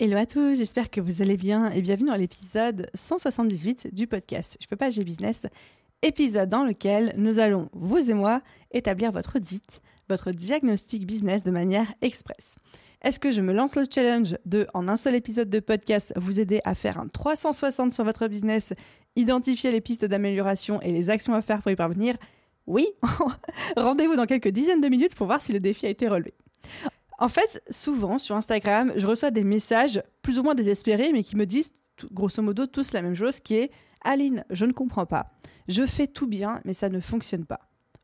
Hello 0.00 0.16
à 0.16 0.26
tous, 0.26 0.58
j'espère 0.58 0.90
que 0.90 1.00
vous 1.00 1.22
allez 1.22 1.36
bien 1.36 1.70
et 1.70 1.80
bienvenue 1.80 2.08
dans 2.08 2.16
l'épisode 2.16 2.90
178 2.94 3.94
du 3.94 4.08
podcast 4.08 4.56
Je 4.60 4.66
peux 4.66 4.74
pas, 4.74 4.90
j'ai 4.90 5.04
business, 5.04 5.46
épisode 6.02 6.48
dans 6.48 6.64
lequel 6.64 7.14
nous 7.16 7.38
allons, 7.38 7.68
vous 7.74 8.10
et 8.10 8.12
moi, 8.12 8.42
établir 8.72 9.12
votre 9.12 9.36
audit, 9.36 9.80
votre 10.08 10.32
diagnostic 10.32 11.06
business 11.06 11.44
de 11.44 11.52
manière 11.52 11.86
express. 12.02 12.56
Est-ce 13.02 13.20
que 13.20 13.30
je 13.30 13.40
me 13.40 13.52
lance 13.52 13.76
le 13.76 13.84
challenge 13.88 14.36
de, 14.46 14.66
en 14.74 14.88
un 14.88 14.96
seul 14.96 15.14
épisode 15.14 15.48
de 15.48 15.60
podcast, 15.60 16.12
vous 16.16 16.40
aider 16.40 16.60
à 16.64 16.74
faire 16.74 16.98
un 16.98 17.06
360 17.06 17.92
sur 17.92 18.02
votre 18.02 18.26
business, 18.26 18.72
identifier 19.14 19.70
les 19.70 19.80
pistes 19.80 20.06
d'amélioration 20.06 20.82
et 20.82 20.90
les 20.90 21.08
actions 21.08 21.34
à 21.34 21.40
faire 21.40 21.62
pour 21.62 21.70
y 21.70 21.76
parvenir? 21.76 22.16
Oui 22.66 22.88
Rendez-vous 23.76 24.16
dans 24.16 24.26
quelques 24.26 24.48
dizaines 24.48 24.80
de 24.80 24.88
minutes 24.88 25.14
pour 25.14 25.28
voir 25.28 25.40
si 25.40 25.52
le 25.52 25.60
défi 25.60 25.86
a 25.86 25.90
été 25.90 26.08
relevé. 26.08 26.34
En 27.18 27.28
fait, 27.28 27.62
souvent 27.70 28.18
sur 28.18 28.36
Instagram, 28.36 28.92
je 28.96 29.06
reçois 29.06 29.30
des 29.30 29.44
messages 29.44 30.02
plus 30.22 30.38
ou 30.38 30.42
moins 30.42 30.54
désespérés, 30.54 31.12
mais 31.12 31.22
qui 31.22 31.36
me 31.36 31.46
disent 31.46 31.72
grosso 32.12 32.42
modo 32.42 32.66
tous 32.66 32.92
la 32.92 33.02
même 33.02 33.14
chose, 33.14 33.40
qui 33.40 33.54
est 33.56 33.70
Aline, 34.04 34.44
je 34.50 34.66
ne 34.66 34.72
comprends 34.72 35.06
pas. 35.06 35.32
Je 35.68 35.86
fais 35.86 36.06
tout 36.06 36.26
bien, 36.26 36.60
mais 36.64 36.74
ça 36.74 36.88
ne 36.88 37.00
fonctionne 37.00 37.46
pas. 37.46 37.60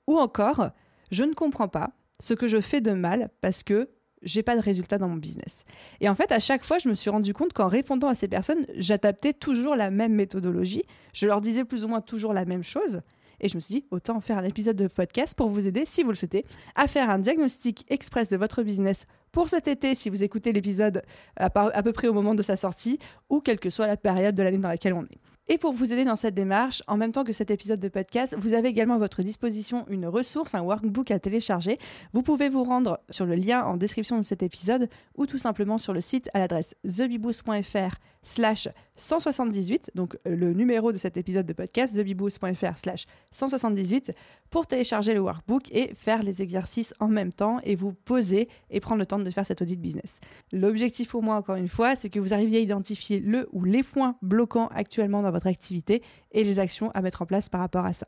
Ou 0.07 0.19
encore, 0.19 0.71
je 1.11 1.25
ne 1.25 1.35
comprends 1.35 1.69
pas 1.69 1.91
ce 2.21 2.35
que 2.35 2.49
je 2.49 2.61
fais 2.61 2.81
de 2.81 2.93
mal 2.93 3.31
parce 3.41 3.63
que 3.63 3.91
j'ai 4.23 4.43
pas 4.43 4.57
de 4.57 4.61
résultat 4.61 4.99
dans 4.99 5.09
mon 5.09 5.17
business. 5.17 5.65
Et 6.01 6.09
en 6.09 6.15
fait, 6.15 6.31
à 6.33 6.41
chaque 6.41 6.65
fois, 6.65 6.79
je 6.79 6.89
me 6.89 6.95
suis 6.95 7.11
rendu 7.11 7.33
compte 7.33 7.53
qu'en 7.53 7.69
répondant 7.69 8.09
à 8.09 8.15
ces 8.15 8.29
personnes, 8.29 8.67
j'adaptais 8.77 9.33
toujours 9.33 9.77
la 9.77 9.91
même 9.91 10.15
méthodologie. 10.15 10.85
Je 11.15 11.27
leur 11.27 11.41
disais 11.41 11.65
plus 11.65 11.85
ou 11.85 11.89
moins 11.89 12.01
toujours 12.01 12.33
la 12.33 12.45
même 12.45 12.63
chose. 12.63 13.01
Et 13.41 13.49
je 13.49 13.55
me 13.55 13.61
suis 13.61 13.75
dit, 13.75 13.85
autant 13.91 14.21
faire 14.21 14.39
un 14.39 14.45
épisode 14.45 14.77
de 14.77 14.87
podcast 14.87 15.35
pour 15.35 15.49
vous 15.49 15.67
aider, 15.67 15.85
si 15.87 16.03
vous 16.03 16.11
le 16.11 16.15
souhaitez, 16.15 16.45
à 16.75 16.87
faire 16.87 17.11
un 17.11 17.19
diagnostic 17.19 17.85
express 17.89 18.29
de 18.29 18.37
votre 18.37 18.63
business 18.63 19.07
pour 19.33 19.49
cet 19.49 19.69
été, 19.69 19.95
si 19.95 20.11
vous 20.11 20.23
écoutez 20.23 20.53
l'épisode 20.53 21.03
à, 21.37 21.47
à, 21.47 21.83
peu 21.83 21.93
près 21.93 22.09
au 22.09 22.13
moment 22.13 22.35
de 22.35 22.43
sa 22.43 22.57
sortie, 22.57 22.99
ou 23.29 23.41
quelle 23.41 23.59
que 23.59 23.71
soit 23.71 23.87
la 23.87 23.97
période 23.97 24.35
de 24.35 24.43
l'année 24.43 24.59
dans 24.59 24.69
laquelle 24.69 24.95
on 24.95 25.05
est. 25.05 25.21
Et 25.53 25.59
pour 25.59 25.73
vous 25.73 25.93
aider 25.93 26.05
dans 26.05 26.15
cette 26.15 26.35
démarche, 26.35 26.81
en 26.87 26.97
même 26.97 27.11
temps 27.11 27.25
que 27.25 27.33
cet 27.33 27.51
épisode 27.51 27.81
de 27.81 27.89
podcast, 27.89 28.37
vous 28.39 28.55
avez 28.55 28.69
également 28.69 28.95
à 28.95 28.99
votre 28.99 29.21
disposition 29.21 29.85
une 29.89 30.07
ressource, 30.07 30.55
un 30.55 30.63
workbook 30.63 31.11
à 31.11 31.19
télécharger. 31.19 31.77
Vous 32.13 32.23
pouvez 32.23 32.49
vous 32.49 32.63
rendre 32.63 33.01
sur 33.11 33.27
le 33.27 33.35
lien 33.35 33.65
en 33.65 33.77
description 33.77 34.17
de 34.17 34.23
cet 34.23 34.45
épisode 34.45 34.89
ou 35.17 35.27
tout 35.27 35.39
simplement 35.39 35.77
sur 35.77 35.93
le 35.93 36.01
site 36.01 36.31
à 36.35 36.39
l'adresse 36.39 36.77
thebiboost.fr 36.85 37.97
slash 38.23 38.69
178, 38.97 39.93
donc 39.95 40.17
euh, 40.27 40.37
le 40.37 40.53
numéro 40.53 40.93
de 40.93 40.99
cet 40.99 41.17
épisode 41.17 41.47
de 41.47 41.53
podcast, 41.53 41.95
thebiboost.fr 41.95 42.77
slash 42.77 43.07
178, 43.31 44.13
pour 44.51 44.67
télécharger 44.67 45.15
le 45.15 45.21
workbook 45.21 45.71
et 45.73 45.95
faire 45.95 46.23
les 46.23 46.43
exercices 46.43 46.93
en 47.01 47.09
même 47.09 47.33
temps 47.33 47.61
et 47.63 47.75
vous 47.75 47.93
poser 47.93 48.49
et 48.71 48.81
prendre 48.81 48.99
le 48.99 49.07
temps 49.07 49.19
de 49.19 49.31
faire 49.31 49.47
cet 49.47 49.63
audit 49.63 49.81
business. 49.81 50.21
L'objectif 50.53 51.09
pour 51.09 51.23
moi, 51.23 51.37
encore 51.37 51.57
une 51.57 51.69
fois, 51.69 51.97
c'est 51.97 52.11
que 52.11 52.21
vous 52.21 52.35
arriviez 52.35 52.59
à 52.59 52.63
identifier 52.63 53.21
le 53.21 53.49
ou 53.53 53.65
les 53.65 53.83
points 53.83 54.17
bloquants 54.23 54.69
actuellement 54.75 55.23
dans 55.23 55.31
votre 55.31 55.47
activité 55.47 56.03
et 56.33 56.45
les 56.45 56.59
actions 56.59 56.91
à 56.93 57.01
mettre 57.01 57.23
en 57.23 57.27
place 57.27 57.49
par 57.49 57.61
rapport 57.61 57.87
à 57.87 57.93
ça. 57.93 58.07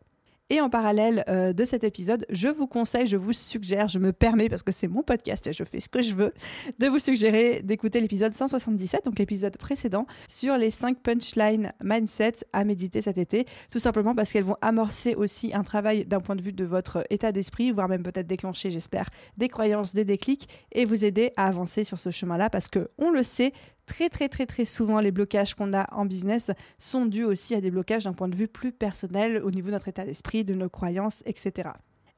Et 0.52 0.60
en 0.60 0.68
parallèle 0.68 1.24
euh, 1.30 1.54
de 1.54 1.64
cet 1.64 1.82
épisode, 1.82 2.26
je 2.28 2.48
vous 2.48 2.66
conseille, 2.66 3.06
je 3.06 3.16
vous 3.16 3.32
suggère, 3.32 3.88
je 3.88 3.98
me 3.98 4.12
permets, 4.12 4.50
parce 4.50 4.62
que 4.62 4.70
c'est 4.70 4.86
mon 4.86 5.02
podcast 5.02 5.46
et 5.46 5.54
je 5.54 5.64
fais 5.64 5.80
ce 5.80 5.88
que 5.88 6.02
je 6.02 6.14
veux, 6.14 6.34
de 6.78 6.88
vous 6.88 6.98
suggérer 6.98 7.62
d'écouter 7.62 8.02
l'épisode 8.02 8.34
177, 8.34 9.06
donc 9.06 9.18
l'épisode 9.18 9.56
précédent, 9.56 10.06
sur 10.28 10.58
les 10.58 10.70
5 10.70 10.98
punchlines 10.98 11.72
mindset 11.82 12.34
à 12.52 12.64
méditer 12.64 13.00
cet 13.00 13.16
été, 13.16 13.46
tout 13.70 13.78
simplement 13.78 14.14
parce 14.14 14.30
qu'elles 14.30 14.44
vont 14.44 14.58
amorcer 14.60 15.14
aussi 15.14 15.54
un 15.54 15.62
travail 15.62 16.04
d'un 16.04 16.20
point 16.20 16.36
de 16.36 16.42
vue 16.42 16.52
de 16.52 16.66
votre 16.66 17.06
état 17.08 17.32
d'esprit, 17.32 17.70
voire 17.70 17.88
même 17.88 18.02
peut-être 18.02 18.26
déclencher, 18.26 18.70
j'espère, 18.70 19.08
des 19.38 19.48
croyances, 19.48 19.94
des 19.94 20.04
déclics, 20.04 20.50
et 20.72 20.84
vous 20.84 21.06
aider 21.06 21.32
à 21.38 21.46
avancer 21.46 21.82
sur 21.82 21.98
ce 21.98 22.10
chemin-là, 22.10 22.50
parce 22.50 22.68
que 22.68 22.90
on 22.98 23.10
le 23.10 23.22
sait, 23.22 23.54
très 23.92 24.08
très 24.08 24.30
très 24.30 24.46
très 24.46 24.64
souvent 24.64 25.00
les 25.00 25.10
blocages 25.10 25.54
qu'on 25.54 25.74
a 25.74 25.86
en 25.94 26.06
business 26.06 26.50
sont 26.78 27.04
dus 27.04 27.24
aussi 27.24 27.54
à 27.54 27.60
des 27.60 27.70
blocages 27.70 28.04
d'un 28.04 28.14
point 28.14 28.28
de 28.28 28.34
vue 28.34 28.48
plus 28.48 28.72
personnel 28.72 29.42
au 29.44 29.50
niveau 29.50 29.66
de 29.66 29.72
notre 29.72 29.88
état 29.88 30.06
d'esprit, 30.06 30.44
de 30.44 30.54
nos 30.54 30.70
croyances, 30.70 31.22
etc. 31.26 31.72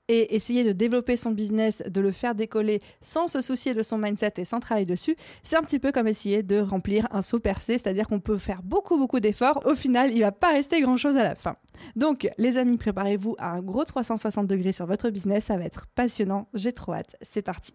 Et 0.07 0.37
essayer 0.37 0.63
de 0.63 0.71
développer 0.71 1.17
son 1.17 1.33
business, 1.33 1.83
de 1.85 2.01
le 2.01 2.13
faire 2.13 2.37
décoller 2.37 2.81
sans 3.01 3.27
se 3.27 3.41
soucier 3.41 3.75
de 3.75 3.83
son 3.83 3.99
mindset 3.99 4.35
et 4.37 4.45
sans 4.45 4.61
travailler 4.61 4.87
dessus, 4.87 5.17
c'est 5.43 5.57
un 5.57 5.63
petit 5.63 5.81
peu 5.81 5.91
comme 5.91 6.07
essayer 6.07 6.45
de 6.45 6.61
remplir 6.61 7.09
un 7.11 7.23
seau 7.23 7.41
percé, 7.41 7.77
c'est-à-dire 7.77 8.07
qu'on 8.07 8.21
peut 8.21 8.39
faire 8.39 8.63
beaucoup 8.63 8.97
beaucoup 8.97 9.19
d'efforts, 9.19 9.61
au 9.67 9.75
final 9.75 10.13
il 10.13 10.21
va 10.21 10.31
pas 10.31 10.53
rester 10.53 10.81
grand-chose 10.81 11.17
à 11.17 11.25
la 11.25 11.35
fin. 11.35 11.57
Donc 11.97 12.29
les 12.39 12.57
amis, 12.57 12.77
préparez-vous 12.77 13.35
à 13.39 13.51
un 13.51 13.63
gros 13.63 13.85
360 13.85 14.47
degrés 14.47 14.73
sur 14.73 14.87
votre 14.87 15.11
business, 15.11 15.47
ça 15.47 15.57
va 15.57 15.65
être 15.65 15.87
passionnant, 15.97 16.47
j'ai 16.55 16.73
trop 16.73 16.95
hâte, 16.95 17.17
c'est 17.21 17.43
parti. 17.43 17.75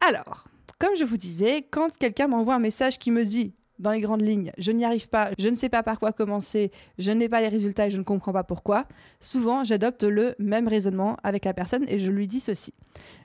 Alors, 0.00 0.46
comme 0.80 0.96
je 0.96 1.04
vous 1.04 1.18
disais, 1.18 1.66
quand 1.70 1.96
quelqu'un 1.98 2.26
m'envoie 2.26 2.54
un 2.54 2.58
message 2.58 2.98
qui 2.98 3.10
me 3.10 3.24
dit 3.24 3.52
dans 3.78 3.90
les 3.90 4.00
grandes 4.00 4.22
lignes, 4.22 4.50
je 4.58 4.72
n'y 4.72 4.84
arrive 4.84 5.08
pas, 5.08 5.30
je 5.38 5.48
ne 5.48 5.54
sais 5.54 5.68
pas 5.68 5.82
par 5.82 6.00
quoi 6.00 6.12
commencer, 6.12 6.72
je 6.98 7.10
n'ai 7.12 7.28
pas 7.28 7.42
les 7.42 7.48
résultats 7.48 7.86
et 7.86 7.90
je 7.90 7.98
ne 7.98 8.02
comprends 8.02 8.32
pas 8.32 8.44
pourquoi, 8.44 8.86
souvent 9.20 9.62
j'adopte 9.62 10.02
le 10.02 10.34
même 10.38 10.68
raisonnement 10.68 11.16
avec 11.22 11.44
la 11.44 11.52
personne 11.52 11.84
et 11.86 11.98
je 11.98 12.10
lui 12.10 12.26
dis 12.26 12.40
ceci. 12.40 12.72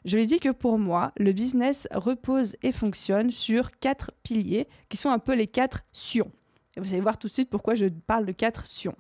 Je 0.04 0.18
lui 0.18 0.26
dis 0.26 0.40
que 0.40 0.50
pour 0.50 0.78
moi, 0.78 1.14
le 1.18 1.32
business 1.32 1.88
repose 1.94 2.58
et 2.62 2.74
fonctionne 2.74 3.32
sur 3.32 3.72
quatre 3.80 4.12
piliers 4.22 4.68
qui 4.90 4.98
sont 4.98 5.10
un 5.10 5.20
peu 5.20 5.34
les 5.34 5.48
quatre 5.48 5.84
sions. 5.94 6.32
Et 6.76 6.82
vous 6.82 6.92
allez 6.92 7.02
voir 7.02 7.18
tout 7.18 7.28
de 7.28 7.34
suite 7.34 7.50
pourquoi 7.50 7.76
je 7.76 7.86
parle 7.86 8.26
de 8.26 8.34
quatre 8.34 8.68
sions. 8.68 8.96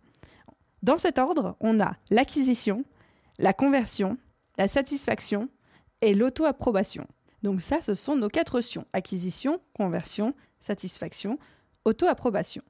Dans 0.81 0.97
cet 0.97 1.17
ordre, 1.17 1.57
on 1.59 1.81
a 1.81 1.97
l'acquisition, 2.09 2.85
la 3.37 3.51
conversion, 3.51 4.17
la 4.57 4.69
satisfaction 4.69 5.49
et 6.01 6.13
l'auto-approbation. 6.13 7.05
Donc 7.45 7.61
ça, 7.61 7.79
ce 7.79 7.94
sont 7.94 8.16
nos 8.16 8.28
quatre 8.28 8.59
sions. 8.59 8.85
Acquisition, 8.91 9.61
conversion, 9.73 10.33
satisfaction, 10.59 11.38
auto-approbation. 11.85 12.63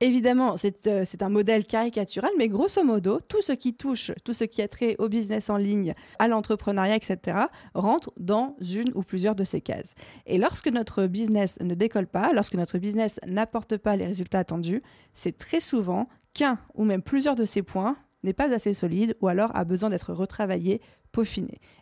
Évidemment, 0.00 0.56
euh, 0.88 1.02
c'est 1.06 1.22
un 1.22 1.30
modèle 1.30 1.64
caricatural, 1.64 2.30
mais 2.36 2.48
grosso 2.48 2.84
modo, 2.84 3.18
tout 3.26 3.40
ce 3.40 3.52
qui 3.52 3.72
touche, 3.72 4.12
tout 4.24 4.34
ce 4.34 4.44
qui 4.44 4.60
a 4.60 4.68
trait 4.68 4.94
au 4.98 5.08
business 5.08 5.48
en 5.48 5.56
ligne, 5.56 5.94
à 6.18 6.28
l'entrepreneuriat, 6.28 6.96
etc., 6.96 7.46
rentre 7.72 8.12
dans 8.18 8.56
une 8.60 8.92
ou 8.94 9.02
plusieurs 9.02 9.34
de 9.34 9.44
ces 9.44 9.62
cases. 9.62 9.94
Et 10.26 10.36
lorsque 10.36 10.68
notre 10.68 11.06
business 11.06 11.58
ne 11.62 11.74
décolle 11.74 12.08
pas, 12.08 12.34
lorsque 12.34 12.56
notre 12.56 12.76
business 12.76 13.18
n'apporte 13.26 13.78
pas 13.78 13.96
les 13.96 14.04
résultats 14.04 14.40
attendus, 14.40 14.82
c'est 15.14 15.38
très 15.38 15.60
souvent 15.60 16.10
qu'un 16.34 16.58
ou 16.74 16.84
même 16.84 17.00
plusieurs 17.00 17.36
de 17.36 17.46
ces 17.46 17.62
points 17.62 17.96
n'est 18.22 18.34
pas 18.34 18.52
assez 18.52 18.74
solide 18.74 19.16
ou 19.22 19.28
alors 19.28 19.50
a 19.56 19.64
besoin 19.64 19.88
d'être 19.88 20.12
retravaillé, 20.12 20.82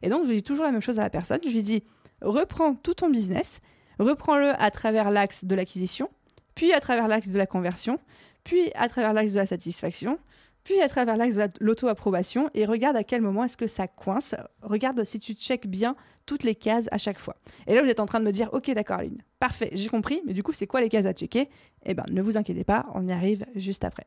Et 0.03 0.09
donc, 0.09 0.27
je 0.27 0.33
dis 0.33 0.43
toujours 0.43 0.65
la 0.65 0.73
même 0.73 0.83
chose 0.83 0.99
à 0.99 1.03
la 1.03 1.11
personne. 1.11 1.41
Je 1.45 1.51
lui 1.51 1.63
dis, 1.63 1.83
reprends 2.23 2.75
tout 2.75 2.95
ton 2.95 3.11
business, 3.11 3.61
reprends-le 3.99 4.53
à 4.61 4.71
travers 4.71 5.11
l'axe 5.11 5.45
de 5.45 5.55
l'acquisition, 5.55 6.11
puis 6.55 6.73
à 6.73 6.81
travers 6.81 7.09
l'axe 7.09 7.29
de 7.29 7.39
la 7.39 7.47
conversion, 7.47 7.99
puis 8.45 8.71
à 8.75 8.89
travers 8.89 9.13
l'axe 9.13 9.33
de 9.33 9.39
la 9.39 9.47
satisfaction, 9.47 10.19
puis 10.65 10.81
à 10.81 10.89
travers 10.89 11.17
l'axe 11.17 11.35
de 11.35 11.49
l'auto-approbation 11.61 12.49
et 12.55 12.65
regarde 12.65 12.97
à 12.97 13.05
quel 13.05 13.21
moment 13.21 13.45
est-ce 13.45 13.57
que 13.57 13.67
ça 13.67 13.87
coince. 13.87 14.35
Regarde 14.63 15.05
si 15.05 15.19
tu 15.19 15.35
checkes 15.35 15.67
bien 15.67 15.95
toutes 16.25 16.43
les 16.43 16.55
cases 16.55 16.89
à 16.91 16.97
chaque 16.97 17.19
fois. 17.19 17.37
Et 17.67 17.75
là, 17.75 17.83
vous 17.83 17.89
êtes 17.89 18.01
en 18.01 18.07
train 18.07 18.19
de 18.19 18.25
me 18.25 18.33
dire, 18.33 18.49
ok, 18.53 18.71
d'accord, 18.71 18.99
Aline, 19.01 19.23
parfait, 19.39 19.71
j'ai 19.73 19.89
compris, 19.89 20.23
mais 20.25 20.33
du 20.33 20.43
coup, 20.43 20.53
c'est 20.53 20.67
quoi 20.67 20.81
les 20.81 20.89
cases 20.89 21.05
à 21.05 21.13
checker? 21.13 21.51
Eh 21.85 21.93
bien, 21.93 22.05
ne 22.11 22.23
vous 22.23 22.39
inquiétez 22.39 22.65
pas, 22.65 22.87
on 22.95 23.05
y 23.05 23.13
arrive 23.13 23.45
juste 23.55 23.85
après. 23.85 24.07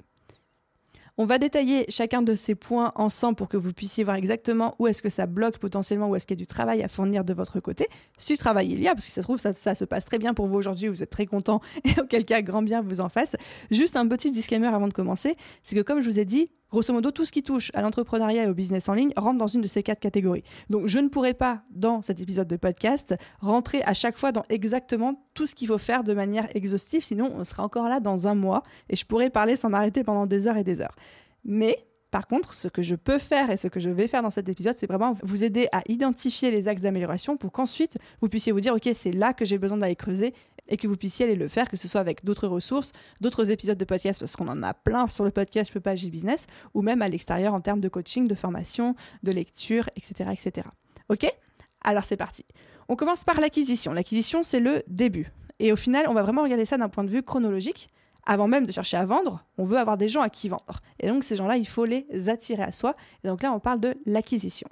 On 1.19 1.25
va 1.25 1.40
détailler 1.40 1.86
chacun 1.90 2.22
de 2.22 2.36
ces 2.36 2.54
points 2.54 2.92
ensemble 2.94 3.36
pour 3.36 3.50
que 3.50 3.58
vous 3.58 3.74
puissiez 3.74 4.04
voir 4.04 4.18
exactement 4.18 4.75
où 4.78 4.86
est-ce 4.86 5.02
que 5.02 5.10
ça 5.10 5.25
bloque 5.25 5.58
potentiellement, 5.58 6.10
où 6.10 6.16
est-ce 6.16 6.28
qu'il 6.28 6.38
y 6.38 6.40
a 6.40 6.44
du 6.44 6.46
travail 6.46 6.84
à 6.84 6.88
fournir 6.88 7.24
de 7.24 7.34
votre 7.34 7.60
côté. 7.60 7.88
Si 8.19 8.38
travail 8.38 8.69
il 8.72 8.84
y 8.84 8.88
a, 8.88 8.94
parce 8.94 9.08
que 9.08 9.12
ça 9.12 9.22
se 9.22 9.25
trouve, 9.25 9.40
ça, 9.40 9.52
ça 9.56 9.74
se 9.74 9.84
passe 9.84 10.06
très 10.06 10.19
bien 10.19 10.36
pour 10.36 10.46
vous 10.46 10.58
aujourd'hui, 10.58 10.90
vous 10.90 11.02
êtes 11.02 11.10
très 11.10 11.25
content 11.25 11.60
et 11.84 12.00
auquel 12.00 12.24
cas, 12.24 12.44
grand 12.44 12.62
bien 12.62 12.84
vous 12.84 13.02
en 13.02 13.10
fasse. 13.10 13.36
Juste 13.72 13.96
un 13.96 14.08
petit 14.08 14.30
disclaimer 14.30 14.68
avant 14.68 14.88
de 14.88 14.94
commencer, 14.94 15.36
c'est 15.64 15.75
que 15.75 15.81
comme 15.81 16.02
je 16.02 16.08
vous 16.08 16.19
ai 16.19 16.25
dit, 16.25 16.52
Grosso 16.69 16.92
modo, 16.94 17.12
tout 17.12 17.24
ce 17.24 17.31
qui 17.31 17.44
touche 17.44 17.72
à 17.74 17.81
l'entrepreneuriat 17.81 18.44
et 18.44 18.48
au 18.48 18.54
business 18.54 18.90
en 18.90 18.94
ligne 18.94 19.12
rentre 19.16 19.38
dans 19.38 19.48
une 19.48 19.62
de 19.62 19.68
ces 19.68 19.84
quatre 19.84 20.00
catégories. 20.00 20.44
Donc, 20.69 20.88
je 20.88 21.00
ne 21.00 21.08
pourrais 21.08 21.34
pas, 21.34 21.62
dans 21.72 22.02
cet 22.02 22.19
épisode 22.19 22.48
de 22.48 22.58
podcast, 22.58 23.16
rentrer 23.40 23.81
à 23.84 23.94
chaque 23.94 24.18
fois 24.18 24.31
dans 24.31 24.44
exactement 24.50 25.28
tout 25.34 25.46
ce 25.46 25.56
qu'il 25.56 25.68
faut 25.68 25.78
faire 25.78 26.04
de 26.04 26.14
manière 26.14 26.48
exhaustive, 26.56 27.04
sinon 27.04 27.31
on 27.34 27.44
sera 27.44 27.64
encore 27.64 27.88
là 27.88 28.00
dans 28.00 28.28
un 28.28 28.36
mois 28.36 28.64
et 28.90 28.96
je 28.96 29.06
pourrais 29.06 29.30
parler 29.30 29.56
sans 29.56 29.69
m'arrêter 29.69 30.04
pendant 30.04 30.25
des 30.25 30.48
heures 30.48 30.58
et 30.58 30.64
des 30.64 30.81
heures. 30.81 30.96
Mais 31.46 31.88
Par 32.12 32.27
contre, 32.27 32.54
ce 32.54 32.68
que 32.68 32.81
je 32.81 32.95
peux 32.95 33.19
faire 33.19 33.50
et 33.50 33.57
ce 33.57 33.68
que 33.68 33.80
je 33.80 33.89
vais 33.89 34.07
faire 34.07 34.24
dans 34.24 34.30
cet 34.30 34.48
épisode, 34.48 34.75
c'est 34.77 34.88
vraiment 34.88 35.15
vous 35.24 35.44
aider 35.44 35.68
à 35.74 35.81
identifier 35.89 36.51
les 36.51 36.68
axes 36.68 36.81
d'amélioration 36.81 37.36
pour 37.36 37.51
qu'ensuite 37.51 37.98
vous 38.21 38.30
puissiez 38.30 38.51
vous 38.54 38.62
dire, 38.62 38.74
OK, 38.74 38.89
c'est 38.94 39.12
là 39.12 39.33
que 39.33 39.44
j'ai 39.44 39.57
besoin 39.57 39.77
d'aller 39.77 39.95
creuser 39.95 40.33
et 40.69 40.77
que 40.77 40.88
vous 40.88 40.98
puissiez 40.98 41.25
aller 41.25 41.36
le 41.36 41.48
faire, 41.48 41.69
que 41.69 41.77
ce 41.77 41.88
soit 41.88 42.01
avec 42.01 42.24
d'autres 42.24 42.48
ressources, 42.48 42.94
d'autres 43.21 43.51
épisodes 43.51 43.77
de 43.77 43.86
podcast, 43.86 44.19
parce 44.19 44.36
qu'on 44.36 44.48
en 44.48 44.63
a 44.63 44.74
plein 44.74 45.07
sur 45.09 45.24
le 45.24 45.31
podcast 45.31 45.69
Je 45.69 45.74
peux 45.74 45.80
pas 45.80 45.92
agir 45.92 46.09
business, 46.09 46.48
ou 46.74 46.81
même 46.81 47.01
à 47.01 47.07
l'extérieur 47.07 47.54
en 47.54 47.59
termes 47.59 47.80
de 47.80 47.89
coaching, 47.89 48.27
de 48.27 48.36
formation, 48.36 48.95
de 49.24 49.31
lecture, 49.31 49.89
etc. 49.95 50.30
etc. 50.31 50.68
OK? 51.09 51.27
Alors 51.81 52.04
c'est 52.04 52.18
parti. 52.18 52.45
On 52.89 52.95
commence 52.95 53.24
par 53.24 53.39
l'acquisition. 53.42 53.92
L'acquisition, 53.92 54.44
c'est 54.44 54.59
le 54.59 54.83
début. 54.88 55.31
Et 55.59 55.71
au 55.71 55.75
final, 55.75 56.06
on 56.07 56.13
va 56.13 56.24
vraiment 56.24 56.44
regarder 56.44 56.65
ça 56.65 56.77
d'un 56.77 56.89
point 56.89 57.04
de 57.04 57.12
vue 57.12 57.24
chronologique 57.24 57.89
avant 58.27 58.47
même 58.47 58.65
de 58.65 58.71
chercher 58.74 58.97
à 58.97 59.06
vendre, 59.06 59.45
on 59.57 59.63
veut 59.63 59.77
avoir 59.77 59.97
des 59.97 60.09
gens 60.09 60.21
à 60.21 60.29
qui 60.29 60.50
vendre. 60.50 60.81
Et 61.00 61.07
donc 61.07 61.24
ces 61.24 61.38
gens-là, 61.38 61.56
il 61.56 61.68
faut 61.68 61.85
les 61.85 62.06
attirer 62.27 62.62
à 62.62 62.74
soi. 62.74 62.95
Et 63.24 63.27
donc 63.27 63.41
là, 63.41 63.53
on 63.53 63.59
parle 63.59 63.79
de 63.79 63.95
l'acquisition. 64.06 64.68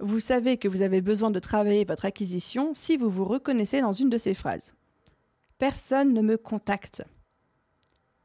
Vous 0.00 0.20
savez 0.20 0.56
que 0.56 0.68
vous 0.68 0.80
avez 0.80 1.02
besoin 1.02 1.30
de 1.30 1.38
travailler 1.38 1.84
votre 1.84 2.06
acquisition 2.06 2.72
si 2.72 2.96
vous 2.96 3.10
vous 3.10 3.26
reconnaissez 3.26 3.82
dans 3.82 3.92
une 3.92 4.08
de 4.08 4.16
ces 4.16 4.32
phrases. 4.32 4.74
Personne 5.58 6.14
ne 6.14 6.22
me 6.22 6.38
contacte. 6.38 7.02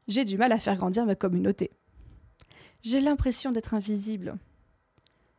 J'ai 0.08 0.24
du 0.24 0.38
mal 0.38 0.50
à 0.50 0.58
faire 0.58 0.76
grandir 0.76 1.04
ma 1.04 1.14
communauté. 1.14 1.70
J'ai 2.82 3.00
l'impression 3.00 3.50
d'être 3.52 3.74
invisible. 3.74 4.36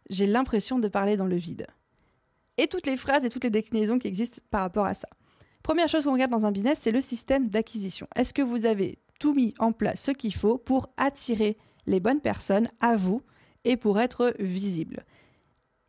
J'ai 0.09 0.27
l'impression 0.27 0.77
de 0.77 0.87
parler 0.87 1.17
dans 1.17 1.25
le 1.25 1.35
vide. 1.35 1.65
Et 2.57 2.67
toutes 2.67 2.85
les 2.85 2.97
phrases 2.97 3.25
et 3.25 3.29
toutes 3.29 3.43
les 3.43 3.49
déclinaisons 3.49 3.97
qui 3.97 4.07
existent 4.07 4.41
par 4.51 4.61
rapport 4.61 4.85
à 4.85 4.93
ça. 4.93 5.07
Première 5.63 5.87
chose 5.87 6.03
qu'on 6.03 6.13
regarde 6.13 6.31
dans 6.31 6.45
un 6.45 6.51
business, 6.51 6.79
c'est 6.79 6.91
le 6.91 7.01
système 7.01 7.49
d'acquisition. 7.49 8.07
Est-ce 8.15 8.33
que 8.33 8.43
vous 8.43 8.65
avez 8.65 8.99
tout 9.19 9.33
mis 9.33 9.53
en 9.59 9.71
place 9.71 10.01
ce 10.01 10.11
qu'il 10.11 10.33
faut 10.33 10.57
pour 10.57 10.89
attirer 10.97 11.57
les 11.85 11.99
bonnes 11.99 12.21
personnes 12.21 12.69
à 12.79 12.95
vous 12.95 13.21
et 13.63 13.77
pour 13.77 13.99
être 13.99 14.33
visible. 14.39 15.05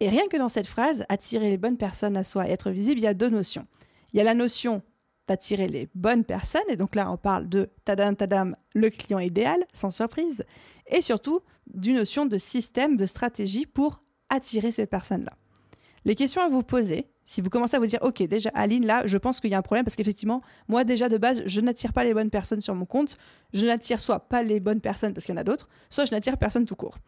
Et 0.01 0.09
rien 0.09 0.27
que 0.31 0.37
dans 0.37 0.49
cette 0.49 0.67
phrase, 0.67 1.05
attirer 1.09 1.51
les 1.51 1.59
bonnes 1.59 1.79
personnes 1.79 2.17
à 2.17 2.25
soi 2.25 2.49
et 2.49 2.53
être 2.53 2.71
visible, 2.71 3.01
il 3.01 3.05
y 3.05 3.09
a 3.09 3.15
deux 3.15 3.31
notions. 3.31 3.67
Il 4.13 4.19
y 4.19 4.21
a 4.21 4.25
la 4.25 4.35
notion 4.35 4.83
d'attirer 5.27 5.67
les 5.69 5.89
bonnes 5.95 6.25
personnes, 6.25 6.63
et 6.69 6.77
donc 6.77 6.95
là 6.95 7.11
on 7.11 7.17
parle 7.17 7.49
de 7.49 7.69
tadam 7.85 8.15
tadam, 8.15 8.57
le 8.75 8.91
client 8.91 9.19
idéal, 9.19 9.65
sans 9.73 9.91
surprise, 9.91 10.45
et 10.87 11.01
surtout 11.01 11.41
d'une 11.67 11.97
notion 11.97 12.27
de 12.27 12.39
système, 12.39 12.97
de 12.97 13.07
stratégie 13.07 13.67
pour 13.67 14.03
attirer 14.29 14.71
ces 14.71 14.87
personnes-là. 14.87 15.37
Les 16.05 16.15
questions 16.15 16.43
à 16.43 16.49
vous 16.49 16.63
poser, 16.63 17.09
si 17.27 17.41
vous 17.41 17.51
commencez 17.51 17.77
à 17.77 17.81
vous 17.81 17.87
dire, 17.87 17.99
ok, 18.03 18.23
déjà, 18.23 18.51
Aline, 18.55 18.87
là, 18.87 19.03
je 19.05 19.19
pense 19.19 19.41
qu'il 19.41 19.51
y 19.51 19.55
a 19.55 19.59
un 19.59 19.63
problème 19.63 19.85
parce 19.85 19.97
qu'effectivement, 19.97 20.43
moi, 20.69 20.85
déjà, 20.85 21.09
de 21.09 21.19
base, 21.19 21.43
je 21.45 21.61
n'attire 21.61 21.93
pas 21.93 22.05
les 22.05 22.15
bonnes 22.15 22.31
personnes 22.31 22.61
sur 22.61 22.75
mon 22.77 22.87
compte. 22.87 23.19
Je 23.53 23.67
n'attire 23.67 23.99
soit 23.99 24.21
pas 24.21 24.45
les 24.45 24.61
bonnes 24.61 24.81
personnes 24.81 25.13
parce 25.13 25.27
qu'il 25.27 25.35
y 25.35 25.39
en 25.39 25.41
a 25.41 25.45
d'autres, 25.45 25.69
soit 25.91 26.05
je 26.05 26.13
n'attire 26.13 26.39
personne 26.39 26.65
tout 26.65 26.77
court. 26.77 26.99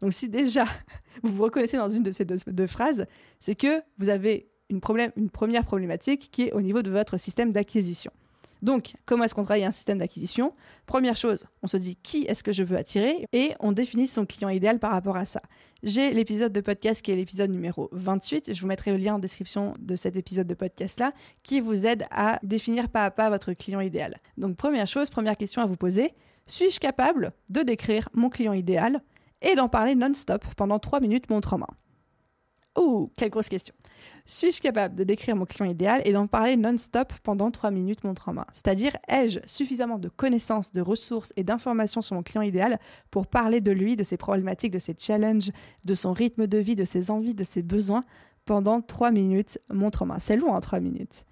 Donc, 0.00 0.14
si 0.14 0.30
déjà 0.30 0.64
vous 1.22 1.34
vous 1.34 1.42
reconnaissez 1.42 1.76
dans 1.76 1.90
une 1.90 2.02
de 2.02 2.10
ces 2.10 2.24
deux, 2.24 2.66
phrases, 2.66 3.06
c'est 3.38 3.54
que 3.54 3.82
vous 3.98 4.08
avez 4.08 4.48
une, 4.70 4.80
première 4.80 5.64
problématique 5.66 6.30
qui 6.32 6.44
est 6.44 6.52
au 6.52 6.62
niveau 6.62 6.80
de 6.80 6.90
votre 6.90 7.18
système 7.18 7.52
d'acquisition. 7.52 8.12
Donc, 8.62 8.94
comment 9.04 9.24
est-ce 9.24 9.34
qu'on 9.34 9.42
travaille 9.42 9.64
un 9.64 9.70
système 9.70 9.98
d'acquisition? 9.98 10.52
Première 10.86 11.16
chose, 11.16 11.46
on 11.62 11.66
se 11.66 11.76
dit 11.76 11.96
qui 11.96 12.24
est-ce 12.24 12.42
que 12.42 12.52
je 12.52 12.62
veux 12.62 12.76
attirer 12.76 13.26
et 13.32 13.52
on 13.60 13.72
définit 13.72 14.06
son 14.06 14.26
client 14.26 14.48
idéal 14.48 14.78
par 14.78 14.92
rapport 14.92 15.16
à 15.16 15.26
ça. 15.26 15.42
J'ai 15.82 16.12
l'épisode 16.12 16.52
de 16.52 16.60
podcast 16.60 17.02
qui 17.02 17.12
est 17.12 17.16
l'épisode 17.16 17.50
numéro 17.50 17.88
28, 17.92 18.54
je 18.54 18.60
vous 18.60 18.66
mettrai 18.66 18.92
le 18.92 18.96
lien 18.96 19.14
en 19.14 19.18
description 19.18 19.74
de 19.78 19.94
cet 19.96 20.16
épisode 20.16 20.46
de 20.46 20.54
podcast-là, 20.54 21.12
qui 21.42 21.60
vous 21.60 21.86
aide 21.86 22.06
à 22.10 22.38
définir 22.42 22.88
pas 22.88 23.04
à 23.04 23.10
pas 23.10 23.30
votre 23.30 23.52
client 23.52 23.80
idéal. 23.80 24.18
Donc, 24.36 24.56
première 24.56 24.86
chose, 24.86 25.10
première 25.10 25.36
question 25.36 25.62
à 25.62 25.66
vous 25.66 25.76
poser, 25.76 26.12
suis-je 26.46 26.80
capable 26.80 27.32
de 27.50 27.62
décrire 27.62 28.08
mon 28.14 28.30
client 28.30 28.52
idéal 28.52 29.02
et 29.42 29.54
d'en 29.54 29.68
parler 29.68 29.94
non-stop 29.94 30.44
pendant 30.56 30.78
3 30.78 31.00
minutes 31.00 31.28
montre 31.28 31.52
en 31.54 31.58
main? 31.58 31.68
Ouh, 32.76 33.10
quelle 33.16 33.30
grosse 33.30 33.48
question. 33.48 33.74
Suis-je 34.26 34.60
capable 34.60 34.94
de 34.94 35.04
décrire 35.04 35.34
mon 35.36 35.46
client 35.46 35.70
idéal 35.70 36.02
et 36.04 36.12
d'en 36.12 36.26
parler 36.26 36.56
non-stop 36.56 37.12
pendant 37.22 37.50
3 37.50 37.70
minutes 37.70 38.04
montre 38.04 38.28
en 38.28 38.34
main 38.34 38.46
C'est-à-dire, 38.52 38.96
ai-je 39.08 39.40
suffisamment 39.46 39.98
de 39.98 40.08
connaissances, 40.08 40.72
de 40.72 40.80
ressources 40.80 41.32
et 41.36 41.44
d'informations 41.44 42.02
sur 42.02 42.16
mon 42.16 42.22
client 42.22 42.42
idéal 42.42 42.78
pour 43.10 43.26
parler 43.28 43.60
de 43.60 43.72
lui, 43.72 43.96
de 43.96 44.02
ses 44.02 44.16
problématiques, 44.16 44.72
de 44.72 44.78
ses 44.78 44.94
challenges, 44.98 45.50
de 45.84 45.94
son 45.94 46.12
rythme 46.12 46.46
de 46.46 46.58
vie, 46.58 46.74
de 46.74 46.84
ses 46.84 47.10
envies, 47.10 47.34
de 47.34 47.44
ses 47.44 47.62
besoins 47.62 48.04
pendant 48.44 48.80
3 48.80 49.10
minutes 49.10 49.58
montre 49.72 50.02
en 50.02 50.06
main 50.06 50.18
C'est 50.18 50.36
long, 50.36 50.54
hein, 50.54 50.60
3 50.60 50.80
minutes. 50.80 51.24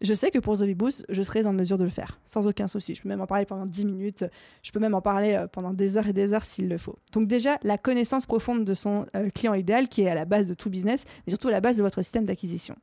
Je 0.00 0.14
sais 0.14 0.30
que 0.30 0.38
pour 0.38 0.56
Zombie 0.56 0.76
je 1.10 1.22
serais 1.22 1.46
en 1.46 1.52
mesure 1.52 1.76
de 1.76 1.84
le 1.84 1.90
faire, 1.90 2.20
sans 2.24 2.46
aucun 2.46 2.66
souci. 2.66 2.94
Je 2.94 3.02
peux 3.02 3.08
même 3.08 3.20
en 3.20 3.26
parler 3.26 3.44
pendant 3.44 3.66
10 3.66 3.84
minutes, 3.84 4.24
je 4.62 4.72
peux 4.72 4.78
même 4.78 4.94
en 4.94 5.02
parler 5.02 5.34
euh, 5.34 5.46
pendant 5.46 5.74
des 5.74 5.98
heures 5.98 6.08
et 6.08 6.14
des 6.14 6.32
heures 6.32 6.44
s'il 6.44 6.68
le 6.68 6.78
faut. 6.78 6.96
Donc 7.12 7.28
déjà, 7.28 7.58
la 7.62 7.76
connaissance 7.76 8.24
profonde 8.24 8.64
de 8.64 8.72
son 8.72 9.04
euh, 9.14 9.28
client 9.28 9.52
idéal, 9.52 9.88
qui 9.88 10.02
est 10.02 10.08
à 10.08 10.14
la 10.14 10.24
base 10.24 10.48
de 10.48 10.54
tout 10.54 10.70
business, 10.70 11.04
mais 11.26 11.32
surtout 11.32 11.48
à 11.48 11.50
la 11.50 11.60
base 11.60 11.76
de 11.76 11.82
votre 11.82 12.00
système 12.00 12.24
d'acquisition. 12.24 12.76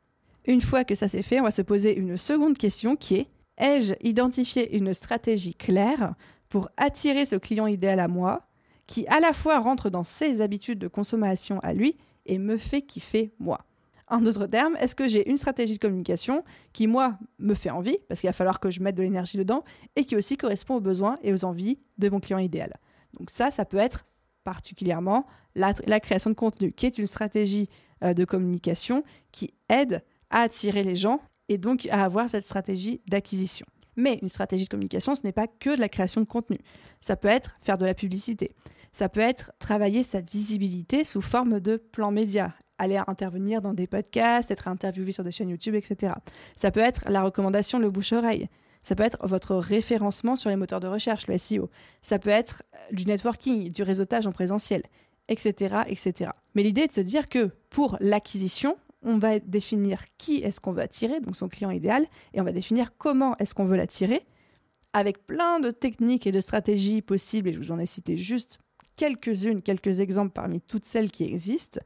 Une 0.45 0.61
fois 0.61 0.83
que 0.83 0.93
ça 0.93 1.07
c'est 1.07 1.23
fait, 1.23 1.39
on 1.39 1.43
va 1.43 1.51
se 1.51 1.63
poser 1.63 1.97
une 1.97 2.17
seconde 2.17 2.57
question 2.57 2.95
qui 2.95 3.15
est, 3.15 3.27
ai-je 3.57 3.95
identifié 4.01 4.77
une 4.77 4.93
stratégie 4.93 5.55
claire 5.55 6.13
pour 6.49 6.69
attirer 6.77 7.25
ce 7.25 7.35
client 7.35 7.65
idéal 7.65 7.99
à 7.99 8.07
moi, 8.07 8.43
qui 8.85 9.07
à 9.07 9.19
la 9.19 9.33
fois 9.33 9.59
rentre 9.59 9.89
dans 9.89 10.03
ses 10.03 10.39
habitudes 10.41 10.79
de 10.79 10.87
consommation 10.87 11.59
à 11.61 11.73
lui 11.73 11.97
et 12.27 12.37
me 12.37 12.57
fait 12.57 12.83
kiffer 12.83 13.33
moi? 13.39 13.65
En 14.07 14.19
d'autres 14.19 14.47
termes, 14.47 14.75
est-ce 14.79 14.95
que 14.95 15.07
j'ai 15.07 15.29
une 15.29 15.37
stratégie 15.37 15.73
de 15.73 15.79
communication 15.79 16.43
qui, 16.73 16.87
moi, 16.87 17.17
me 17.39 17.53
fait 17.53 17.69
envie, 17.69 17.97
parce 18.07 18.21
qu'il 18.21 18.29
va 18.29 18.33
falloir 18.33 18.59
que 18.59 18.69
je 18.69 18.81
mette 18.81 18.95
de 18.95 19.03
l'énergie 19.03 19.37
dedans, 19.37 19.63
et 19.95 20.05
qui 20.05 20.15
aussi 20.15 20.37
correspond 20.37 20.75
aux 20.75 20.81
besoins 20.81 21.15
et 21.23 21.33
aux 21.33 21.45
envies 21.45 21.79
de 21.97 22.09
mon 22.09 22.19
client 22.19 22.39
idéal? 22.39 22.73
Donc 23.19 23.29
ça, 23.29 23.51
ça 23.51 23.65
peut 23.65 23.77
être 23.77 24.05
particulièrement 24.43 25.25
la, 25.55 25.99
création 25.99 26.29
de 26.29 26.35
contenu, 26.35 26.71
qui 26.71 26.85
est 26.85 26.97
une 26.97 27.07
stratégie 27.07 27.67
euh, 28.03 28.13
de 28.13 28.23
communication 28.23 29.03
qui 29.31 29.53
aide 29.69 30.03
à 30.29 30.41
attirer 30.41 30.83
les 30.83 30.95
gens 30.95 31.19
et 31.49 31.57
donc 31.57 31.87
à 31.87 32.03
avoir 32.03 32.29
cette 32.29 32.43
stratégie 32.43 33.01
d'acquisition. 33.09 33.65
Mais 33.97 34.19
une 34.21 34.29
stratégie 34.29 34.65
de 34.65 34.69
communication, 34.69 35.15
ce 35.15 35.23
n'est 35.23 35.31
pas 35.31 35.47
que 35.47 35.75
de 35.75 35.81
la 35.81 35.89
création 35.89 36.21
de 36.21 36.27
contenu. 36.27 36.59
Ça 37.01 37.17
peut 37.17 37.27
être 37.27 37.57
faire 37.61 37.77
de 37.77 37.85
la 37.85 37.95
publicité. 37.95 38.51
Ça 38.91 39.09
peut 39.09 39.19
être 39.19 39.51
travailler 39.59 40.03
sa 40.03 40.21
visibilité 40.21 41.03
sous 41.03 41.21
forme 41.21 41.59
de 41.59 41.77
plan 41.77 42.11
média, 42.11 42.53
aller 42.77 42.99
intervenir 43.07 43.61
dans 43.61 43.73
des 43.73 43.87
podcasts, 43.87 44.51
être 44.51 44.67
interviewé 44.67 45.11
sur 45.11 45.23
des 45.23 45.31
chaînes 45.31 45.49
YouTube, 45.49 45.75
etc. 45.75 46.13
Ça 46.55 46.71
peut 46.71 46.79
être 46.79 47.09
la 47.09 47.23
recommandation, 47.23 47.79
le 47.79 47.89
bouche-oreille. 47.89 48.47
Ça 48.81 48.95
peut 48.95 49.03
être 49.03 49.17
votre 49.25 49.55
référencement 49.55 50.35
sur 50.35 50.49
les 50.49 50.55
moteurs 50.55 50.79
de 50.79 50.87
recherche, 50.87 51.27
le 51.27 51.37
SEO. 51.37 51.69
Ça 52.01 52.19
peut 52.19 52.29
être 52.29 52.63
euh, 52.73 52.95
du 52.95 53.05
networking, 53.05 53.71
du 53.71 53.83
réseautage 53.83 54.27
en 54.27 54.31
présentiel, 54.31 54.83
etc. 55.27 55.81
etc. 55.87 56.31
Mais 56.55 56.63
l'idée 56.63 56.81
est 56.81 56.87
de 56.87 56.93
se 56.93 57.01
dire 57.01 57.27
que 57.27 57.51
pour 57.69 57.97
l'acquisition, 57.99 58.77
on 59.03 59.17
va 59.17 59.39
définir 59.39 60.03
qui 60.17 60.37
est-ce 60.37 60.59
qu'on 60.59 60.71
veut 60.71 60.81
attirer, 60.81 61.19
donc 61.19 61.35
son 61.35 61.49
client 61.49 61.71
idéal, 61.71 62.05
et 62.33 62.41
on 62.41 62.43
va 62.43 62.51
définir 62.51 62.97
comment 62.97 63.37
est-ce 63.37 63.53
qu'on 63.53 63.65
veut 63.65 63.77
l'attirer, 63.77 64.25
avec 64.93 65.25
plein 65.25 65.59
de 65.59 65.71
techniques 65.71 66.27
et 66.27 66.31
de 66.31 66.41
stratégies 66.41 67.01
possibles, 67.01 67.49
et 67.49 67.53
je 67.53 67.59
vous 67.59 67.71
en 67.71 67.79
ai 67.79 67.85
cité 67.85 68.17
juste 68.17 68.59
quelques-unes, 68.95 69.61
quelques 69.61 69.99
exemples 69.99 70.31
parmi 70.31 70.61
toutes 70.61 70.85
celles 70.85 71.11
qui 71.11 71.23
existent 71.23 71.79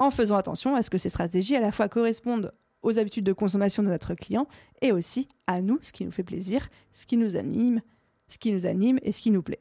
en 0.00 0.10
faisant 0.10 0.36
attention 0.36 0.74
à 0.74 0.82
ce 0.82 0.90
que 0.90 0.98
ces 0.98 1.10
stratégies 1.10 1.54
à 1.54 1.60
la 1.60 1.70
fois 1.70 1.88
correspondent 1.88 2.52
aux 2.82 2.98
habitudes 2.98 3.24
de 3.24 3.32
consommation 3.32 3.82
de 3.82 3.88
notre 3.88 4.14
client 4.14 4.48
et 4.80 4.90
aussi 4.90 5.28
à 5.46 5.60
nous, 5.60 5.78
ce 5.82 5.92
qui 5.92 6.04
nous 6.04 6.10
fait 6.10 6.24
plaisir, 6.24 6.68
ce 6.92 7.06
qui 7.06 7.16
nous 7.16 7.36
anime, 7.36 7.82
ce 8.28 8.38
qui 8.38 8.52
nous 8.52 8.66
anime 8.66 8.98
et 9.02 9.12
ce 9.12 9.20
qui 9.20 9.30
nous 9.30 9.42
plaît. 9.42 9.60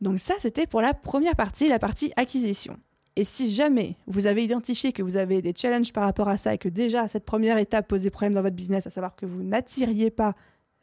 Donc 0.00 0.18
ça, 0.18 0.34
c'était 0.38 0.66
pour 0.66 0.82
la 0.82 0.92
première 0.92 1.36
partie, 1.36 1.68
la 1.68 1.78
partie 1.78 2.12
acquisition. 2.16 2.78
Et 3.16 3.24
si 3.24 3.50
jamais 3.50 3.96
vous 4.06 4.26
avez 4.26 4.42
identifié 4.42 4.92
que 4.92 5.02
vous 5.02 5.16
avez 5.16 5.42
des 5.42 5.52
challenges 5.54 5.92
par 5.92 6.04
rapport 6.04 6.28
à 6.28 6.36
ça 6.36 6.54
et 6.54 6.58
que 6.58 6.68
déjà 6.68 7.06
cette 7.06 7.24
première 7.24 7.58
étape 7.58 7.86
posait 7.86 8.10
problème 8.10 8.34
dans 8.34 8.42
votre 8.42 8.56
business, 8.56 8.86
à 8.86 8.90
savoir 8.90 9.14
que 9.14 9.26
vous 9.26 9.42
n'attiriez 9.42 10.10
pas 10.10 10.34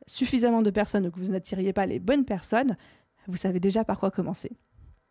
suffisamment 0.06 0.62
de 0.62 0.70
personnes 0.70 1.08
ou 1.08 1.12
que 1.12 1.20
vous 1.20 1.32
n'attiriez 1.32 1.74
pas 1.74 1.86
les 1.86 2.00
bonnes 2.00 2.26
personnes, 2.26 2.78
vous 3.28 3.38
savez 3.38 3.60
déjà 3.60 3.84
par 3.84 4.00
quoi 4.00 4.12
commencer. 4.12 4.52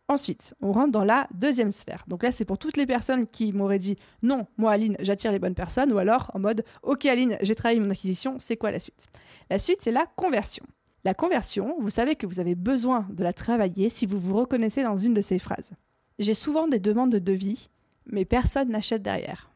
Ensuite, 0.08 0.54
on 0.60 0.70
rentre 0.70 0.92
dans 0.92 1.04
la 1.04 1.26
deuxième 1.34 1.72
sphère. 1.72 2.04
Donc 2.06 2.22
là, 2.22 2.30
c'est 2.30 2.44
pour 2.44 2.58
toutes 2.58 2.76
les 2.76 2.86
personnes 2.86 3.26
qui 3.26 3.52
m'auraient 3.52 3.80
dit 3.80 3.96
non, 4.22 4.46
moi 4.56 4.72
Aline, 4.72 4.96
j'attire 5.00 5.32
les 5.32 5.40
bonnes 5.40 5.54
personnes, 5.54 5.92
ou 5.92 5.98
alors 5.98 6.30
en 6.34 6.38
mode 6.38 6.64
ok 6.82 7.06
Aline, 7.06 7.36
j'ai 7.42 7.56
travaillé 7.56 7.80
mon 7.80 7.90
acquisition, 7.90 8.36
c'est 8.38 8.56
quoi 8.56 8.70
la 8.70 8.78
suite? 8.78 9.06
La 9.50 9.58
suite, 9.58 9.78
c'est 9.80 9.90
la 9.90 10.06
conversion. 10.06 10.64
La 11.04 11.14
conversion, 11.14 11.76
vous 11.80 11.90
savez 11.90 12.14
que 12.14 12.26
vous 12.26 12.40
avez 12.40 12.54
besoin 12.54 13.06
de 13.10 13.25
la 13.25 13.32
travailler 13.32 13.90
si 13.90 14.06
vous 14.06 14.18
vous 14.18 14.36
reconnaissez 14.36 14.82
dans 14.82 14.96
une 14.96 15.14
de 15.14 15.20
ces 15.20 15.38
phrases. 15.38 15.72
J'ai 16.18 16.34
souvent 16.34 16.68
des 16.68 16.80
demandes 16.80 17.12
de 17.12 17.18
devis, 17.18 17.68
mais 18.06 18.25
personne 18.25 18.70
n'achète 18.70 19.02
derrière. 19.02 19.50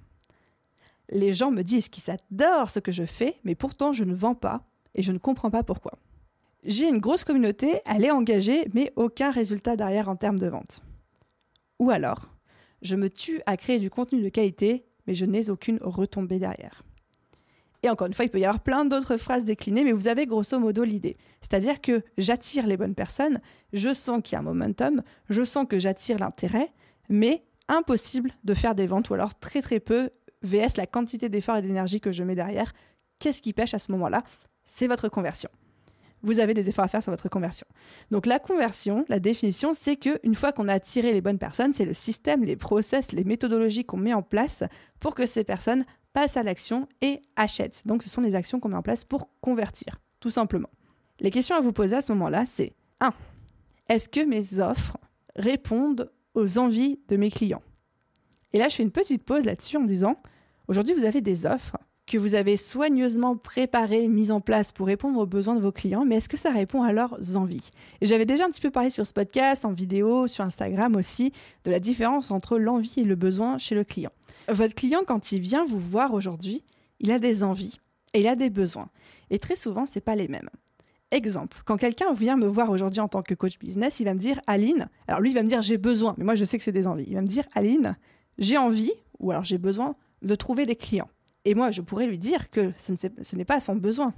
Les 1.10 1.32
gens 1.32 1.50
me 1.50 1.62
disent 1.62 1.88
qu'ils 1.88 2.10
adorent 2.10 2.70
ce 2.70 2.80
que 2.80 2.92
je 2.92 3.04
fais, 3.04 3.36
mais 3.44 3.54
pourtant 3.54 3.92
je 3.92 4.04
ne 4.04 4.14
vends 4.14 4.34
pas 4.34 4.64
et 4.94 5.02
je 5.02 5.12
ne 5.12 5.18
comprends 5.18 5.50
pas 5.50 5.62
pourquoi. 5.62 5.92
J'ai 6.64 6.88
une 6.88 6.98
grosse 6.98 7.24
communauté, 7.24 7.80
elle 7.86 8.04
est 8.04 8.10
engagée, 8.10 8.68
mais 8.74 8.92
aucun 8.96 9.30
résultat 9.30 9.76
derrière 9.76 10.08
en 10.08 10.16
termes 10.16 10.38
de 10.38 10.46
vente. 10.46 10.82
Ou 11.78 11.90
alors, 11.90 12.28
je 12.82 12.96
me 12.96 13.08
tue 13.08 13.40
à 13.46 13.56
créer 13.56 13.78
du 13.78 13.88
contenu 13.88 14.22
de 14.22 14.28
qualité, 14.28 14.84
mais 15.06 15.14
je 15.14 15.24
n'ai 15.24 15.48
aucune 15.48 15.78
retombée 15.80 16.38
derrière. 16.38 16.82
Et 17.82 17.88
encore 17.88 18.06
une 18.06 18.12
fois, 18.12 18.26
il 18.26 18.30
peut 18.30 18.40
y 18.40 18.44
avoir 18.44 18.60
plein 18.60 18.84
d'autres 18.84 19.16
phrases 19.16 19.46
déclinées, 19.46 19.84
mais 19.84 19.92
vous 19.92 20.08
avez 20.08 20.26
grosso 20.26 20.58
modo 20.58 20.84
l'idée. 20.84 21.16
C'est-à-dire 21.40 21.80
que 21.80 22.02
j'attire 22.18 22.66
les 22.66 22.76
bonnes 22.76 22.94
personnes, 22.94 23.40
je 23.72 23.94
sens 23.94 24.20
qu'il 24.22 24.34
y 24.34 24.36
a 24.36 24.40
un 24.40 24.42
momentum, 24.42 25.02
je 25.30 25.44
sens 25.44 25.66
que 25.66 25.78
j'attire 25.78 26.18
l'intérêt, 26.18 26.72
mais 27.08 27.42
impossible 27.68 28.32
de 28.44 28.52
faire 28.52 28.74
des 28.74 28.86
ventes, 28.86 29.08
ou 29.08 29.14
alors 29.14 29.38
très 29.38 29.62
très 29.62 29.80
peu, 29.80 30.10
VS 30.42 30.76
la 30.76 30.86
quantité 30.86 31.30
d'efforts 31.30 31.56
et 31.56 31.62
d'énergie 31.62 32.00
que 32.00 32.12
je 32.12 32.22
mets 32.22 32.34
derrière. 32.34 32.72
Qu'est-ce 33.18 33.40
qui 33.40 33.54
pêche 33.54 33.72
à 33.72 33.78
ce 33.78 33.92
moment-là? 33.92 34.24
C'est 34.64 34.86
votre 34.86 35.08
conversion. 35.08 35.50
Vous 36.22 36.38
avez 36.38 36.54
des 36.54 36.68
efforts 36.68 36.84
à 36.84 36.88
faire 36.88 37.02
sur 37.02 37.12
votre 37.12 37.28
conversion. 37.28 37.66
Donc 38.10 38.26
la 38.26 38.38
conversion, 38.38 39.04
la 39.08 39.20
définition, 39.20 39.72
c'est 39.72 39.96
qu'une 39.96 40.34
fois 40.34 40.52
qu'on 40.52 40.68
a 40.68 40.74
attiré 40.74 41.12
les 41.12 41.20
bonnes 41.20 41.38
personnes, 41.38 41.72
c'est 41.72 41.84
le 41.84 41.94
système, 41.94 42.44
les 42.44 42.56
process, 42.56 43.12
les 43.12 43.24
méthodologies 43.24 43.84
qu'on 43.84 43.96
met 43.96 44.14
en 44.14 44.22
place 44.22 44.64
pour 44.98 45.14
que 45.14 45.26
ces 45.26 45.44
personnes 45.44 45.84
passent 46.12 46.36
à 46.36 46.42
l'action 46.42 46.88
et 47.00 47.22
achètent. 47.36 47.82
Donc 47.86 48.02
ce 48.02 48.10
sont 48.10 48.20
les 48.20 48.34
actions 48.34 48.60
qu'on 48.60 48.68
met 48.68 48.76
en 48.76 48.82
place 48.82 49.04
pour 49.04 49.30
convertir, 49.40 49.96
tout 50.20 50.30
simplement. 50.30 50.70
Les 51.20 51.30
questions 51.30 51.56
à 51.56 51.60
vous 51.60 51.72
poser 51.72 51.96
à 51.96 52.00
ce 52.00 52.12
moment-là, 52.12 52.46
c'est 52.46 52.74
1. 53.00 53.12
Est-ce 53.88 54.08
que 54.08 54.24
mes 54.24 54.60
offres 54.60 54.96
répondent 55.36 56.10
aux 56.34 56.58
envies 56.58 57.00
de 57.08 57.16
mes 57.16 57.30
clients? 57.30 57.62
Et 58.52 58.58
là, 58.58 58.68
je 58.68 58.76
fais 58.76 58.82
une 58.82 58.90
petite 58.90 59.24
pause 59.24 59.44
là-dessus 59.44 59.76
en 59.76 59.84
disant, 59.84 60.16
aujourd'hui, 60.68 60.94
vous 60.94 61.04
avez 61.04 61.20
des 61.20 61.46
offres 61.46 61.76
que 62.10 62.18
vous 62.18 62.34
avez 62.34 62.56
soigneusement 62.56 63.36
préparées, 63.36 64.08
mises 64.08 64.32
en 64.32 64.40
place 64.40 64.72
pour 64.72 64.88
répondre 64.88 65.20
aux 65.20 65.26
besoins 65.26 65.54
de 65.54 65.60
vos 65.60 65.70
clients, 65.70 66.04
mais 66.04 66.16
est-ce 66.16 66.28
que 66.28 66.36
ça 66.36 66.50
répond 66.50 66.82
à 66.82 66.92
leurs 66.92 67.36
envies? 67.36 67.70
Et 68.00 68.06
j'avais 68.06 68.26
déjà 68.26 68.44
un 68.44 68.48
petit 68.48 68.60
peu 68.60 68.72
parlé 68.72 68.90
sur 68.90 69.06
ce 69.06 69.12
podcast, 69.12 69.64
en 69.64 69.72
vidéo, 69.72 70.26
sur 70.26 70.42
Instagram 70.42 70.96
aussi, 70.96 71.32
de 71.62 71.70
la 71.70 71.78
différence 71.78 72.32
entre 72.32 72.58
l'envie 72.58 72.94
et 72.96 73.04
le 73.04 73.14
besoin 73.14 73.58
chez 73.58 73.76
le 73.76 73.84
client. 73.84 74.10
Votre 74.48 74.74
client, 74.74 75.02
quand 75.06 75.30
il 75.30 75.38
vient 75.38 75.64
vous 75.64 75.78
voir 75.78 76.12
aujourd'hui, 76.12 76.64
il 76.98 77.12
a 77.12 77.20
des 77.20 77.44
envies 77.44 77.78
et 78.12 78.20
il 78.20 78.26
a 78.26 78.34
des 78.34 78.50
besoins. 78.50 78.88
Et 79.30 79.38
très 79.38 79.54
souvent, 79.54 79.86
ce 79.86 80.00
pas 80.00 80.16
les 80.16 80.26
mêmes. 80.26 80.50
Exemple, 81.12 81.58
quand 81.64 81.76
quelqu'un 81.76 82.12
vient 82.12 82.36
me 82.36 82.48
voir 82.48 82.70
aujourd'hui 82.70 83.00
en 83.00 83.08
tant 83.08 83.22
que 83.22 83.34
coach 83.34 83.60
business, 83.60 84.00
il 84.00 84.04
va 84.06 84.14
me 84.14 84.18
dire 84.18 84.40
Aline, 84.48 84.88
alors 85.06 85.20
lui 85.20 85.30
il 85.30 85.34
va 85.34 85.44
me 85.44 85.48
dire 85.48 85.62
j'ai 85.62 85.78
besoin, 85.78 86.14
mais 86.18 86.24
moi 86.24 86.34
je 86.34 86.44
sais 86.44 86.58
que 86.58 86.64
c'est 86.64 86.72
des 86.72 86.88
envies. 86.88 87.06
Il 87.06 87.14
va 87.14 87.20
me 87.20 87.26
dire 87.26 87.44
Aline, 87.54 87.96
j'ai 88.38 88.58
envie, 88.58 88.92
ou 89.20 89.30
alors 89.30 89.44
j'ai 89.44 89.58
besoin 89.58 89.94
de 90.22 90.34
trouver 90.34 90.66
des 90.66 90.76
clients. 90.76 91.08
Et 91.44 91.54
moi 91.54 91.70
je 91.70 91.80
pourrais 91.80 92.06
lui 92.06 92.18
dire 92.18 92.50
que 92.50 92.72
ce 92.78 93.36
n'est 93.36 93.44
pas 93.44 93.60
son 93.60 93.76
besoin. 93.76 94.12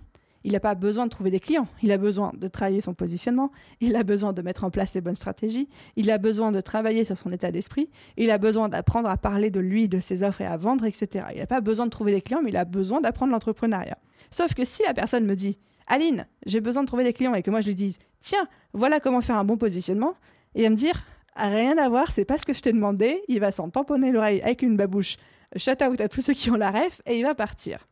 Il 0.44 0.52
n'a 0.52 0.60
pas 0.60 0.74
besoin 0.74 1.04
de 1.04 1.10
trouver 1.10 1.30
des 1.30 1.38
clients, 1.38 1.68
il 1.82 1.92
a 1.92 1.98
besoin 1.98 2.32
de 2.36 2.48
travailler 2.48 2.80
son 2.80 2.94
positionnement, 2.94 3.52
il 3.80 3.94
a 3.94 4.02
besoin 4.02 4.32
de 4.32 4.42
mettre 4.42 4.64
en 4.64 4.70
place 4.70 4.94
les 4.94 5.00
bonnes 5.00 5.14
stratégies, 5.14 5.68
il 5.94 6.10
a 6.10 6.18
besoin 6.18 6.50
de 6.50 6.60
travailler 6.60 7.04
sur 7.04 7.16
son 7.16 7.30
état 7.30 7.52
d'esprit, 7.52 7.88
il 8.16 8.30
a 8.30 8.38
besoin 8.38 8.68
d'apprendre 8.68 9.08
à 9.08 9.16
parler 9.16 9.50
de 9.50 9.60
lui, 9.60 9.88
de 9.88 10.00
ses 10.00 10.24
offres 10.24 10.40
et 10.40 10.46
à 10.46 10.56
vendre, 10.56 10.84
etc. 10.84 11.26
Il 11.32 11.38
n'a 11.38 11.46
pas 11.46 11.60
besoin 11.60 11.86
de 11.86 11.90
trouver 11.90 12.12
des 12.12 12.22
clients, 12.22 12.40
mais 12.42 12.50
il 12.50 12.56
a 12.56 12.64
besoin 12.64 13.00
d'apprendre 13.00 13.32
l'entrepreneuriat. 13.32 13.98
Sauf 14.30 14.54
que 14.54 14.64
si 14.64 14.82
la 14.82 14.94
personne 14.94 15.26
me 15.26 15.36
dit 15.36 15.58
Aline, 15.86 16.26
j'ai 16.46 16.60
besoin 16.60 16.82
de 16.82 16.88
trouver 16.88 17.04
des 17.04 17.12
clients 17.12 17.34
et 17.34 17.42
que 17.42 17.50
moi 17.50 17.60
je 17.60 17.66
lui 17.66 17.74
dise 17.74 17.98
Tiens, 18.18 18.48
voilà 18.72 18.98
comment 18.98 19.20
faire 19.20 19.36
un 19.36 19.44
bon 19.44 19.56
positionnement, 19.56 20.14
il 20.54 20.62
va 20.64 20.70
me 20.70 20.76
dire 20.76 21.04
Rien 21.36 21.78
à 21.78 21.88
voir, 21.88 22.10
c'est 22.10 22.26
pas 22.26 22.36
ce 22.36 22.44
que 22.44 22.52
je 22.52 22.60
t'ai 22.60 22.72
demandé, 22.72 23.22
il 23.28 23.40
va 23.40 23.52
s'en 23.52 23.70
tamponner 23.70 24.10
l'oreille 24.10 24.42
avec 24.42 24.60
une 24.62 24.76
babouche, 24.76 25.16
shout 25.56 25.82
out 25.82 26.00
à 26.00 26.08
tous 26.08 26.20
ceux 26.20 26.34
qui 26.34 26.50
ont 26.50 26.56
la 26.56 26.70
ref 26.70 27.00
et 27.06 27.18
il 27.18 27.24
va 27.24 27.34
partir. 27.34 27.86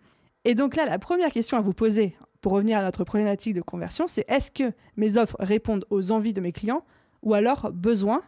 Et 0.45 0.55
donc 0.55 0.77
là, 0.77 0.85
la 0.85 0.99
première 0.99 1.31
question 1.31 1.59
à 1.59 1.61
vous 1.61 1.75
poser 1.75 2.17
pour 2.41 2.53
revenir 2.53 2.79
à 2.79 2.83
notre 2.83 3.05
problématique 3.05 3.55
de 3.55 3.61
conversion, 3.61 4.07
c'est 4.07 4.25
est-ce 4.29 4.51
que 4.51 4.73
mes 4.97 5.17
offres 5.17 5.37
répondent 5.39 5.85
aux 5.91 6.11
envies 6.11 6.33
de 6.33 6.41
mes 6.41 6.53
clients 6.53 6.85
ou 7.23 7.35
alors 7.35 7.71
besoins 7.73 8.23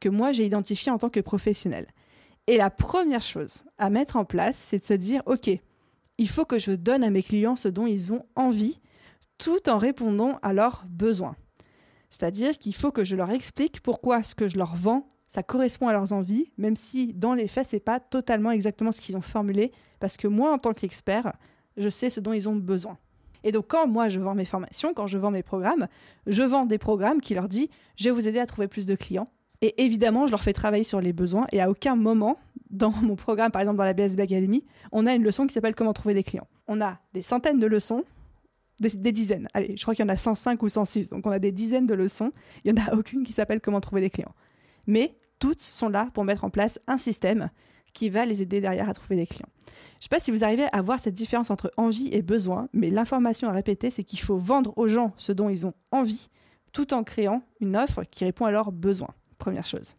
que 0.00 0.08
moi 0.08 0.32
j'ai 0.32 0.44
identifiés 0.44 0.90
en 0.90 0.98
tant 0.98 1.10
que 1.10 1.20
professionnel? 1.20 1.86
Et 2.48 2.56
la 2.56 2.70
première 2.70 3.20
chose 3.20 3.64
à 3.78 3.88
mettre 3.88 4.16
en 4.16 4.24
place, 4.24 4.56
c'est 4.56 4.78
de 4.78 4.84
se 4.84 4.94
dire, 4.94 5.22
OK, 5.26 5.48
il 6.18 6.28
faut 6.28 6.44
que 6.44 6.58
je 6.58 6.72
donne 6.72 7.04
à 7.04 7.10
mes 7.10 7.22
clients 7.22 7.56
ce 7.56 7.68
dont 7.68 7.86
ils 7.86 8.12
ont 8.12 8.24
envie 8.34 8.80
tout 9.38 9.68
en 9.68 9.78
répondant 9.78 10.38
à 10.42 10.52
leurs 10.52 10.84
besoins. 10.88 11.36
C'est-à-dire 12.10 12.58
qu'il 12.58 12.74
faut 12.74 12.90
que 12.90 13.04
je 13.04 13.16
leur 13.16 13.30
explique 13.30 13.80
pourquoi 13.80 14.22
ce 14.22 14.34
que 14.34 14.48
je 14.48 14.58
leur 14.58 14.74
vends, 14.74 15.08
ça 15.32 15.42
correspond 15.42 15.88
à 15.88 15.94
leurs 15.94 16.12
envies, 16.12 16.52
même 16.58 16.76
si 16.76 17.14
dans 17.14 17.32
les 17.32 17.48
faits, 17.48 17.66
ce 17.66 17.76
n'est 17.76 17.80
pas 17.80 18.00
totalement 18.00 18.50
exactement 18.50 18.92
ce 18.92 19.00
qu'ils 19.00 19.16
ont 19.16 19.22
formulé, 19.22 19.72
parce 19.98 20.18
que 20.18 20.28
moi, 20.28 20.52
en 20.52 20.58
tant 20.58 20.74
qu'expert, 20.74 21.32
je 21.78 21.88
sais 21.88 22.10
ce 22.10 22.20
dont 22.20 22.34
ils 22.34 22.50
ont 22.50 22.54
besoin. 22.54 22.98
Et 23.42 23.50
donc, 23.50 23.64
quand 23.68 23.86
moi, 23.86 24.10
je 24.10 24.20
vends 24.20 24.34
mes 24.34 24.44
formations, 24.44 24.92
quand 24.92 25.06
je 25.06 25.16
vends 25.16 25.30
mes 25.30 25.42
programmes, 25.42 25.88
je 26.26 26.42
vends 26.42 26.66
des 26.66 26.76
programmes 26.76 27.22
qui 27.22 27.32
leur 27.32 27.48
disent 27.48 27.68
je 27.96 28.04
vais 28.04 28.10
vous 28.10 28.28
aider 28.28 28.40
à 28.40 28.44
trouver 28.44 28.68
plus 28.68 28.84
de 28.84 28.94
clients. 28.94 29.24
Et 29.62 29.82
évidemment, 29.82 30.26
je 30.26 30.32
leur 30.32 30.42
fais 30.42 30.52
travailler 30.52 30.84
sur 30.84 31.00
les 31.00 31.14
besoins. 31.14 31.46
Et 31.50 31.62
à 31.62 31.70
aucun 31.70 31.96
moment, 31.96 32.36
dans 32.68 32.90
mon 32.90 33.16
programme, 33.16 33.50
par 33.50 33.62
exemple 33.62 33.78
dans 33.78 33.84
la 33.84 33.94
BSB 33.94 34.20
Academy, 34.20 34.66
on 34.92 35.06
a 35.06 35.14
une 35.14 35.22
leçon 35.22 35.46
qui 35.46 35.54
s'appelle 35.54 35.74
Comment 35.74 35.94
trouver 35.94 36.12
des 36.12 36.24
clients. 36.24 36.46
On 36.68 36.82
a 36.82 36.98
des 37.14 37.22
centaines 37.22 37.58
de 37.58 37.66
leçons, 37.66 38.04
des, 38.80 38.90
des 38.90 39.12
dizaines. 39.12 39.48
Allez, 39.54 39.78
je 39.78 39.80
crois 39.80 39.94
qu'il 39.94 40.04
y 40.04 40.06
en 40.06 40.12
a 40.12 40.18
105 40.18 40.62
ou 40.62 40.68
106. 40.68 41.08
Donc, 41.08 41.26
on 41.26 41.30
a 41.30 41.38
des 41.38 41.52
dizaines 41.52 41.86
de 41.86 41.94
leçons. 41.94 42.32
Il 42.66 42.74
n'y 42.74 42.78
en 42.78 42.84
a 42.84 42.94
aucune 42.96 43.22
qui 43.22 43.32
s'appelle 43.32 43.62
Comment 43.62 43.80
trouver 43.80 44.02
des 44.02 44.10
clients. 44.10 44.34
Mais 44.86 45.16
toutes 45.42 45.60
sont 45.60 45.88
là 45.88 46.08
pour 46.14 46.22
mettre 46.22 46.44
en 46.44 46.50
place 46.50 46.78
un 46.86 46.96
système 46.96 47.50
qui 47.94 48.10
va 48.10 48.24
les 48.24 48.42
aider 48.42 48.60
derrière 48.60 48.88
à 48.88 48.94
trouver 48.94 49.16
des 49.16 49.26
clients. 49.26 49.48
Je 49.66 49.70
ne 49.70 50.02
sais 50.02 50.08
pas 50.08 50.20
si 50.20 50.30
vous 50.30 50.44
arrivez 50.44 50.66
à 50.70 50.82
voir 50.82 51.00
cette 51.00 51.14
différence 51.14 51.50
entre 51.50 51.72
envie 51.76 52.10
et 52.12 52.22
besoin, 52.22 52.68
mais 52.72 52.90
l'information 52.90 53.48
à 53.48 53.52
répéter, 53.52 53.90
c'est 53.90 54.04
qu'il 54.04 54.20
faut 54.20 54.36
vendre 54.36 54.72
aux 54.76 54.86
gens 54.86 55.12
ce 55.16 55.32
dont 55.32 55.48
ils 55.48 55.66
ont 55.66 55.74
envie, 55.90 56.28
tout 56.72 56.94
en 56.94 57.02
créant 57.02 57.42
une 57.58 57.76
offre 57.76 58.04
qui 58.04 58.24
répond 58.24 58.44
à 58.44 58.52
leurs 58.52 58.70
besoins. 58.70 59.12
Première 59.38 59.66
chose. 59.66 59.96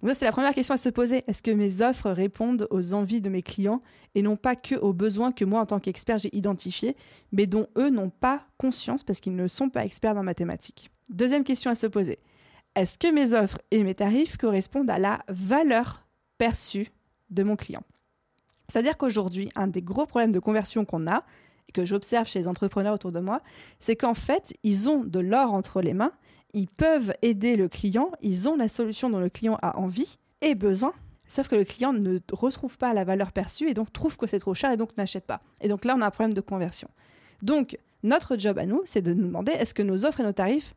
Donc 0.00 0.10
ça, 0.10 0.14
c'est 0.14 0.26
la 0.26 0.32
première 0.32 0.54
question 0.54 0.74
à 0.74 0.78
se 0.78 0.90
poser. 0.90 1.24
Est-ce 1.26 1.42
que 1.42 1.50
mes 1.50 1.82
offres 1.82 2.12
répondent 2.12 2.68
aux 2.70 2.94
envies 2.94 3.20
de 3.20 3.30
mes 3.30 3.42
clients 3.42 3.80
et 4.14 4.22
non 4.22 4.36
pas 4.36 4.54
que 4.54 4.76
aux 4.76 4.92
besoins 4.92 5.32
que 5.32 5.44
moi, 5.44 5.60
en 5.60 5.66
tant 5.66 5.80
qu'expert, 5.80 6.18
j'ai 6.18 6.34
identifiés, 6.36 6.96
mais 7.32 7.46
dont 7.46 7.66
eux 7.76 7.90
n'ont 7.90 8.10
pas 8.10 8.46
conscience 8.58 9.02
parce 9.02 9.18
qu'ils 9.18 9.34
ne 9.34 9.48
sont 9.48 9.70
pas 9.70 9.84
experts 9.84 10.14
dans 10.14 10.22
mathématiques? 10.22 10.92
Deuxième 11.08 11.42
question 11.42 11.72
à 11.72 11.74
se 11.74 11.88
poser. 11.88 12.20
Est-ce 12.74 12.98
que 12.98 13.12
mes 13.12 13.34
offres 13.34 13.58
et 13.70 13.84
mes 13.84 13.94
tarifs 13.94 14.36
correspondent 14.36 14.90
à 14.90 14.98
la 14.98 15.20
valeur 15.28 16.06
perçue 16.38 16.88
de 17.30 17.42
mon 17.42 17.56
client? 17.56 17.82
C'est-à-dire 18.68 18.96
qu'aujourd'hui, 18.96 19.50
un 19.54 19.68
des 19.68 19.82
gros 19.82 20.06
problèmes 20.06 20.32
de 20.32 20.40
conversion 20.40 20.84
qu'on 20.84 21.06
a, 21.06 21.24
et 21.68 21.72
que 21.72 21.84
j'observe 21.84 22.26
chez 22.26 22.40
les 22.40 22.48
entrepreneurs 22.48 22.94
autour 22.94 23.12
de 23.12 23.20
moi, 23.20 23.40
c'est 23.78 23.96
qu'en 23.96 24.14
fait, 24.14 24.54
ils 24.62 24.88
ont 24.88 25.04
de 25.04 25.20
l'or 25.20 25.52
entre 25.52 25.80
les 25.80 25.94
mains, 25.94 26.12
ils 26.52 26.68
peuvent 26.68 27.12
aider 27.22 27.56
le 27.56 27.68
client, 27.68 28.10
ils 28.22 28.48
ont 28.48 28.56
la 28.56 28.68
solution 28.68 29.08
dont 29.08 29.20
le 29.20 29.28
client 29.28 29.58
a 29.62 29.78
envie 29.78 30.18
et 30.40 30.54
besoin, 30.54 30.92
sauf 31.28 31.48
que 31.48 31.56
le 31.56 31.64
client 31.64 31.92
ne 31.92 32.18
retrouve 32.32 32.76
pas 32.76 32.92
la 32.92 33.04
valeur 33.04 33.32
perçue 33.32 33.68
et 33.68 33.74
donc 33.74 33.92
trouve 33.92 34.16
que 34.16 34.26
c'est 34.26 34.38
trop 34.38 34.54
cher 34.54 34.70
et 34.70 34.76
donc 34.76 34.96
n'achète 34.96 35.26
pas. 35.26 35.40
Et 35.60 35.68
donc 35.68 35.84
là, 35.84 35.94
on 35.96 36.00
a 36.00 36.06
un 36.06 36.10
problème 36.10 36.34
de 36.34 36.40
conversion. 36.40 36.88
Donc, 37.42 37.78
notre 38.02 38.36
job 38.36 38.58
à 38.58 38.66
nous, 38.66 38.82
c'est 38.84 39.02
de 39.02 39.14
nous 39.14 39.26
demander 39.26 39.52
est-ce 39.52 39.74
que 39.74 39.82
nos 39.82 40.04
offres 40.04 40.20
et 40.20 40.24
nos 40.24 40.32
tarifs 40.32 40.74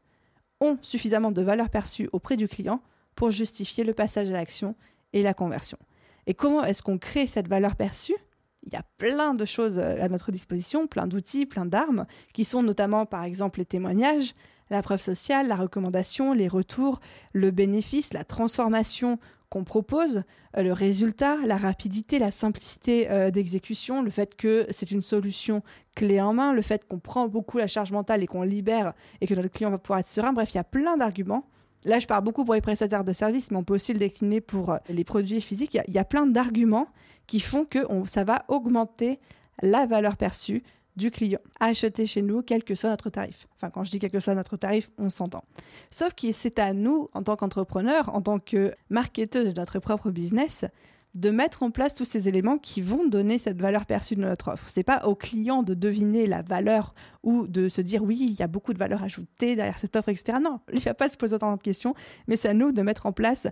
ont 0.61 0.77
suffisamment 0.81 1.31
de 1.31 1.41
valeur 1.41 1.69
perçue 1.69 2.09
auprès 2.11 2.37
du 2.37 2.47
client 2.47 2.81
pour 3.15 3.31
justifier 3.31 3.83
le 3.83 3.93
passage 3.93 4.29
à 4.29 4.33
l'action 4.33 4.75
et 5.13 5.23
la 5.23 5.33
conversion. 5.33 5.77
Et 6.25 6.33
comment 6.33 6.63
est-ce 6.63 6.83
qu'on 6.83 6.97
crée 6.97 7.27
cette 7.27 7.47
valeur 7.47 7.75
perçue? 7.75 8.15
Il 8.63 8.73
y 8.73 8.75
a 8.75 8.83
plein 8.97 9.33
de 9.33 9.45
choses 9.45 9.79
euh, 9.79 9.95
à 10.01 10.09
notre 10.09 10.31
disposition, 10.31 10.87
plein 10.87 11.07
d'outils, 11.07 11.45
plein 11.45 11.65
d'armes, 11.65 12.05
qui 12.33 12.43
sont 12.43 12.63
notamment 12.63 13.05
par 13.05 13.23
exemple 13.23 13.59
les 13.59 13.65
témoignages, 13.65 14.35
la 14.69 14.81
preuve 14.81 15.01
sociale, 15.01 15.47
la 15.47 15.55
recommandation, 15.55 16.33
les 16.33 16.49
retours, 16.49 16.99
le 17.31 17.51
bénéfice, 17.51 18.13
la 18.13 18.25
transformation 18.25 19.19
qu'on 19.49 19.63
propose, 19.63 20.23
euh, 20.57 20.63
le 20.63 20.73
résultat, 20.73 21.37
la 21.45 21.57
rapidité, 21.57 22.19
la 22.19 22.31
simplicité 22.31 23.09
euh, 23.09 23.31
d'exécution, 23.31 24.01
le 24.01 24.09
fait 24.09 24.35
que 24.35 24.65
c'est 24.69 24.91
une 24.91 25.01
solution 25.01 25.63
clé 25.95 26.19
en 26.19 26.33
main, 26.33 26.53
le 26.53 26.61
fait 26.61 26.87
qu'on 26.87 26.99
prend 26.99 27.27
beaucoup 27.27 27.57
la 27.57 27.67
charge 27.67 27.91
mentale 27.91 28.23
et 28.23 28.27
qu'on 28.27 28.43
libère 28.43 28.93
et 29.21 29.27
que 29.27 29.33
notre 29.33 29.49
client 29.49 29.71
va 29.71 29.77
pouvoir 29.77 29.99
être 29.99 30.07
serein. 30.07 30.33
Bref, 30.33 30.53
il 30.53 30.57
y 30.57 30.59
a 30.59 30.65
plein 30.65 30.97
d'arguments 30.97 31.45
Là, 31.85 31.99
je 31.99 32.07
parle 32.07 32.23
beaucoup 32.23 32.43
pour 32.43 32.53
les 32.53 32.61
prestataires 32.61 33.03
de 33.03 33.13
services, 33.13 33.49
mais 33.49 33.57
on 33.57 33.63
peut 33.63 33.75
aussi 33.75 33.93
le 33.93 33.99
décliner 33.99 34.41
pour 34.41 34.71
euh, 34.71 34.77
les 34.89 35.03
produits 35.03 35.39
physiques. 35.39 35.77
Il 35.87 35.93
y, 35.93 35.99
a, 35.99 36.05
plein 36.05 36.25
d'arguments 36.25 36.87
qui 37.27 37.39
font 37.39 37.65
que 37.65 37.79
ça 38.07 38.23
va 38.23 38.43
augmenter 38.49 39.19
la 39.61 39.85
valeur 39.85 40.17
perçue 40.17 40.63
du 40.97 41.11
client 41.11 41.39
à 41.59 41.67
acheter 41.67 42.05
chez 42.05 42.21
nous, 42.21 42.41
quel 42.41 42.63
que 42.63 42.75
soit 42.75 42.89
notre 42.89 43.09
tarif. 43.09 43.47
Enfin, 43.55 43.69
quand 43.69 43.83
je 43.83 43.91
dis 43.91 43.99
quel 43.99 44.11
que 44.11 44.19
soit 44.19 44.35
notre 44.35 44.57
tarif, 44.57 44.89
on 44.97 45.09
s'entend. 45.09 45.45
Sauf 45.91 46.13
que 46.13 46.31
c'est 46.33 46.59
à 46.59 46.73
nous, 46.73 47.09
en 47.13 47.23
tant 47.23 47.37
qu'entrepreneurs, 47.37 48.13
en 48.13 48.21
tant 48.21 48.39
que 48.39 48.73
marketeuse 48.89 49.53
de 49.53 49.59
notre 49.59 49.79
propre 49.79 50.09
business, 50.09 50.65
de 51.13 51.29
mettre 51.29 51.63
en 51.63 51.71
place 51.71 51.93
tous 51.93 52.05
ces 52.05 52.27
éléments 52.27 52.57
qui 52.57 52.81
vont 52.81 53.07
donner 53.07 53.39
cette 53.39 53.59
valeur 53.59 53.85
perçue 53.85 54.15
de 54.15 54.21
notre 54.21 54.49
offre. 54.49 54.69
C'est 54.69 54.83
pas 54.83 55.05
au 55.05 55.15
client 55.15 55.63
de 55.63 55.73
deviner 55.73 56.27
la 56.27 56.41
valeur 56.41 56.93
ou 57.23 57.47
de 57.47 57.69
se 57.69 57.81
dire 57.81 58.03
oui, 58.03 58.17
il 58.19 58.33
y 58.33 58.43
a 58.43 58.47
beaucoup 58.47 58.73
de 58.73 58.77
valeur 58.77 59.01
ajoutée 59.03 59.55
derrière 59.55 59.79
cette 59.79 59.95
offre, 59.95 60.09
etc. 60.09 60.39
Non, 60.43 60.59
il 60.71 60.75
ne 60.75 60.81
va 60.81 60.93
pas 60.93 61.09
se 61.09 61.17
poser 61.17 61.35
autant 61.35 61.55
de 61.55 61.61
questions, 61.61 61.95
mais 62.27 62.35
c'est 62.35 62.49
à 62.49 62.53
nous 62.53 62.71
de 62.71 62.81
mettre 62.81 63.05
en 63.05 63.13
place 63.13 63.47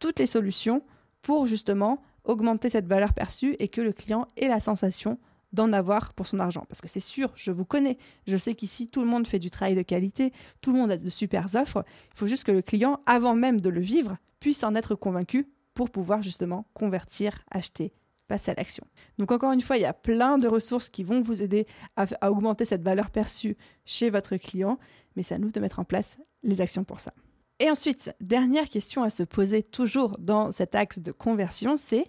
toutes 0.00 0.18
les 0.18 0.26
solutions 0.26 0.82
pour 1.20 1.46
justement 1.46 2.02
augmenter 2.24 2.70
cette 2.70 2.86
valeur 2.86 3.12
perçue 3.12 3.56
et 3.58 3.68
que 3.68 3.80
le 3.80 3.92
client 3.92 4.26
ait 4.36 4.48
la 4.48 4.60
sensation 4.60 5.18
d'en 5.52 5.72
avoir 5.72 6.14
pour 6.14 6.26
son 6.26 6.38
argent. 6.38 6.64
Parce 6.68 6.80
que 6.80 6.88
c'est 6.88 7.00
sûr, 7.00 7.32
je 7.34 7.50
vous 7.50 7.64
connais, 7.64 7.98
je 8.26 8.36
sais 8.36 8.54
qu'ici 8.54 8.88
tout 8.88 9.00
le 9.00 9.06
monde 9.06 9.26
fait 9.26 9.38
du 9.38 9.50
travail 9.50 9.74
de 9.74 9.82
qualité, 9.82 10.32
tout 10.60 10.72
le 10.72 10.78
monde 10.78 10.90
a 10.90 10.96
de 10.96 11.10
super 11.10 11.54
offres, 11.56 11.84
il 12.14 12.18
faut 12.18 12.26
juste 12.26 12.44
que 12.44 12.52
le 12.52 12.62
client, 12.62 13.00
avant 13.06 13.34
même 13.34 13.60
de 13.60 13.68
le 13.68 13.80
vivre, 13.80 14.16
puisse 14.38 14.62
en 14.64 14.74
être 14.74 14.94
convaincu 14.94 15.48
pour 15.74 15.90
pouvoir 15.90 16.22
justement 16.22 16.66
convertir, 16.74 17.44
acheter, 17.50 17.92
passer 18.28 18.52
à 18.52 18.54
l'action. 18.54 18.86
Donc 19.18 19.32
encore 19.32 19.52
une 19.52 19.60
fois, 19.60 19.76
il 19.76 19.82
y 19.82 19.86
a 19.86 19.92
plein 19.92 20.38
de 20.38 20.48
ressources 20.48 20.88
qui 20.88 21.02
vont 21.02 21.20
vous 21.20 21.42
aider 21.42 21.66
à, 21.96 22.30
augmenter 22.30 22.64
cette 22.64 22.82
valeur 22.82 23.10
perçue 23.10 23.56
chez 23.84 24.10
votre 24.10 24.36
client, 24.36 24.78
mais 25.16 25.22
c'est 25.22 25.34
à 25.34 25.38
nous 25.38 25.50
de 25.50 25.60
mettre 25.60 25.80
en 25.80 25.84
place 25.84 26.18
les 26.42 26.60
actions 26.60 26.84
pour 26.84 27.00
ça. 27.00 27.12
Et 27.58 27.70
ensuite, 27.70 28.14
dernière 28.20 28.68
question 28.68 29.02
à 29.02 29.10
se 29.10 29.22
poser 29.22 29.62
toujours 29.62 30.16
dans 30.18 30.50
cet 30.50 30.74
axe 30.74 30.98
de 30.98 31.12
conversion, 31.12 31.76
c'est 31.76 32.04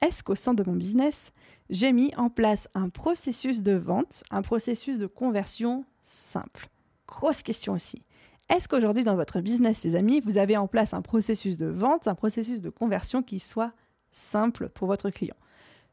est-ce 0.00 0.24
qu'au 0.24 0.34
sein 0.34 0.54
de 0.54 0.64
mon 0.64 0.74
business, 0.74 1.32
j'ai 1.70 1.92
mis 1.92 2.14
en 2.16 2.30
place 2.30 2.68
un 2.74 2.88
processus 2.88 3.62
de 3.62 3.72
vente, 3.72 4.24
un 4.30 4.42
processus 4.42 4.98
de 4.98 5.06
conversion 5.06 5.84
simple 6.02 6.68
Grosse 7.06 7.42
question 7.42 7.72
aussi. 7.72 8.02
Est-ce 8.50 8.68
qu'aujourd'hui 8.68 9.04
dans 9.04 9.16
votre 9.16 9.40
business, 9.40 9.84
les 9.84 9.96
amis, 9.96 10.20
vous 10.20 10.36
avez 10.36 10.56
en 10.56 10.66
place 10.66 10.94
un 10.94 11.02
processus 11.02 11.58
de 11.58 11.66
vente, 11.66 12.06
un 12.06 12.14
processus 12.14 12.62
de 12.62 12.70
conversion 12.70 13.22
qui 13.22 13.38
soit 13.38 13.72
simple 14.10 14.68
pour 14.68 14.88
votre 14.88 15.10
client? 15.10 15.36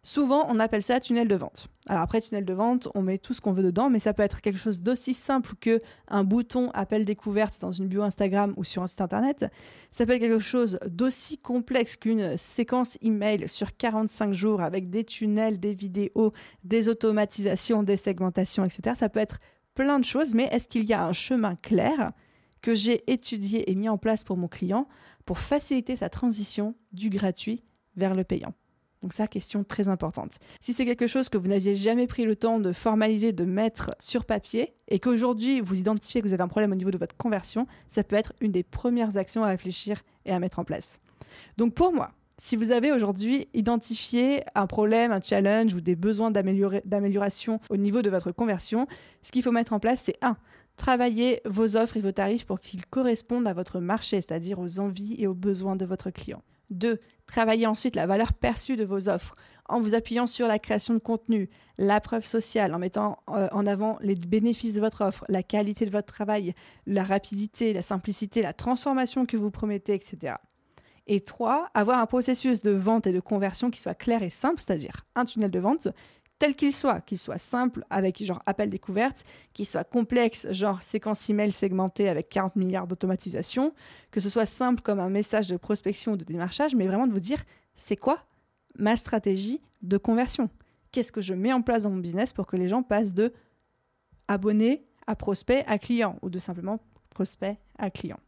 Souvent, 0.07 0.45
on 0.49 0.59
appelle 0.59 0.83
ça 0.83 0.99
tunnel 0.99 1.27
de 1.27 1.33
vente. 1.33 1.67
Alors 1.89 2.03
après 2.03 2.21
tunnel 2.21 2.45
de 2.45 2.53
vente, 2.53 2.87
on 2.93 3.01
met 3.01 3.17
tout 3.17 3.33
ce 3.33 3.41
qu'on 3.41 3.53
veut 3.53 3.63
dedans, 3.63 3.89
mais 3.89 3.97
ça 3.97 4.13
peut 4.13 4.21
être 4.21 4.41
quelque 4.41 4.59
chose 4.59 4.83
d'aussi 4.83 5.15
simple 5.15 5.55
que 5.59 5.79
un 6.09 6.23
bouton 6.23 6.69
appel 6.75 7.05
découverte 7.05 7.59
dans 7.59 7.71
une 7.71 7.87
bio 7.87 8.03
Instagram 8.03 8.53
ou 8.55 8.63
sur 8.63 8.83
un 8.83 8.87
site 8.87 9.01
internet. 9.01 9.47
Ça 9.89 10.05
peut 10.05 10.13
être 10.13 10.21
quelque 10.21 10.37
chose 10.37 10.77
d'aussi 10.85 11.39
complexe 11.39 11.95
qu'une 11.95 12.37
séquence 12.37 12.99
email 13.01 13.49
sur 13.49 13.75
45 13.75 14.31
jours 14.31 14.61
avec 14.61 14.91
des 14.91 15.05
tunnels, 15.05 15.59
des 15.59 15.73
vidéos, 15.73 16.31
des 16.63 16.87
automatisations, 16.87 17.81
des 17.81 17.97
segmentations, 17.97 18.63
etc. 18.63 18.95
Ça 18.95 19.09
peut 19.09 19.19
être 19.19 19.39
plein 19.73 19.97
de 19.97 20.05
choses, 20.05 20.35
mais 20.35 20.47
est-ce 20.51 20.67
qu'il 20.67 20.85
y 20.85 20.93
a 20.93 21.03
un 21.03 21.13
chemin 21.13 21.55
clair 21.55 22.11
que 22.61 22.75
j'ai 22.75 23.11
étudié 23.11 23.71
et 23.71 23.73
mis 23.73 23.89
en 23.89 23.97
place 23.97 24.23
pour 24.23 24.37
mon 24.37 24.47
client 24.47 24.87
pour 25.25 25.39
faciliter 25.39 25.95
sa 25.95 26.09
transition 26.09 26.75
du 26.91 27.09
gratuit 27.09 27.63
vers 27.95 28.13
le 28.13 28.23
payant? 28.23 28.53
Donc 29.05 29.13
ça, 29.13 29.27
question 29.27 29.63
très 29.63 29.87
importante. 29.87 30.39
Si 30.59 30.73
c'est 30.73 30.83
quelque 30.83 31.05
chose 31.05 31.29
que 31.29 31.37
vous 31.37 31.47
n'aviez 31.47 31.75
jamais 31.75 32.07
pris 32.07 32.25
le 32.25 32.35
temps 32.35 32.59
de 32.59 32.71
formaliser, 32.71 33.33
de 33.33 33.45
mettre 33.45 33.91
sur 33.99 34.25
papier, 34.25 34.73
et 34.87 34.97
qu'aujourd'hui 34.97 35.61
vous 35.61 35.79
identifiez 35.79 36.23
que 36.23 36.27
vous 36.27 36.33
avez 36.33 36.41
un 36.41 36.47
problème 36.47 36.71
au 36.71 36.75
niveau 36.75 36.89
de 36.89 36.97
votre 36.97 37.15
conversion, 37.15 37.67
ça 37.85 38.03
peut 38.03 38.15
être 38.15 38.33
une 38.41 38.51
des 38.51 38.63
premières 38.63 39.17
actions 39.17 39.43
à 39.43 39.49
réfléchir 39.49 40.01
et 40.25 40.31
à 40.31 40.39
mettre 40.39 40.57
en 40.57 40.63
place. 40.63 40.99
Donc 41.57 41.75
pour 41.75 41.93
moi, 41.93 42.13
si 42.39 42.55
vous 42.55 42.71
avez 42.71 42.91
aujourd'hui 42.91 43.47
identifié 43.53 44.41
un 44.55 44.65
problème, 44.65 45.11
un 45.11 45.21
challenge 45.21 45.75
ou 45.75 45.81
des 45.81 45.95
besoins 45.95 46.31
d'amélioration 46.31 47.59
au 47.69 47.77
niveau 47.77 48.01
de 48.01 48.09
votre 48.09 48.31
conversion, 48.31 48.87
ce 49.21 49.31
qu'il 49.31 49.43
faut 49.43 49.51
mettre 49.51 49.73
en 49.73 49.79
place, 49.79 50.01
c'est 50.01 50.17
1. 50.23 50.35
Travailler 50.77 51.41
vos 51.45 51.77
offres 51.77 51.97
et 51.97 52.01
vos 52.01 52.11
tarifs 52.11 52.47
pour 52.47 52.59
qu'ils 52.59 52.87
correspondent 52.87 53.47
à 53.47 53.53
votre 53.53 53.79
marché, 53.79 54.19
c'est-à-dire 54.19 54.57
aux 54.57 54.79
envies 54.79 55.15
et 55.19 55.27
aux 55.27 55.35
besoins 55.35 55.75
de 55.75 55.85
votre 55.85 56.09
client. 56.09 56.41
2. 56.69 56.99
Travaillez 57.27 57.67
ensuite 57.67 57.95
la 57.95 58.07
valeur 58.07 58.33
perçue 58.33 58.75
de 58.75 58.85
vos 58.85 59.09
offres 59.09 59.33
en 59.67 59.79
vous 59.79 59.95
appuyant 59.95 60.27
sur 60.27 60.47
la 60.47 60.59
création 60.59 60.93
de 60.93 60.99
contenu, 60.99 61.49
la 61.77 61.99
preuve 61.99 62.25
sociale, 62.25 62.73
en 62.73 62.79
mettant 62.79 63.17
euh, 63.29 63.47
en 63.51 63.65
avant 63.65 63.97
les 64.01 64.15
bénéfices 64.15 64.73
de 64.73 64.79
votre 64.79 65.03
offre, 65.03 65.25
la 65.27 65.43
qualité 65.43 65.85
de 65.85 65.91
votre 65.91 66.13
travail, 66.13 66.53
la 66.85 67.03
rapidité, 67.03 67.73
la 67.73 67.81
simplicité, 67.81 68.41
la 68.41 68.53
transformation 68.53 69.25
que 69.25 69.37
vous 69.37 69.51
promettez, 69.51 69.93
etc. 69.93 70.35
Et 71.07 71.21
3. 71.21 71.69
Avoir 71.73 71.99
un 71.99 72.05
processus 72.05 72.61
de 72.61 72.71
vente 72.71 73.07
et 73.07 73.11
de 73.11 73.19
conversion 73.19 73.71
qui 73.71 73.79
soit 73.79 73.95
clair 73.95 74.23
et 74.23 74.29
simple, 74.29 74.61
c'est-à-dire 74.61 75.05
un 75.15 75.25
tunnel 75.25 75.51
de 75.51 75.59
vente 75.59 75.87
tel 76.39 76.55
qu'il 76.55 76.73
soit, 76.73 77.01
qu'il 77.01 77.17
soit 77.17 77.37
simple 77.37 77.85
avec 77.89 78.23
genre 78.23 78.41
appel 78.45 78.69
découverte, 78.69 79.23
qu'il 79.53 79.65
soit 79.65 79.83
complexe, 79.83 80.51
genre 80.51 80.83
séquence 80.83 81.29
email 81.29 81.51
segmentée 81.51 82.09
avec 82.09 82.29
40 82.29 82.55
milliards 82.55 82.87
d'automatisation, 82.87 83.73
que 84.11 84.19
ce 84.19 84.29
soit 84.29 84.45
simple 84.45 84.81
comme 84.81 84.99
un 84.99 85.09
message 85.09 85.47
de 85.47 85.57
prospection 85.57 86.13
ou 86.13 86.17
de 86.17 86.25
démarchage, 86.25 86.75
mais 86.75 86.87
vraiment 86.87 87.07
de 87.07 87.13
vous 87.13 87.19
dire 87.19 87.43
c'est 87.75 87.95
quoi 87.95 88.19
ma 88.77 88.97
stratégie 88.97 89.61
de 89.81 89.97
conversion? 89.97 90.49
Qu'est-ce 90.91 91.11
que 91.11 91.21
je 91.21 91.33
mets 91.33 91.53
en 91.53 91.61
place 91.61 91.83
dans 91.83 91.89
mon 91.89 91.97
business 91.97 92.33
pour 92.33 92.47
que 92.47 92.55
les 92.55 92.67
gens 92.67 92.83
passent 92.83 93.13
de 93.13 93.33
abonné 94.27 94.85
à 95.07 95.15
prospect 95.15 95.63
à 95.67 95.77
client 95.77 96.17
ou 96.21 96.29
de 96.29 96.39
simplement 96.39 96.79
prospect 97.09 97.57
à 97.77 97.89
client. 97.89 98.19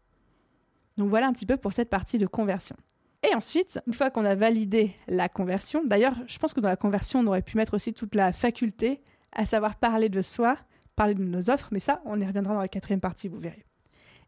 Donc 0.97 1.09
voilà 1.09 1.27
un 1.27 1.33
petit 1.33 1.45
peu 1.45 1.57
pour 1.57 1.73
cette 1.73 1.89
partie 1.89 2.17
de 2.17 2.27
conversion. 2.27 2.75
Et 3.23 3.33
ensuite, 3.33 3.79
une 3.87 3.93
fois 3.93 4.11
qu'on 4.11 4.25
a 4.25 4.35
validé 4.35 4.95
la 5.07 5.27
conversion, 5.27 5.83
d'ailleurs, 5.83 6.15
je 6.27 6.37
pense 6.37 6.53
que 6.53 6.59
dans 6.59 6.69
la 6.69 6.75
conversion, 6.75 7.19
on 7.19 7.27
aurait 7.27 7.41
pu 7.41 7.57
mettre 7.57 7.73
aussi 7.73 7.93
toute 7.93 8.15
la 8.15 8.31
faculté 8.31 9.01
à 9.31 9.45
savoir 9.45 9.75
parler 9.75 10.09
de 10.09 10.21
soi, 10.21 10.57
parler 10.95 11.15
de 11.15 11.23
nos 11.23 11.49
offres, 11.49 11.69
mais 11.71 11.79
ça, 11.79 12.01
on 12.05 12.19
y 12.19 12.25
reviendra 12.25 12.53
dans 12.53 12.61
la 12.61 12.67
quatrième 12.67 13.01
partie, 13.01 13.27
vous 13.27 13.39
verrez. 13.39 13.65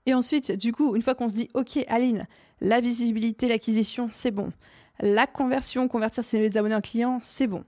Et 0.06 0.14
ensuite, 0.14 0.52
du 0.52 0.72
coup, 0.72 0.96
une 0.96 1.02
fois 1.02 1.16
qu'on 1.16 1.30
se 1.30 1.36
dit, 1.36 1.50
OK, 1.54 1.80
Aline, 1.88 2.28
la 2.62 2.82
visibilité, 2.82 3.48
l'acquisition, 3.48 4.10
c'est 4.12 4.32
bon. 4.32 4.52
La 5.00 5.28
conversion, 5.28 5.88
convertir 5.88 6.24
ses 6.24 6.58
abonnés 6.58 6.76
en 6.76 6.82
clients, 6.82 7.20
c'est 7.22 7.48
bon. 7.48 7.64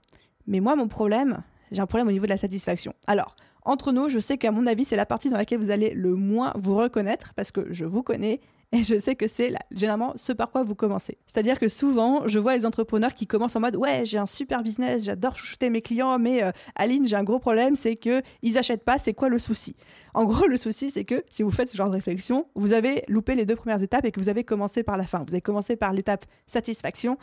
Mais 0.46 0.60
moi, 0.60 0.76
mon 0.76 0.88
problème, 0.88 1.42
j'ai 1.70 1.80
un 1.80 1.86
problème 1.86 2.08
au 2.08 2.12
niveau 2.12 2.26
de 2.26 2.30
la 2.30 2.36
satisfaction. 2.36 2.94
Alors, 3.06 3.36
entre 3.64 3.92
nous, 3.92 4.08
je 4.08 4.18
sais 4.18 4.38
qu'à 4.38 4.50
mon 4.50 4.66
avis, 4.66 4.84
c'est 4.84 4.96
la 4.96 5.06
partie 5.06 5.30
dans 5.30 5.36
laquelle 5.36 5.60
vous 5.60 5.70
allez 5.70 5.94
le 5.94 6.14
moins 6.14 6.52
vous 6.56 6.76
reconnaître 6.76 7.32
parce 7.34 7.52
que 7.52 7.72
je 7.72 7.84
vous 7.84 8.02
connais 8.02 8.40
et 8.72 8.84
je 8.84 8.98
sais 8.98 9.14
que 9.14 9.28
c'est 9.28 9.54
généralement 9.70 10.14
ce 10.16 10.32
par 10.32 10.50
quoi 10.50 10.62
vous 10.64 10.74
commencez. 10.74 11.18
C'est-à-dire 11.26 11.58
que 11.58 11.68
souvent, 11.68 12.26
je 12.26 12.38
vois 12.38 12.56
les 12.56 12.64
entrepreneurs 12.64 13.12
qui 13.12 13.26
commencent 13.26 13.54
en 13.54 13.60
mode 13.60 13.76
ouais, 13.76 14.04
j'ai 14.04 14.16
un 14.16 14.26
super 14.26 14.62
business, 14.62 15.04
j'adore 15.04 15.36
chouchouter 15.36 15.68
mes 15.68 15.82
clients, 15.82 16.18
mais 16.18 16.42
euh, 16.42 16.52
Aline, 16.74 17.06
j'ai 17.06 17.16
un 17.16 17.22
gros 17.22 17.38
problème, 17.38 17.74
c'est 17.76 17.96
que 17.96 18.22
ils 18.40 18.58
pas. 18.84 18.98
C'est 18.98 19.12
quoi 19.12 19.28
le 19.28 19.38
souci? 19.38 19.76
En 20.14 20.24
gros, 20.24 20.46
le 20.46 20.56
souci, 20.56 20.90
c'est 20.90 21.04
que 21.04 21.22
si 21.30 21.42
vous 21.42 21.50
faites 21.50 21.68
ce 21.68 21.76
genre 21.76 21.88
de 21.88 21.94
réflexion, 21.94 22.46
vous 22.54 22.72
avez 22.72 23.04
loupé 23.08 23.34
les 23.34 23.44
deux 23.44 23.56
premières 23.56 23.82
étapes 23.82 24.06
et 24.06 24.12
que 24.12 24.20
vous 24.20 24.28
avez 24.28 24.44
commencé 24.44 24.82
par 24.82 24.96
la 24.96 25.04
fin. 25.04 25.18
Vous 25.26 25.34
avez 25.34 25.42
commencé 25.42 25.76
par 25.76 25.92
l'étape 25.92 26.24
satisfaction, 26.46 27.18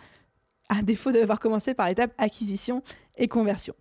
à 0.69 0.83
défaut 0.83 1.11
d'avoir 1.11 1.39
commencé 1.39 1.73
par 1.73 1.87
l'étape 1.87 2.13
acquisition 2.19 2.83
et 3.17 3.27
conversion. 3.27 3.73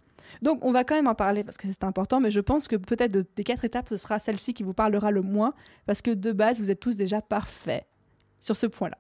Donc 0.43 0.65
on 0.65 0.73
va 0.73 0.85
quand 0.85 0.95
même 0.95 1.09
en 1.09 1.15
parler 1.15 1.45
parce 1.45 1.57
que 1.57 1.67
c'est 1.67 1.85
important, 1.85 2.21
mais 2.21 2.31
je 2.31 2.41
pense 2.41 2.69
que 2.69 2.77
peut-être 2.77 3.13
des 3.35 3.45
quatre 3.45 3.65
étapes, 3.65 3.89
ce 3.89 3.97
sera 3.97 4.19
celle-ci 4.19 4.55
qui 4.55 4.63
vous 4.63 4.75
parlera 4.75 5.11
le 5.11 5.23
moins, 5.23 5.55
parce 5.87 6.03
que 6.03 6.11
de 6.11 6.33
base, 6.33 6.61
vous 6.61 6.71
êtes 6.71 6.81
tous 6.81 6.97
déjà 6.97 7.21
parfaits 7.21 7.87
sur 8.41 8.57
ce 8.57 8.67
point-là. 8.67 8.99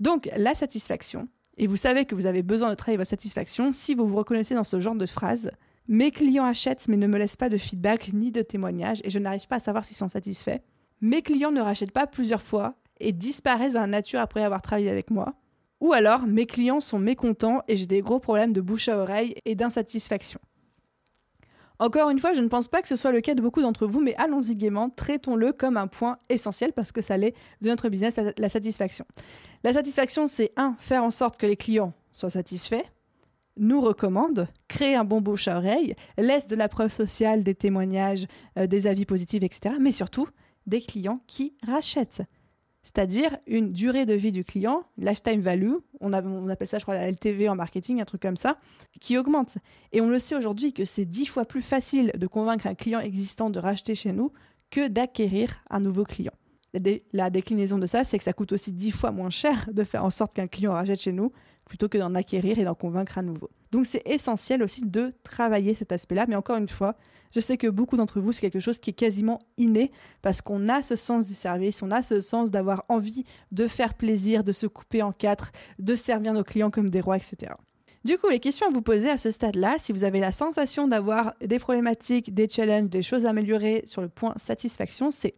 Donc 0.00 0.30
la 0.36 0.54
satisfaction, 0.54 1.28
et 1.58 1.66
vous 1.66 1.76
savez 1.76 2.04
que 2.04 2.14
vous 2.14 2.26
avez 2.26 2.42
besoin 2.42 2.70
de 2.70 2.74
travailler 2.74 2.96
votre 2.96 3.10
satisfaction 3.10 3.72
si 3.72 3.94
vous 3.94 4.06
vous 4.06 4.16
reconnaissez 4.16 4.54
dans 4.54 4.64
ce 4.64 4.80
genre 4.80 4.94
de 4.94 5.06
phrase. 5.06 5.50
Mes 5.88 6.10
clients 6.10 6.44
achètent 6.44 6.88
mais 6.88 6.96
ne 6.96 7.06
me 7.06 7.18
laissent 7.18 7.36
pas 7.36 7.48
de 7.48 7.56
feedback 7.56 8.12
ni 8.12 8.30
de 8.30 8.42
témoignage 8.42 9.00
et 9.04 9.10
je 9.10 9.18
n'arrive 9.18 9.46
pas 9.48 9.56
à 9.56 9.60
savoir 9.60 9.84
s'ils 9.84 9.96
sont 9.96 10.08
satisfaits. 10.08 10.60
Mes 11.00 11.22
clients 11.22 11.50
ne 11.50 11.60
rachètent 11.60 11.92
pas 11.92 12.06
plusieurs 12.06 12.42
fois 12.42 12.74
et 13.00 13.12
disparaissent 13.12 13.74
dans 13.74 13.80
la 13.80 13.86
nature 13.86 14.20
après 14.20 14.44
avoir 14.44 14.62
travaillé 14.62 14.90
avec 14.90 15.10
moi. 15.10 15.34
Ou 15.80 15.92
alors, 15.92 16.26
mes 16.26 16.46
clients 16.46 16.78
sont 16.78 17.00
mécontents 17.00 17.62
et 17.66 17.76
j'ai 17.76 17.86
des 17.86 18.02
gros 18.02 18.20
problèmes 18.20 18.52
de 18.52 18.60
bouche 18.60 18.88
à 18.88 18.96
oreille 18.96 19.34
et 19.44 19.56
d'insatisfaction. 19.56 20.38
Encore 21.82 22.10
une 22.10 22.20
fois, 22.20 22.32
je 22.32 22.40
ne 22.40 22.46
pense 22.46 22.68
pas 22.68 22.80
que 22.80 22.86
ce 22.86 22.94
soit 22.94 23.10
le 23.10 23.20
cas 23.20 23.34
de 23.34 23.42
beaucoup 23.42 23.60
d'entre 23.60 23.88
vous, 23.88 23.98
mais 23.98 24.14
allons-y 24.14 24.54
gaiement, 24.54 24.88
traitons-le 24.88 25.52
comme 25.52 25.76
un 25.76 25.88
point 25.88 26.18
essentiel 26.28 26.72
parce 26.72 26.92
que 26.92 27.02
ça 27.02 27.16
l'est 27.16 27.34
de 27.60 27.70
notre 27.70 27.88
business, 27.88 28.20
la 28.38 28.48
satisfaction. 28.48 29.04
La 29.64 29.72
satisfaction, 29.72 30.28
c'est 30.28 30.52
un, 30.56 30.76
faire 30.78 31.02
en 31.02 31.10
sorte 31.10 31.38
que 31.38 31.46
les 31.46 31.56
clients 31.56 31.92
soient 32.12 32.30
satisfaits, 32.30 32.84
nous 33.56 33.80
recommandent, 33.80 34.46
créer 34.68 34.94
un 34.94 35.02
bon 35.02 35.20
bouche 35.20 35.48
à 35.48 35.56
oreille, 35.56 35.96
laisse 36.18 36.46
de 36.46 36.54
la 36.54 36.68
preuve 36.68 36.92
sociale, 36.92 37.42
des 37.42 37.56
témoignages, 37.56 38.28
euh, 38.60 38.68
des 38.68 38.86
avis 38.86 39.04
positifs, 39.04 39.42
etc. 39.42 39.74
Mais 39.80 39.90
surtout, 39.90 40.28
des 40.68 40.82
clients 40.82 41.20
qui 41.26 41.56
rachètent 41.66 42.22
c'est-à-dire 42.82 43.36
une 43.46 43.72
durée 43.72 44.06
de 44.06 44.14
vie 44.14 44.32
du 44.32 44.44
client, 44.44 44.84
lifetime 44.98 45.40
value, 45.40 45.74
on, 46.00 46.12
appelle 46.12 46.66
ça 46.66 46.78
je 46.78 46.84
crois 46.84 46.94
la 46.94 47.10
LTV 47.10 47.48
en 47.48 47.54
marketing, 47.54 48.00
un 48.00 48.04
truc 48.04 48.22
comme 48.22 48.36
ça, 48.36 48.58
qui 49.00 49.16
augmente. 49.16 49.58
Et 49.92 50.00
on 50.00 50.08
le 50.08 50.18
sait 50.18 50.34
aujourd'hui 50.34 50.72
que 50.72 50.84
c'est 50.84 51.04
dix 51.04 51.26
fois 51.26 51.44
plus 51.44 51.62
facile 51.62 52.10
de 52.16 52.26
convaincre 52.26 52.66
un 52.66 52.74
client 52.74 52.98
existant 52.98 53.50
de 53.50 53.60
racheter 53.60 53.94
chez 53.94 54.12
nous 54.12 54.32
que 54.70 54.88
d'acquérir 54.88 55.62
un 55.70 55.80
nouveau 55.80 56.04
client. 56.04 56.32
La, 57.12 57.30
déclinaison 57.30 57.78
de 57.78 57.86
ça, 57.86 58.02
c'est 58.02 58.18
que 58.18 58.24
ça 58.24 58.32
coûte 58.32 58.52
aussi 58.52 58.72
dix 58.72 58.90
fois 58.90 59.12
moins 59.12 59.30
cher 59.30 59.68
de 59.70 59.84
faire 59.84 60.04
en 60.04 60.10
sorte 60.10 60.34
qu'un 60.34 60.46
client 60.46 60.72
rachète 60.72 61.00
chez 61.00 61.12
nous 61.12 61.30
plutôt 61.66 61.88
que 61.88 61.98
d'en 61.98 62.14
acquérir 62.14 62.58
et 62.58 62.64
d'en 62.64 62.74
convaincre 62.74 63.18
à 63.18 63.22
nouveau. 63.22 63.50
Donc 63.72 63.86
c'est 63.86 64.06
essentiel 64.06 64.62
aussi 64.62 64.82
de 64.82 65.14
travailler 65.22 65.72
cet 65.72 65.92
aspect-là, 65.92 66.26
mais 66.28 66.36
encore 66.36 66.58
une 66.58 66.68
fois, 66.68 66.94
je 67.34 67.40
sais 67.40 67.56
que 67.56 67.66
beaucoup 67.66 67.96
d'entre 67.96 68.20
vous, 68.20 68.32
c'est 68.32 68.42
quelque 68.42 68.60
chose 68.60 68.78
qui 68.78 68.90
est 68.90 68.94
quasiment 68.94 69.38
inné 69.56 69.90
parce 70.20 70.42
qu'on 70.42 70.68
a 70.68 70.82
ce 70.82 70.94
sens 70.94 71.26
du 71.26 71.34
service, 71.34 71.82
on 71.82 71.90
a 71.90 72.02
ce 72.02 72.20
sens 72.20 72.50
d'avoir 72.50 72.84
envie 72.90 73.24
de 73.50 73.66
faire 73.66 73.94
plaisir, 73.94 74.44
de 74.44 74.52
se 74.52 74.66
couper 74.66 75.02
en 75.02 75.12
quatre, 75.12 75.52
de 75.78 75.94
servir 75.94 76.34
nos 76.34 76.44
clients 76.44 76.70
comme 76.70 76.90
des 76.90 77.00
rois, 77.00 77.16
etc. 77.16 77.52
Du 78.04 78.18
coup, 78.18 78.28
les 78.28 78.40
questions 78.40 78.66
à 78.66 78.70
vous 78.70 78.82
poser 78.82 79.08
à 79.08 79.16
ce 79.16 79.30
stade-là, 79.30 79.76
si 79.78 79.92
vous 79.92 80.04
avez 80.04 80.20
la 80.20 80.32
sensation 80.32 80.86
d'avoir 80.86 81.34
des 81.40 81.58
problématiques, 81.58 82.34
des 82.34 82.48
challenges, 82.48 82.90
des 82.90 83.02
choses 83.02 83.24
à 83.24 83.30
améliorer 83.30 83.82
sur 83.86 84.02
le 84.02 84.08
point 84.08 84.34
satisfaction, 84.36 85.10
c'est 85.10 85.34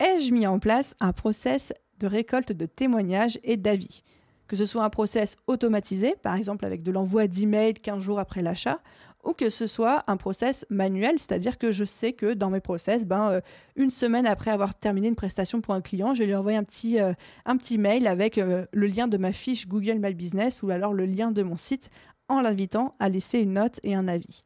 ai-je 0.00 0.32
mis 0.32 0.46
en 0.46 0.58
place 0.58 0.96
un 0.98 1.12
process 1.12 1.72
de 2.00 2.08
récolte 2.08 2.50
de 2.50 2.66
témoignages 2.66 3.38
et 3.44 3.56
d'avis? 3.56 4.02
Que 4.48 4.56
ce 4.56 4.66
soit 4.66 4.84
un 4.84 4.90
process 4.90 5.36
automatisé, 5.46 6.14
par 6.22 6.34
exemple 6.34 6.64
avec 6.64 6.82
de 6.82 6.90
l'envoi 6.90 7.26
d'emails 7.26 7.74
15 7.74 8.00
jours 8.00 8.18
après 8.18 8.42
l'achat, 8.42 8.80
ou 9.24 9.32
que 9.32 9.50
ce 9.50 9.66
soit 9.66 10.04
un 10.06 10.16
process 10.16 10.66
manuel, 10.70 11.18
c'est-à-dire 11.18 11.58
que 11.58 11.72
je 11.72 11.84
sais 11.84 12.12
que 12.12 12.34
dans 12.34 12.50
mes 12.50 12.60
process, 12.60 13.06
ben, 13.06 13.30
euh, 13.30 13.40
une 13.76 13.90
semaine 13.90 14.26
après 14.26 14.50
avoir 14.50 14.74
terminé 14.74 15.08
une 15.08 15.14
prestation 15.14 15.60
pour 15.60 15.74
un 15.74 15.80
client, 15.80 16.14
je 16.14 16.24
lui 16.24 16.34
envoie 16.34 16.52
un 16.52 16.64
petit, 16.64 17.00
euh, 17.00 17.14
un 17.46 17.56
petit 17.56 17.78
mail 17.78 18.06
avec 18.06 18.38
euh, 18.38 18.66
le 18.72 18.86
lien 18.86 19.08
de 19.08 19.16
ma 19.16 19.32
fiche 19.32 19.66
Google 19.66 19.98
My 19.98 20.14
Business 20.14 20.62
ou 20.62 20.70
alors 20.70 20.92
le 20.92 21.06
lien 21.06 21.30
de 21.30 21.42
mon 21.42 21.56
site 21.56 21.90
en 22.28 22.40
l'invitant 22.40 22.94
à 23.00 23.08
laisser 23.08 23.40
une 23.40 23.54
note 23.54 23.80
et 23.82 23.94
un 23.94 24.08
avis. 24.08 24.44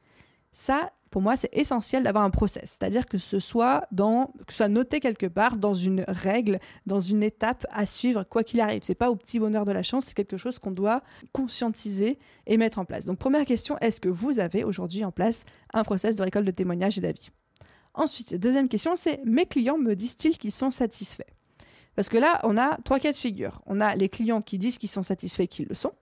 Ça, 0.52 0.92
pour 1.10 1.22
moi, 1.22 1.36
c'est 1.36 1.48
essentiel 1.52 2.02
d'avoir 2.02 2.24
un 2.24 2.30
process, 2.30 2.76
c'est-à-dire 2.78 3.06
que 3.06 3.18
ce 3.18 3.40
soit 3.40 3.86
noté 4.68 5.00
quelque 5.00 5.26
part 5.26 5.56
dans 5.56 5.74
une 5.74 6.04
règle, 6.06 6.58
dans 6.86 7.00
une 7.00 7.22
étape 7.22 7.66
à 7.70 7.86
suivre, 7.86 8.24
quoi 8.24 8.44
qu'il 8.44 8.60
arrive. 8.60 8.82
C'est 8.82 8.94
pas 8.94 9.10
au 9.10 9.16
petit 9.16 9.38
bonheur 9.38 9.64
de 9.64 9.72
la 9.72 9.82
chance, 9.82 10.06
c'est 10.06 10.14
quelque 10.14 10.36
chose 10.36 10.58
qu'on 10.58 10.70
doit 10.70 11.02
conscientiser 11.32 12.18
et 12.46 12.56
mettre 12.56 12.78
en 12.78 12.84
place. 12.84 13.06
Donc, 13.06 13.18
première 13.18 13.44
question, 13.46 13.78
est-ce 13.78 14.00
que 14.00 14.08
vous 14.08 14.38
avez 14.38 14.64
aujourd'hui 14.64 15.04
en 15.04 15.12
place 15.12 15.44
un 15.72 15.82
process 15.82 16.16
de 16.16 16.22
récolte 16.22 16.46
de 16.46 16.50
témoignages 16.50 16.98
et 16.98 17.00
d'avis? 17.00 17.30
Ensuite, 17.94 18.34
deuxième 18.34 18.68
question, 18.68 18.94
c'est 18.94 19.20
mes 19.24 19.46
clients 19.46 19.78
me 19.78 19.94
disent-ils 19.94 20.38
qu'ils 20.38 20.52
sont 20.52 20.70
satisfaits? 20.70 21.22
Parce 21.96 22.08
que 22.08 22.16
là, 22.16 22.38
on 22.44 22.56
a 22.56 22.76
trois 22.84 23.00
cas 23.00 23.10
de 23.10 23.16
figure. 23.16 23.60
On 23.66 23.80
a 23.80 23.96
les 23.96 24.08
clients 24.08 24.40
qui 24.40 24.56
disent 24.56 24.78
qu'ils 24.78 24.88
sont 24.88 25.02
satisfaits, 25.02 25.46
qu'ils 25.46 25.66
le 25.66 25.74
sont. 25.74 25.92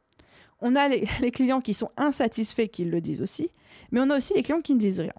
On 0.61 0.75
a 0.77 0.89
les, 1.21 1.31
clients 1.31 1.61
qui 1.61 1.75
sont 1.75 1.91
insatisfaits, 1.97 2.69
qui 2.69 2.85
le 2.85 3.01
disent 3.01 3.23
aussi, 3.23 3.51
mais 3.91 4.01
on 4.01 4.11
a 4.11 4.17
aussi 4.17 4.35
les 4.35 4.43
clients 4.43 4.63
qui 4.63 4.75
ne 4.75 4.81
disent 4.81 5.01
rien. 5.01 5.13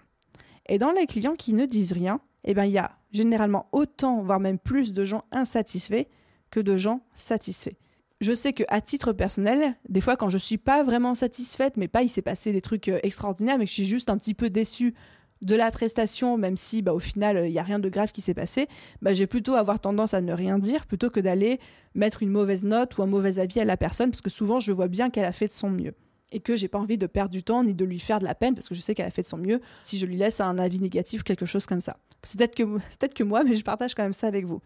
Et 0.68 0.78
dans 0.78 0.92
les 0.92 1.08
clients 1.08 1.36
qui 1.36 1.54
ne 1.54 1.66
disent 1.66 1.94
rien, 1.94 2.20
eh 2.44 2.54
ben, 2.54 2.66
il 2.66 2.72
y 2.72 2.78
a 2.78 2.98
généralement 3.12 3.68
autant, 3.72 4.22
voire 4.22 4.40
même 4.40 4.60
plus 4.60 4.94
de 4.94 5.06
gens 5.06 5.24
insatisfaits 5.32 6.08
que 6.52 6.60
de 6.60 6.78
gens 6.78 7.02
satisfaits. 7.14 7.76
Je 8.20 8.34
sais 8.34 8.54
que 8.54 8.64
à 8.68 8.82
titre 8.82 9.14
personnel, 9.14 9.76
des 9.90 10.02
fois 10.02 10.18
quand 10.18 10.30
je 10.30 10.40
suis 10.40 10.58
pas 10.58 10.84
vraiment 10.84 11.14
satisfaite, 11.14 11.78
mais 11.78 11.88
pas 11.88 12.02
il 12.02 12.10
s'est 12.10 12.24
passé 12.24 12.52
des 12.52 12.62
trucs 12.62 12.88
euh, 12.90 13.00
extraordinaires, 13.04 13.60
mais 13.60 13.66
que 13.66 13.70
je 13.70 13.76
suis 13.76 13.86
juste 13.86 14.10
un 14.10 14.18
petit 14.18 14.34
peu 14.34 14.50
déçue 14.50 14.96
de 15.42 15.56
la 15.56 15.72
prestation, 15.72 16.38
même 16.38 16.58
si 16.58 16.82
bah, 16.82 16.94
au 16.94 17.00
final 17.00 17.44
il 17.46 17.52
n'y 17.52 17.60
a 17.60 17.64
rien 17.64 17.80
de 17.80 17.90
grave 17.90 18.12
qui 18.12 18.22
s'est 18.22 18.34
passé, 18.34 18.68
bah, 19.02 19.14
j'ai 19.14 19.28
plutôt 19.28 19.56
avoir 19.56 19.80
tendance 19.80 20.14
à 20.14 20.22
ne 20.22 20.34
rien 20.34 20.60
dire 20.60 20.86
plutôt 20.86 21.10
que 21.10 21.20
d'aller 21.20 21.60
mettre 21.96 22.24
une 22.24 22.30
mauvaise 22.30 22.64
note 22.64 22.98
ou 22.98 23.04
un 23.04 23.08
mauvais 23.08 23.40
avis 23.40 23.60
à 23.60 23.66
la 23.66 23.78
personne, 23.78 24.12
parce 24.12 24.22
que 24.22 24.30
souvent 24.30 24.60
je 24.60 24.72
vois 24.72 24.88
bien 24.88 25.10
qu'elle 25.10 25.26
a 25.26 25.32
fait 25.32 25.48
de 25.48 25.54
son 25.54 25.70
mieux. 25.70 25.94
Et 26.34 26.42
que 26.42 26.58
j'ai 26.58 26.68
pas 26.68 26.78
envie 26.78 26.98
de 26.98 27.08
perdre 27.08 27.32
du 27.32 27.42
temps 27.42 27.64
ni 27.64 27.74
de 27.74 27.86
lui 27.86 28.00
faire 28.00 28.20
de 28.20 28.26
la 28.26 28.36
peine, 28.36 28.54
parce 28.54 28.68
que 28.68 28.76
je 28.76 28.82
sais 28.82 28.94
qu'elle 28.94 29.06
a 29.06 29.12
fait 29.12 29.22
de 29.22 29.28
son 29.28 29.38
mieux, 29.38 29.62
si 29.82 29.98
je 29.98 30.06
lui 30.06 30.18
laisse 30.18 30.42
un 30.42 30.58
avis 30.58 30.80
négatif 30.80 31.24
quelque 31.24 31.46
chose 31.46 31.66
comme 31.66 31.80
ça. 31.80 31.98
C'est 32.24 32.38
peut-être 32.38 32.56
que, 32.56 32.64
peut 32.64 33.08
que 33.16 33.24
moi, 33.24 33.46
mais 33.46 33.56
je 33.56 33.64
partage 33.64 33.96
quand 33.96 34.04
même 34.04 34.12
ça 34.12 34.28
avec 34.28 34.46
vous. 34.46 34.60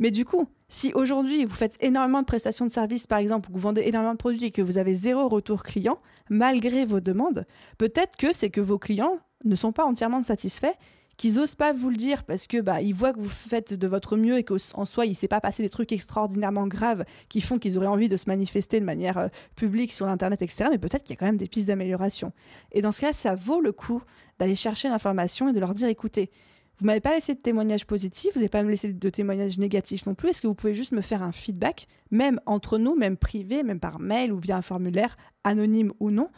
Mais 0.00 0.10
du 0.10 0.24
coup, 0.24 0.48
si 0.68 0.92
aujourd'hui 0.94 1.44
vous 1.44 1.54
faites 1.54 1.76
énormément 1.80 2.20
de 2.20 2.26
prestations 2.26 2.66
de 2.66 2.72
services, 2.72 3.06
par 3.06 3.18
exemple, 3.18 3.48
ou 3.48 3.52
que 3.52 3.58
vous 3.58 3.62
vendez 3.62 3.82
énormément 3.82 4.14
de 4.14 4.18
produits 4.18 4.46
et 4.46 4.50
que 4.50 4.62
vous 4.62 4.76
avez 4.76 4.92
zéro 4.92 5.28
retour 5.28 5.62
client, 5.62 6.00
malgré 6.30 6.84
vos 6.84 6.98
demandes, 6.98 7.46
peut-être 7.78 8.16
que 8.16 8.32
c'est 8.32 8.50
que 8.50 8.60
vos 8.60 8.78
clients 8.78 9.20
ne 9.44 9.54
sont 9.54 9.72
pas 9.72 9.84
entièrement 9.84 10.22
satisfaits, 10.22 10.74
qu'ils 11.16 11.38
osent 11.38 11.54
pas 11.54 11.72
vous 11.72 11.90
le 11.90 11.96
dire 11.96 12.24
parce 12.24 12.46
que 12.46 12.60
bah 12.60 12.80
ils 12.80 12.94
voient 12.94 13.12
que 13.12 13.20
vous 13.20 13.28
faites 13.28 13.74
de 13.74 13.86
votre 13.86 14.16
mieux 14.16 14.38
et 14.38 14.44
qu'en 14.44 14.84
soi 14.84 15.06
il 15.06 15.14
s'est 15.14 15.28
pas 15.28 15.40
passé 15.40 15.62
des 15.62 15.68
trucs 15.68 15.92
extraordinairement 15.92 16.66
graves 16.66 17.04
qui 17.28 17.40
font 17.40 17.58
qu'ils 17.58 17.78
auraient 17.78 17.86
envie 17.86 18.08
de 18.08 18.16
se 18.16 18.28
manifester 18.28 18.80
de 18.80 18.84
manière 18.84 19.18
euh, 19.18 19.28
publique 19.54 19.92
sur 19.92 20.06
l'internet 20.06 20.42
etc 20.42 20.66
mais 20.70 20.78
peut-être 20.78 21.04
qu'il 21.04 21.14
y 21.14 21.16
a 21.16 21.20
quand 21.20 21.26
même 21.26 21.36
des 21.36 21.46
pistes 21.46 21.68
d'amélioration 21.68 22.32
et 22.72 22.80
dans 22.80 22.90
ce 22.90 23.00
cas 23.00 23.12
ça 23.12 23.36
vaut 23.36 23.60
le 23.60 23.70
coup 23.72 24.02
d'aller 24.38 24.56
chercher 24.56 24.88
l'information 24.88 25.48
et 25.48 25.52
de 25.52 25.60
leur 25.60 25.74
dire 25.74 25.86
écoutez 25.86 26.30
vous 26.78 26.86
m'avez 26.86 27.00
pas 27.00 27.14
laissé 27.14 27.34
de 27.34 27.40
témoignages 27.40 27.86
positifs, 27.86 28.32
vous 28.34 28.40
n'avez 28.40 28.48
pas 28.48 28.64
me 28.64 28.70
laissé 28.70 28.92
de 28.92 29.08
témoignages 29.08 29.58
négatifs 29.58 30.06
non 30.06 30.16
plus. 30.16 30.30
Est-ce 30.30 30.42
que 30.42 30.48
vous 30.48 30.56
pouvez 30.56 30.74
juste 30.74 30.90
me 30.90 31.02
faire 31.02 31.22
un 31.22 31.30
feedback, 31.30 31.86
même 32.10 32.40
entre 32.46 32.78
nous, 32.78 32.96
même 32.96 33.16
privé, 33.16 33.62
même 33.62 33.78
par 33.78 34.00
mail 34.00 34.32
ou 34.32 34.38
via 34.38 34.56
un 34.56 34.62
formulaire, 34.62 35.16
anonyme 35.44 35.92
ou 36.00 36.10
non, 36.10 36.30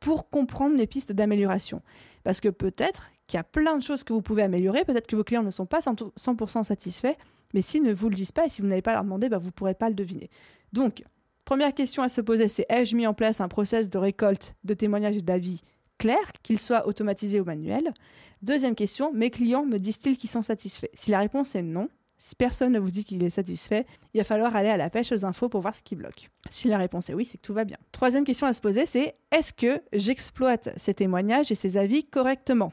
pour 0.00 0.28
comprendre 0.28 0.76
les 0.76 0.88
pistes 0.88 1.12
d'amélioration? 1.12 1.82
Parce 2.26 2.40
que 2.40 2.48
peut-être 2.48 3.08
qu'il 3.28 3.38
y 3.38 3.40
a 3.40 3.44
plein 3.44 3.76
de 3.76 3.82
choses 3.84 4.02
que 4.02 4.12
vous 4.12 4.20
pouvez 4.20 4.42
améliorer, 4.42 4.84
peut-être 4.84 5.06
que 5.06 5.14
vos 5.14 5.22
clients 5.22 5.44
ne 5.44 5.52
sont 5.52 5.64
pas 5.64 5.78
100% 5.78 6.64
satisfaits, 6.64 7.14
mais 7.54 7.62
s'ils 7.62 7.84
ne 7.84 7.94
vous 7.94 8.08
le 8.08 8.16
disent 8.16 8.32
pas 8.32 8.46
et 8.46 8.48
si 8.48 8.62
vous 8.62 8.66
n'avez 8.66 8.82
pas 8.82 8.94
leur 8.94 9.04
demander, 9.04 9.28
bah, 9.28 9.38
vous 9.38 9.46
ne 9.46 9.52
pourrez 9.52 9.74
pas 9.74 9.88
le 9.88 9.94
deviner. 9.94 10.28
Donc, 10.72 11.04
première 11.44 11.72
question 11.72 12.02
à 12.02 12.08
se 12.08 12.20
poser, 12.20 12.48
c'est 12.48 12.66
ai-je 12.68 12.96
mis 12.96 13.06
en 13.06 13.14
place 13.14 13.40
un 13.40 13.46
process 13.46 13.90
de 13.90 13.98
récolte 13.98 14.56
de 14.64 14.74
témoignages 14.74 15.18
d'avis 15.18 15.62
clair, 15.98 16.18
qu'il 16.42 16.58
soit 16.58 16.88
automatisé 16.88 17.40
ou 17.40 17.44
manuel 17.44 17.94
Deuxième 18.42 18.74
question, 18.74 19.12
mes 19.12 19.30
clients 19.30 19.64
me 19.64 19.78
disent-ils 19.78 20.18
qu'ils 20.18 20.28
sont 20.28 20.42
satisfaits? 20.42 20.90
Si 20.94 21.12
la 21.12 21.20
réponse 21.20 21.54
est 21.54 21.62
non, 21.62 21.88
si 22.18 22.34
personne 22.34 22.72
ne 22.72 22.78
vous 22.78 22.90
dit 22.90 23.04
qu'il 23.04 23.22
est 23.22 23.30
satisfait, 23.30 23.86
il 24.14 24.18
va 24.18 24.24
falloir 24.24 24.54
aller 24.56 24.68
à 24.68 24.76
la 24.76 24.90
pêche 24.90 25.12
aux 25.12 25.24
infos 25.24 25.48
pour 25.48 25.60
voir 25.60 25.74
ce 25.74 25.82
qui 25.82 25.96
bloque. 25.96 26.30
Si 26.50 26.68
la 26.68 26.78
réponse 26.78 27.10
est 27.10 27.14
oui, 27.14 27.24
c'est 27.24 27.38
que 27.38 27.42
tout 27.42 27.54
va 27.54 27.64
bien. 27.64 27.78
Troisième 27.92 28.24
question 28.24 28.46
à 28.46 28.52
se 28.52 28.60
poser, 28.60 28.86
c'est 28.86 29.16
est-ce 29.30 29.52
que 29.52 29.82
j'exploite 29.92 30.70
ces 30.76 30.94
témoignages 30.94 31.52
et 31.52 31.54
ces 31.54 31.76
avis 31.76 32.04
correctement? 32.04 32.72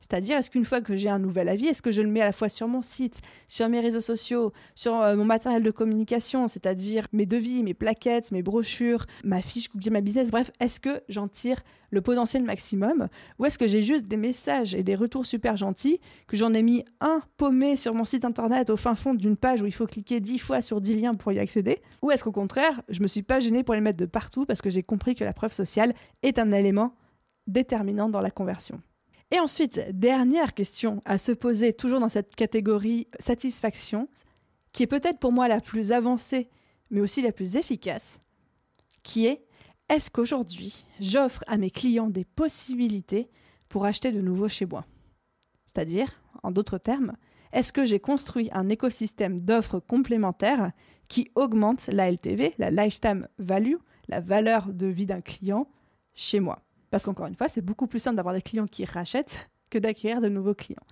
C'est-à-dire, 0.00 0.38
est-ce 0.38 0.50
qu'une 0.50 0.64
fois 0.64 0.80
que 0.80 0.96
j'ai 0.96 1.08
un 1.08 1.18
nouvel 1.18 1.48
avis, 1.48 1.66
est-ce 1.66 1.82
que 1.82 1.92
je 1.92 2.02
le 2.02 2.08
mets 2.08 2.22
à 2.22 2.24
la 2.24 2.32
fois 2.32 2.48
sur 2.48 2.66
mon 2.66 2.82
site, 2.82 3.20
sur 3.48 3.68
mes 3.68 3.80
réseaux 3.80 4.00
sociaux, 4.00 4.52
sur 4.74 5.00
euh, 5.00 5.14
mon 5.14 5.24
matériel 5.24 5.62
de 5.62 5.70
communication, 5.70 6.48
c'est-à-dire 6.48 7.06
mes 7.12 7.26
devis, 7.26 7.62
mes 7.62 7.74
plaquettes, 7.74 8.32
mes 8.32 8.42
brochures, 8.42 9.06
ma 9.24 9.42
fiche 9.42 9.70
Google 9.70 9.92
My 9.92 10.02
Business, 10.02 10.30
bref, 10.30 10.50
est-ce 10.58 10.80
que 10.80 11.02
j'en 11.08 11.28
tire 11.28 11.60
le 11.90 12.00
potentiel 12.00 12.42
maximum 12.44 13.08
ou 13.38 13.44
est-ce 13.44 13.58
que 13.58 13.68
j'ai 13.68 13.82
juste 13.82 14.06
des 14.06 14.16
messages 14.16 14.74
et 14.74 14.82
des 14.82 14.94
retours 14.94 15.26
super 15.26 15.56
gentils, 15.56 16.00
que 16.26 16.36
j'en 16.36 16.54
ai 16.54 16.62
mis 16.62 16.84
un 17.00 17.20
paumé 17.36 17.76
sur 17.76 17.94
mon 17.94 18.04
site 18.04 18.24
internet 18.24 18.70
au 18.70 18.76
fin 18.76 18.94
fond 18.94 19.14
d'une 19.14 19.36
page 19.36 19.60
où 19.60 19.66
il 19.66 19.72
faut 19.72 19.86
cliquer 19.86 20.20
dix 20.20 20.38
fois 20.38 20.62
sur 20.62 20.80
dix 20.80 20.96
liens 20.96 21.14
pour 21.14 21.32
y 21.32 21.38
accéder 21.38 21.80
Ou 22.02 22.10
est-ce 22.10 22.24
qu'au 22.24 22.32
contraire, 22.32 22.80
je 22.88 23.02
me 23.02 23.06
suis 23.06 23.22
pas 23.22 23.40
gênée 23.40 23.62
pour 23.62 23.74
les 23.74 23.80
mettre 23.80 23.98
de 23.98 24.06
partout 24.06 24.46
parce 24.46 24.62
que 24.62 24.70
j'ai 24.70 24.82
compris 24.82 25.14
que 25.14 25.24
la 25.24 25.32
preuve 25.32 25.52
sociale 25.52 25.94
est 26.22 26.38
un 26.38 26.52
élément 26.52 26.94
déterminant 27.46 28.08
dans 28.08 28.20
la 28.20 28.30
conversion? 28.30 28.80
Et 29.30 29.40
ensuite, 29.40 29.80
dernière 29.92 30.54
question 30.54 31.02
à 31.04 31.18
se 31.18 31.32
poser, 31.32 31.72
toujours 31.72 32.00
dans 32.00 32.08
cette 32.08 32.34
catégorie 32.34 33.08
satisfaction, 33.18 34.08
qui 34.72 34.82
est 34.82 34.88
peut-être 34.88 35.18
pour 35.18 35.32
moi 35.32 35.48
la 35.48 35.60
plus 35.60 35.92
avancée, 35.92 36.48
mais 36.90 37.00
aussi 37.00 37.22
la 37.22 37.32
plus 37.32 37.56
efficace, 37.56 38.20
qui 39.02 39.26
est 39.26 39.44
est-ce 39.88 40.08
qu'aujourd'hui, 40.08 40.84
j'offre 41.00 41.42
à 41.48 41.56
mes 41.56 41.70
clients 41.70 42.10
des 42.10 42.24
possibilités 42.24 43.28
pour 43.68 43.84
acheter 43.84 44.12
de 44.12 44.20
nouveau 44.20 44.46
chez 44.46 44.64
moi? 44.64 44.84
C'est-à-dire, 45.66 46.22
en 46.44 46.52
d'autres 46.52 46.78
termes, 46.78 47.16
est-ce 47.52 47.72
que 47.72 47.84
j'ai 47.84 47.98
construit 47.98 48.48
un 48.52 48.68
écosystème 48.68 49.40
d'offres 49.40 49.80
complémentaires 49.80 50.70
qui 51.08 51.28
augmente 51.34 51.88
la 51.88 52.10
LTV, 52.10 52.54
la 52.58 52.70
lifetime 52.70 53.26
value, 53.38 53.78
la 54.06 54.20
valeur 54.20 54.72
de 54.72 54.86
vie 54.86 55.06
d'un 55.06 55.20
client 55.20 55.68
chez 56.14 56.38
moi? 56.38 56.62
Parce 56.90 57.04
qu'encore 57.04 57.26
une 57.26 57.36
fois, 57.36 57.48
c'est 57.48 57.62
beaucoup 57.62 57.86
plus 57.86 57.98
simple 57.98 58.16
d'avoir 58.16 58.34
des 58.34 58.42
clients 58.42 58.66
qui 58.66 58.84
rachètent 58.84 59.50
que 59.70 59.78
d'acquérir 59.78 60.20
de 60.20 60.28
nouveaux 60.28 60.54
clients. 60.54 60.82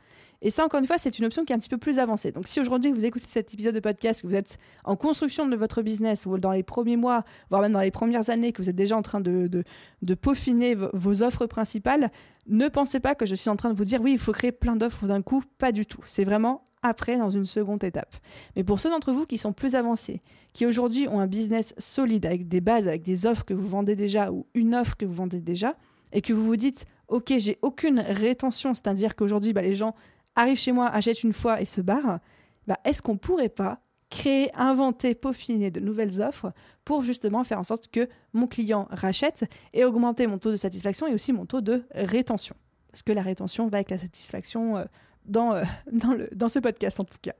Et 0.40 0.50
ça, 0.50 0.64
encore 0.64 0.78
une 0.78 0.86
fois, 0.86 0.98
c'est 0.98 1.18
une 1.18 1.24
option 1.24 1.44
qui 1.44 1.52
est 1.52 1.56
un 1.56 1.58
petit 1.58 1.68
peu 1.68 1.78
plus 1.78 1.98
avancée. 1.98 2.30
Donc, 2.30 2.46
si 2.46 2.60
aujourd'hui 2.60 2.92
vous 2.92 3.04
écoutez 3.04 3.26
cet 3.28 3.52
épisode 3.52 3.74
de 3.74 3.80
podcast, 3.80 4.22
que 4.22 4.26
vous 4.28 4.36
êtes 4.36 4.58
en 4.84 4.94
construction 4.94 5.48
de 5.48 5.56
votre 5.56 5.82
business 5.82 6.26
ou 6.26 6.38
dans 6.38 6.52
les 6.52 6.62
premiers 6.62 6.96
mois, 6.96 7.24
voire 7.50 7.60
même 7.60 7.72
dans 7.72 7.80
les 7.80 7.90
premières 7.90 8.30
années, 8.30 8.52
que 8.52 8.62
vous 8.62 8.70
êtes 8.70 8.76
déjà 8.76 8.96
en 8.96 9.02
train 9.02 9.20
de, 9.20 9.48
de, 9.48 10.14
peaufiner 10.14 10.76
vos 10.76 11.22
offres 11.22 11.46
principales, 11.46 12.12
ne 12.46 12.68
pensez 12.68 13.00
pas 13.00 13.16
que 13.16 13.26
je 13.26 13.34
suis 13.34 13.50
en 13.50 13.56
train 13.56 13.70
de 13.70 13.76
vous 13.76 13.84
dire 13.84 14.00
oui, 14.00 14.12
il 14.12 14.18
faut 14.18 14.32
créer 14.32 14.52
plein 14.52 14.76
d'offres 14.76 15.06
d'un 15.06 15.22
coup. 15.22 15.42
Pas 15.58 15.72
du 15.72 15.86
tout. 15.86 16.00
C'est 16.04 16.24
vraiment 16.24 16.62
après, 16.82 17.18
dans 17.18 17.30
une 17.30 17.44
seconde 17.44 17.82
étape. 17.82 18.16
Mais 18.54 18.62
pour 18.62 18.78
ceux 18.78 18.90
d'entre 18.90 19.12
vous 19.12 19.26
qui 19.26 19.38
sont 19.38 19.52
plus 19.52 19.74
avancés, 19.74 20.22
qui 20.52 20.66
aujourd'hui 20.66 21.08
ont 21.08 21.18
un 21.18 21.26
business 21.26 21.74
solide 21.78 22.24
avec 22.26 22.46
des 22.46 22.60
bases, 22.60 22.86
avec 22.86 23.02
des 23.02 23.26
offres 23.26 23.44
que 23.44 23.54
vous 23.54 23.66
vendez 23.66 23.96
déjà 23.96 24.30
ou 24.30 24.46
une 24.54 24.76
offre 24.76 24.96
que 24.96 25.04
vous 25.04 25.14
vendez 25.14 25.40
déjà, 25.40 25.74
et 26.12 26.22
que 26.22 26.32
vous 26.32 26.44
vous 26.44 26.56
dites, 26.56 26.86
OK, 27.08 27.32
j'ai 27.36 27.58
aucune 27.62 28.00
rétention, 28.00 28.74
c'est-à-dire 28.74 29.16
qu'aujourd'hui, 29.16 29.52
bah, 29.52 29.62
les 29.62 29.74
gens 29.74 29.94
arrivent 30.34 30.58
chez 30.58 30.72
moi, 30.72 30.86
achètent 30.88 31.22
une 31.22 31.32
fois 31.32 31.60
et 31.60 31.64
se 31.64 31.80
barrent, 31.80 32.18
bah, 32.66 32.78
est-ce 32.84 33.02
qu'on 33.02 33.16
pourrait 33.16 33.48
pas 33.48 33.80
créer, 34.10 34.50
inventer, 34.54 35.14
peaufiner 35.14 35.70
de 35.70 35.80
nouvelles 35.80 36.20
offres 36.22 36.52
pour 36.84 37.02
justement 37.02 37.44
faire 37.44 37.58
en 37.58 37.64
sorte 37.64 37.88
que 37.88 38.08
mon 38.32 38.46
client 38.46 38.88
rachète 38.90 39.44
et 39.72 39.84
augmenter 39.84 40.26
mon 40.26 40.38
taux 40.38 40.50
de 40.50 40.56
satisfaction 40.56 41.06
et 41.06 41.14
aussi 41.14 41.32
mon 41.32 41.46
taux 41.46 41.60
de 41.60 41.84
rétention? 41.94 42.56
Parce 42.90 43.02
que 43.02 43.12
la 43.12 43.22
rétention 43.22 43.68
va 43.68 43.78
avec 43.78 43.90
la 43.90 43.98
satisfaction 43.98 44.78
euh, 44.78 44.84
dans, 45.26 45.54
euh, 45.54 45.62
dans, 45.92 46.14
le, 46.14 46.28
dans 46.34 46.48
ce 46.48 46.58
podcast 46.58 47.00
en 47.00 47.04
tout 47.04 47.18
cas. 47.20 47.34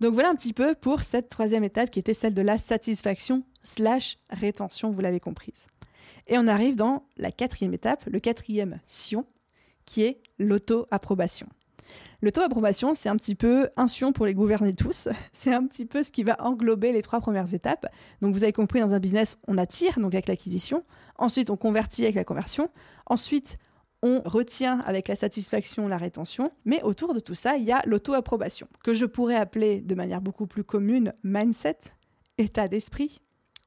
Donc 0.00 0.14
voilà 0.14 0.30
un 0.30 0.34
petit 0.34 0.52
peu 0.52 0.74
pour 0.74 1.02
cette 1.02 1.28
troisième 1.28 1.62
étape 1.62 1.90
qui 1.90 1.98
était 1.98 2.14
celle 2.14 2.34
de 2.34 2.42
la 2.42 2.58
satisfaction 2.58 3.44
slash 3.62 4.18
rétention, 4.30 4.90
vous 4.90 5.00
l'avez 5.00 5.20
comprise. 5.20 5.66
Et 6.26 6.38
on 6.38 6.46
arrive 6.46 6.76
dans 6.76 7.04
la 7.16 7.30
quatrième 7.32 7.74
étape, 7.74 8.04
le 8.06 8.20
quatrième 8.20 8.80
sion, 8.84 9.26
qui 9.84 10.02
est 10.02 10.22
l'auto-approbation. 10.38 11.46
L'auto-approbation, 12.22 12.94
c'est 12.94 13.08
un 13.08 13.16
petit 13.16 13.34
peu 13.34 13.68
un 13.76 13.86
sion 13.86 14.12
pour 14.12 14.26
les 14.26 14.34
gouverner 14.34 14.74
tous. 14.74 15.08
C'est 15.32 15.52
un 15.52 15.66
petit 15.66 15.86
peu 15.86 16.02
ce 16.02 16.10
qui 16.10 16.22
va 16.22 16.36
englober 16.40 16.92
les 16.92 17.02
trois 17.02 17.20
premières 17.20 17.54
étapes. 17.54 17.86
Donc 18.20 18.34
vous 18.34 18.42
avez 18.42 18.52
compris, 18.52 18.80
dans 18.80 18.92
un 18.92 18.98
business, 18.98 19.38
on 19.48 19.58
attire, 19.58 19.98
donc 19.98 20.14
avec 20.14 20.28
l'acquisition. 20.28 20.84
Ensuite, 21.16 21.50
on 21.50 21.56
convertit 21.56 22.04
avec 22.04 22.14
la 22.14 22.24
conversion. 22.24 22.68
Ensuite, 23.06 23.58
on 24.02 24.22
retient 24.24 24.80
avec 24.80 25.08
la 25.08 25.16
satisfaction 25.16 25.88
la 25.88 25.98
rétention. 25.98 26.52
Mais 26.64 26.82
autour 26.82 27.14
de 27.14 27.20
tout 27.20 27.34
ça, 27.34 27.56
il 27.56 27.64
y 27.64 27.72
a 27.72 27.82
l'auto-approbation, 27.86 28.68
que 28.84 28.94
je 28.94 29.06
pourrais 29.06 29.36
appeler 29.36 29.80
de 29.80 29.94
manière 29.94 30.20
beaucoup 30.20 30.46
plus 30.46 30.64
commune 30.64 31.12
mindset, 31.24 31.78
état 32.38 32.68
d'esprit, 32.68 33.20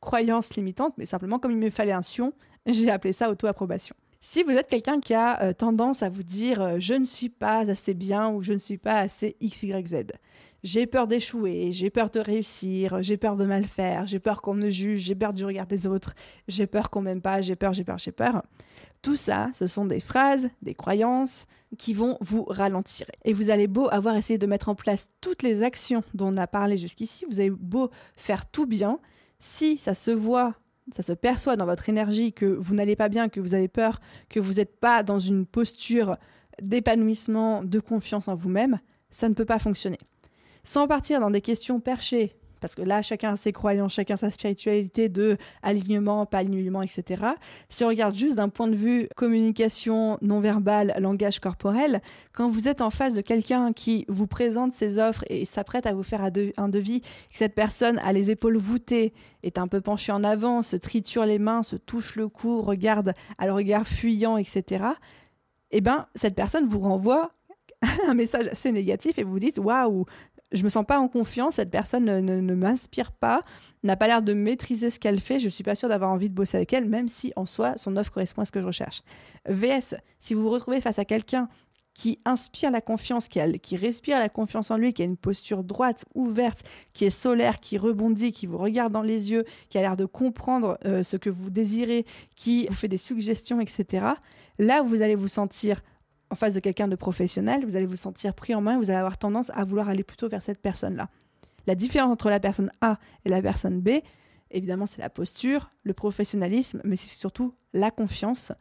croyance 0.04 0.56
limitante, 0.56 0.94
mais 0.98 1.06
simplement 1.06 1.40
comme 1.40 1.52
il 1.52 1.58
me 1.58 1.70
fallait 1.70 1.92
un 1.92 2.02
sion, 2.02 2.34
j'ai 2.66 2.90
appelé 2.92 3.14
ça 3.14 3.30
auto-approbation. 3.30 3.96
Si 4.22 4.42
vous 4.44 4.52
êtes 4.52 4.68
quelqu'un 4.68 5.02
qui 5.02 5.14
a 5.14 5.42
euh, 5.42 5.54
tendance 5.54 6.02
à 6.02 6.10
vous 6.10 6.24
dire 6.24 6.62
euh, 6.62 6.76
je 6.80 6.94
ne 6.94 7.04
suis 7.04 7.28
pas 7.28 7.70
assez 7.70 7.94
bien 7.94 8.30
ou 8.30 8.42
je 8.42 8.54
ne 8.54 8.58
suis 8.58 8.78
pas 8.78 9.00
assez 9.00 9.36
XYZ, 9.44 10.06
j'ai 10.64 10.88
peur 10.88 11.08
d'échouer, 11.08 11.74
j'ai 11.74 11.90
peur 11.90 12.10
de 12.10 12.22
réussir, 12.22 13.04
j'ai 13.04 13.18
peur 13.18 13.36
de 13.36 13.44
mal 13.44 13.66
faire, 13.66 14.08
j'ai 14.08 14.20
peur 14.20 14.42
qu'on 14.42 14.54
me 14.54 14.70
juge, 14.70 15.00
j'ai 15.00 15.16
peur 15.16 15.34
du 15.34 15.44
regard 15.44 15.68
des 15.68 15.88
autres, 15.88 16.14
j'ai 16.48 16.68
peur 16.68 16.90
qu'on 16.90 17.02
m'aime 17.02 17.22
pas, 17.22 17.42
j'ai 17.42 17.58
peur, 17.58 17.74
j'ai 17.74 17.84
peur, 17.84 17.98
j'ai 17.98 18.14
peur. 18.14 18.44
Tout 19.02 19.18
ça, 19.18 19.50
ce 19.52 19.68
sont 19.68 19.84
des 19.84 20.00
phrases, 20.00 20.50
des 20.62 20.74
croyances 20.74 21.48
qui 21.78 21.94
vont 21.94 22.18
vous 22.22 22.46
ralentir. 22.46 23.06
Et 23.26 23.34
vous 23.34 23.50
allez 23.50 23.68
beau 23.68 23.90
avoir 23.92 24.16
essayé 24.16 24.38
de 24.38 24.46
mettre 24.46 24.70
en 24.70 24.76
place 24.76 25.10
toutes 25.20 25.44
les 25.44 25.64
actions 25.64 26.02
dont 26.14 26.34
on 26.34 26.38
a 26.38 26.48
parlé 26.48 26.78
jusqu'ici, 26.78 27.26
vous 27.30 27.42
avez 27.42 27.50
beau 27.50 27.90
faire 28.16 28.46
tout 28.46 28.66
bien, 28.66 29.00
si 29.44 29.78
ça 29.78 29.94
se 29.94 30.10
voit 30.10 30.56
ça 30.92 31.04
se 31.04 31.14
perçoit 31.14 31.56
dans 31.56 31.66
votre 31.66 31.88
énergie 31.88 32.34
que 32.34 32.46
vous 32.46 32.76
n'allez 32.76 32.98
pas 32.98 33.08
bien, 33.08 33.30
que 33.30 33.40
vous 33.40 33.54
avez 33.54 33.70
peur, 33.70 34.02
que 34.30 34.40
vous 34.40 34.54
n'êtes 34.54 34.80
pas 34.80 35.02
dans 35.02 35.20
une 35.20 35.46
posture 35.46 36.18
d'épanouissement, 36.62 37.64
de 37.64 37.80
confiance 37.80 38.28
en 38.28 38.36
vous-même, 38.36 38.80
ça 39.10 39.30
ne 39.30 39.34
peut 39.34 39.46
pas 39.46 39.60
fonctionner. 39.60 39.98
Sans 40.64 40.88
partir 40.88 41.22
dans 41.22 41.32
des 41.32 41.40
questions 41.40 41.80
perchées, 41.80 42.36
parce 42.64 42.76
que 42.76 42.82
là, 42.82 43.02
chacun 43.02 43.34
a 43.34 43.36
ses 43.36 43.52
croyances, 43.52 43.96
chacun 43.96 44.16
sa 44.16 44.32
spiritualité 44.32 45.10
de 45.10 45.36
alignement, 45.64 46.26
pas 46.26 46.38
alignement, 46.38 46.82
etc. 46.82 47.22
Si 47.68 47.84
on 47.84 47.90
regarde 47.90 48.16
juste 48.16 48.38
d'un 48.38 48.48
point 48.48 48.70
de 48.70 48.76
vue 48.76 49.10
communication 49.18 50.18
non 50.22 50.40
verbale, 50.40 50.96
langage 50.98 51.42
corporel, 51.42 52.02
quand 52.32 52.48
vous 52.48 52.70
êtes 52.70 52.80
en 52.80 52.90
face 52.90 53.16
de 53.16 53.20
quelqu'un 53.20 53.74
qui 53.74 54.06
vous 54.08 54.28
présente 54.28 54.74
ses 54.74 54.98
offres 54.98 55.26
et 55.28 55.44
s'apprête 55.44 55.86
à 55.86 55.94
vous 55.94 56.04
faire 56.04 56.22
un 56.24 56.70
devis, 56.70 57.02
que 57.02 57.08
cette 57.34 57.54
personne 57.54 58.00
a 58.00 58.14
les 58.14 58.32
épaules 58.32 58.58
voûtées, 58.58 59.12
est 59.44 59.58
un 59.58 59.68
peu 59.68 59.82
penchée 59.82 60.14
en 60.14 60.24
avant, 60.24 60.62
se 60.62 60.78
triture 60.78 61.26
les 61.26 61.40
mains, 61.40 61.64
se 61.64 61.76
touche 61.76 62.16
le 62.16 62.30
cou, 62.30 62.62
regarde 62.62 63.12
à 63.40 63.46
le 63.46 63.52
regard 63.52 63.86
fuyant, 63.86 64.38
etc. 64.38 64.86
Eh 65.72 65.82
bien, 65.82 66.08
cette 66.16 66.36
personne 66.36 66.66
vous 66.66 66.80
renvoie 66.80 67.34
un 68.08 68.14
message 68.14 68.48
assez 68.48 68.72
négatif 68.72 69.20
et 69.20 69.24
vous 69.24 69.40
dites 69.40 69.58
waouh, 69.58 70.06
je 70.54 70.64
me 70.64 70.70
sens 70.70 70.86
pas 70.86 71.00
en 71.00 71.08
confiance, 71.08 71.56
cette 71.56 71.72
personne 71.72 72.06
ne, 72.06 72.56
m'inspire 72.56 73.12
pas, 73.12 73.42
n'a 73.84 73.98
pas 73.98 74.08
l'air 74.08 74.22
de 74.22 74.34
maîtriser 74.34 74.90
ce 74.90 75.00
qu'elle 75.00 75.20
fait, 75.20 75.40
je 75.40 75.50
suis 75.50 75.64
pas 75.64 75.76
sûre 75.76 75.90
d'avoir 75.90 76.12
envie 76.12 76.30
de 76.30 76.36
bosser 76.36 76.58
avec 76.58 76.72
elle, 76.74 76.88
même 76.88 77.08
si 77.08 77.34
en 77.36 77.46
soi 77.46 77.74
son 77.78 77.98
offre 77.98 78.12
correspond 78.12 78.44
à 78.44 78.46
ce 78.46 78.52
que 78.52 78.62
je 78.62 78.66
recherche. 78.66 79.02
VS, 79.50 79.96
si 80.20 80.34
vous 80.34 80.44
vous 80.44 80.50
retrouvez 80.50 80.80
face 80.80 81.00
à 81.00 81.06
quelqu'un 81.06 81.50
qui 81.94 82.20
inspire 82.26 82.72
la 82.72 82.82
confiance, 82.82 83.28
qui, 83.28 83.40
qui 83.60 83.78
respire 83.78 84.20
la 84.20 84.30
confiance 84.30 84.72
en 84.72 84.78
lui, 84.78 84.94
qui 84.94 85.04
a 85.04 85.06
une 85.06 85.18
posture 85.18 85.64
droite, 85.64 86.06
ouverte, 86.16 86.64
qui 86.94 87.06
est 87.06 87.12
solaire, 87.12 87.60
qui 87.60 87.78
rebondit, 87.78 88.32
qui 88.32 88.48
vous 88.48 88.58
regarde 88.58 88.92
dans 88.92 89.04
les 89.04 89.32
yeux, 89.32 89.46
qui 89.70 89.78
a 89.78 89.82
l'air 89.82 89.96
de 89.96 90.06
comprendre 90.06 90.78
euh, 90.86 91.04
ce 91.04 91.18
que 91.18 91.30
vous 91.30 91.50
désirez, 91.50 92.06
qui 92.36 92.66
vous 92.68 92.74
fait 92.74 92.88
des 92.88 92.98
suggestions, 92.98 93.62
etc. 93.62 94.08
Là, 94.58 94.82
vous 94.82 95.02
allez 95.02 95.16
vous 95.16 95.28
sentir 95.28 95.82
en 96.34 96.36
face 96.36 96.56
de 96.56 96.60
quelqu'un 96.60 96.88
de 96.88 96.96
professionnel, 96.96 97.64
vous 97.64 97.76
allez 97.76 97.86
vous 97.86 97.96
sentir 97.96 98.34
pris 98.34 98.56
en 98.56 98.62
main, 98.62 98.80
vous 98.80 98.90
allez 98.90 98.98
avoir 98.98 99.20
tendance 99.20 99.52
à 99.52 99.64
vouloir 99.66 99.88
aller 99.88 100.04
plutôt 100.04 100.28
vers 100.28 100.42
cette 100.42 100.58
personne-là. 100.58 101.12
La 101.68 101.76
différence 101.76 102.12
entre 102.12 102.32
la 102.32 102.40
personne 102.40 102.72
A 102.82 102.98
et 103.24 103.30
la 103.30 103.40
personne 103.40 103.82
B, 103.82 104.00
évidemment, 104.50 104.88
c'est 104.88 105.00
la 105.00 105.12
posture, 105.12 105.70
le 105.84 105.94
professionnalisme, 105.94 106.82
mais 106.86 106.96
c'est 106.96 107.16
surtout 107.16 107.54
la 107.72 107.92
confiance, 107.92 108.52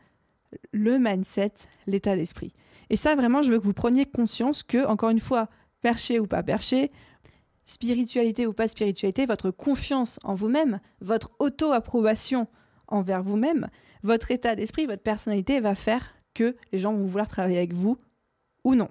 le 0.72 0.98
mindset, 0.98 1.54
l'état 1.86 2.14
d'esprit. 2.14 2.52
Et 2.90 2.98
ça, 2.98 3.14
vraiment, 3.14 3.40
je 3.40 3.50
veux 3.50 3.58
que 3.58 3.64
vous 3.64 3.72
preniez 3.72 4.04
conscience 4.04 4.62
que, 4.62 4.84
encore 4.84 5.08
une 5.08 5.18
fois, 5.18 5.48
perché 5.80 6.20
ou 6.20 6.26
pas 6.26 6.42
perché, 6.42 6.92
spiritualité 7.64 8.46
ou 8.46 8.52
pas 8.52 8.68
spiritualité, 8.68 9.24
votre 9.24 9.50
confiance 9.50 10.20
en 10.24 10.34
vous-même, 10.34 10.78
votre 11.00 11.30
auto-approbation 11.38 12.48
envers 12.86 13.22
vous-même, 13.22 13.68
votre 14.02 14.30
état 14.30 14.56
d'esprit, 14.56 14.84
votre 14.84 15.02
personnalité 15.02 15.58
va 15.60 15.74
faire 15.74 16.21
que 16.34 16.56
les 16.72 16.78
gens 16.78 16.92
vont 16.92 17.06
vouloir 17.06 17.28
travailler 17.28 17.58
avec 17.58 17.72
vous 17.72 17.96
ou 18.64 18.74
non. 18.74 18.88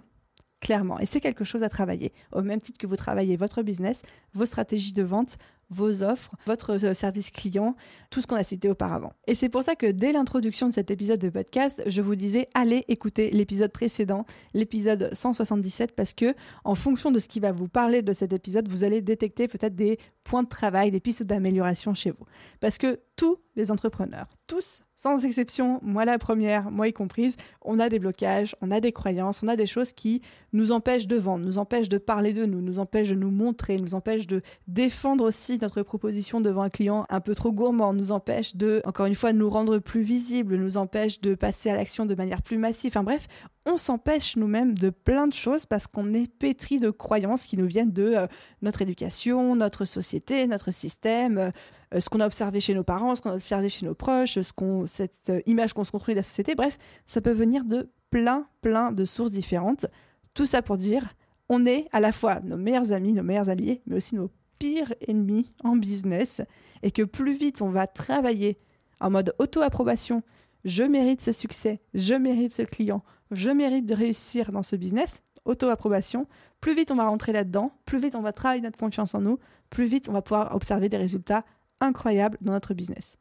Clairement. 0.62 1.00
Et 1.00 1.08
c'est 1.08 1.22
quelque 1.22 1.44
chose 1.44 1.64
à 1.64 1.70
travailler. 1.70 2.14
Au 2.32 2.44
même 2.44 2.62
titre 2.62 2.78
que 2.78 2.86
vous 2.86 2.96
travaillez 2.96 3.36
votre 3.36 3.64
business, 3.64 4.04
vos 4.34 4.46
stratégies 4.46 4.94
de 4.94 5.02
vente, 5.02 5.40
vos 5.72 6.04
offres, 6.04 6.36
votre 6.46 6.78
euh, 6.84 6.94
service 6.94 7.32
client, 7.32 7.76
tout 8.12 8.22
ce 8.22 8.28
qu'on 8.28 8.36
a 8.36 8.44
cité 8.44 8.70
auparavant. 8.70 9.14
Et 9.26 9.34
c'est 9.34 9.50
pour 9.50 9.64
ça 9.64 9.76
que 9.76 9.88
dès 9.88 10.12
l'introduction 10.12 10.68
de 10.68 10.74
cet 10.74 10.92
épisode 10.92 11.20
de 11.20 11.30
podcast, 11.30 11.82
je 11.88 12.02
vous 12.02 12.16
disais 12.16 12.48
allez 12.54 12.84
écouter 12.90 13.32
l'épisode 13.32 13.72
précédent, 13.72 14.26
l'épisode 14.54 15.10
177, 15.14 15.96
parce 15.96 16.14
que 16.14 16.36
en 16.64 16.76
fonction 16.76 17.10
de 17.10 17.20
ce 17.20 17.28
qui 17.28 17.40
va 17.40 17.52
vous 17.52 17.70
parler 17.70 18.02
de 18.02 18.14
cet 18.14 18.34
épisode, 18.34 18.68
vous 18.68 18.84
allez 18.84 19.02
détecter 19.02 19.48
peut-être 19.48 19.76
des 19.76 19.98
points 20.24 20.44
de 20.44 20.48
travail, 20.48 20.92
des 20.92 21.00
pistes 21.00 21.24
d'amélioration 21.24 21.94
chez 21.94 22.12
vous. 22.12 22.26
Parce 22.60 22.78
que 22.78 23.00
tous 23.16 23.38
les 23.56 23.70
entrepreneurs, 23.70 24.28
tous, 24.48 24.84
sans 24.96 25.26
exception, 25.26 25.80
moi 25.84 26.06
la 26.06 26.18
première, 26.18 26.72
moi 26.72 26.88
y 26.88 26.94
comprise, 26.94 27.36
on 27.62 27.80
a 27.80 27.90
des 27.90 28.00
blocages, 28.00 28.56
on 28.62 28.72
a 28.72 28.80
des 28.80 28.92
croyances, 28.92 29.44
on 29.44 29.48
a 29.48 29.56
des 29.56 29.68
choses 29.68 29.92
qui 29.92 30.22
nous 30.54 30.72
empêchent 30.72 31.08
de 31.08 31.18
vendre, 31.18 31.46
nous 31.46 31.58
empêchent 31.58 31.90
de 31.90 31.98
parler 31.98 32.34
de 32.34 32.46
nous, 32.46 32.62
nous 32.62 32.80
empêchent 32.80 33.10
de 33.10 33.16
nous 33.16 33.30
montrer, 33.30 33.78
nous 33.78 33.94
empêchent 33.94 34.28
de 34.28 34.42
défendre 34.68 35.24
aussi 35.26 35.60
notre 35.62 35.82
proposition 35.84 36.42
devant 36.42 36.62
un 36.62 36.70
client 36.70 37.06
un 37.10 37.20
peu 37.20 37.36
trop 37.36 37.52
gourmand, 37.52 37.94
nous 37.94 38.12
empêche 38.12 38.56
de, 38.56 38.82
encore 38.86 39.06
une 39.06 39.16
fois, 39.16 39.34
nous 39.34 39.50
rendre 39.50 39.80
plus 39.80 40.02
visibles, 40.02 40.56
nous 40.56 40.78
empêche 40.78 41.20
de 41.22 41.36
passer 41.36 41.70
à 41.70 41.76
l'action 41.76 42.06
de 42.06 42.16
manière 42.16 42.42
plus 42.42 42.58
massive. 42.58 42.92
Enfin 42.92 43.04
bref, 43.04 43.28
on 43.66 43.78
s'empêche 43.78 44.36
nous-mêmes 44.38 44.74
de 44.78 44.90
plein 44.90 45.28
de 45.28 45.34
choses 45.34 45.66
parce 45.66 45.88
qu'on 45.88 46.14
est 46.14 46.32
pétri 46.32 46.80
de 46.80 46.90
croyances 46.90 47.46
qui 47.46 47.58
nous 47.58 47.68
viennent 47.68 47.92
de 47.92 48.14
euh, 48.16 48.28
notre 48.62 48.82
éducation, 48.82 49.56
notre 49.56 49.86
société, 49.86 50.48
notre 50.48 50.72
système, 50.72 51.52
euh, 51.94 52.00
ce 52.00 52.10
qu'on 52.10 52.20
a 52.22 52.26
observé 52.26 52.60
chez 52.60 52.74
nos 52.74 52.84
parents, 52.84 53.16
ce 53.16 53.22
qu'on 53.22 53.30
a 53.30 53.36
observé 53.36 53.70
chez 53.70 53.86
nos 53.86 53.94
proches, 53.94 54.40
ce 54.42 54.54
qu'on, 54.54 54.88
cette 54.88 55.30
euh, 55.30 55.42
image 55.46 55.74
qu'on 55.74 55.84
se 55.84 55.92
construit 55.92 56.16
de 56.16 56.20
la 56.20 56.24
société. 56.24 56.56
Bref, 56.56 56.78
ça 57.06 57.22
peut 57.22 57.32
venir 57.32 57.64
de 57.64 57.92
plein, 58.10 58.48
plein 58.62 58.92
de 58.92 59.06
sources 59.06 59.32
différentes. 59.32 59.86
Tout 60.34 60.46
ça 60.46 60.62
pour 60.62 60.78
dire, 60.78 61.14
on 61.50 61.66
est 61.66 61.88
à 61.92 62.00
la 62.00 62.12
fois 62.12 62.40
nos 62.42 62.58
meilleurs 62.58 62.94
amis, 62.94 63.14
nos 63.14 63.24
meilleurs 63.24 63.50
alliés, 63.50 63.82
mais 63.86 63.98
aussi 63.98 64.16
nos 64.16 64.32
pire 64.58 64.94
ennemi 65.08 65.52
en 65.64 65.76
business 65.76 66.42
et 66.84 66.92
que 66.92 67.02
plus 67.02 67.34
vite 67.34 67.64
on 67.64 67.70
va 67.70 67.88
travailler 67.88 68.60
en 69.00 69.10
mode 69.10 69.34
auto-approbation, 69.40 70.22
je 70.66 70.84
mérite 70.84 71.22
ce 71.22 71.32
succès, 71.32 71.82
je 71.96 72.14
mérite 72.14 72.54
ce 72.54 72.62
client, 72.62 73.04
je 73.32 73.50
mérite 73.50 73.86
de 73.86 73.94
réussir 73.94 74.52
dans 74.52 74.64
ce 74.64 74.76
business, 74.76 75.24
auto-approbation, 75.46 76.28
plus 76.60 76.76
vite 76.76 76.92
on 76.92 76.96
va 76.96 77.08
rentrer 77.08 77.32
là-dedans, 77.32 77.72
plus 77.86 78.00
vite 78.00 78.16
on 78.16 78.22
va 78.22 78.34
travailler 78.34 78.62
notre 78.62 78.78
confiance 78.78 79.16
en 79.16 79.22
nous, 79.22 79.40
plus 79.70 79.86
vite 79.86 80.10
on 80.10 80.14
va 80.14 80.22
pouvoir 80.22 80.56
observer 80.56 80.90
des 80.90 80.98
résultats 80.98 81.44
incroyables 81.80 82.38
dans 82.42 82.52
notre 82.52 82.74
business. 82.74 83.18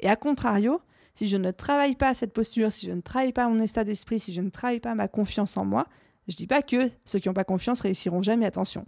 Et 0.00 0.08
à 0.08 0.16
contrario, 0.16 0.80
si 1.14 1.28
je 1.28 1.36
ne 1.36 1.50
travaille 1.50 1.94
pas 1.94 2.14
cette 2.14 2.32
posture, 2.32 2.72
si 2.72 2.86
je 2.86 2.92
ne 2.92 3.00
travaille 3.00 3.32
pas 3.32 3.48
mon 3.48 3.58
état 3.58 3.84
d'esprit, 3.84 4.20
si 4.20 4.32
je 4.32 4.40
ne 4.40 4.50
travaille 4.50 4.80
pas 4.80 4.94
ma 4.94 5.08
confiance 5.08 5.56
en 5.56 5.64
moi, 5.64 5.86
je 6.28 6.36
dis 6.36 6.46
pas 6.46 6.62
que 6.62 6.90
ceux 7.04 7.18
qui 7.18 7.28
n'ont 7.28 7.34
pas 7.34 7.44
confiance 7.44 7.80
réussiront 7.80 8.22
jamais, 8.22 8.46
attention. 8.46 8.86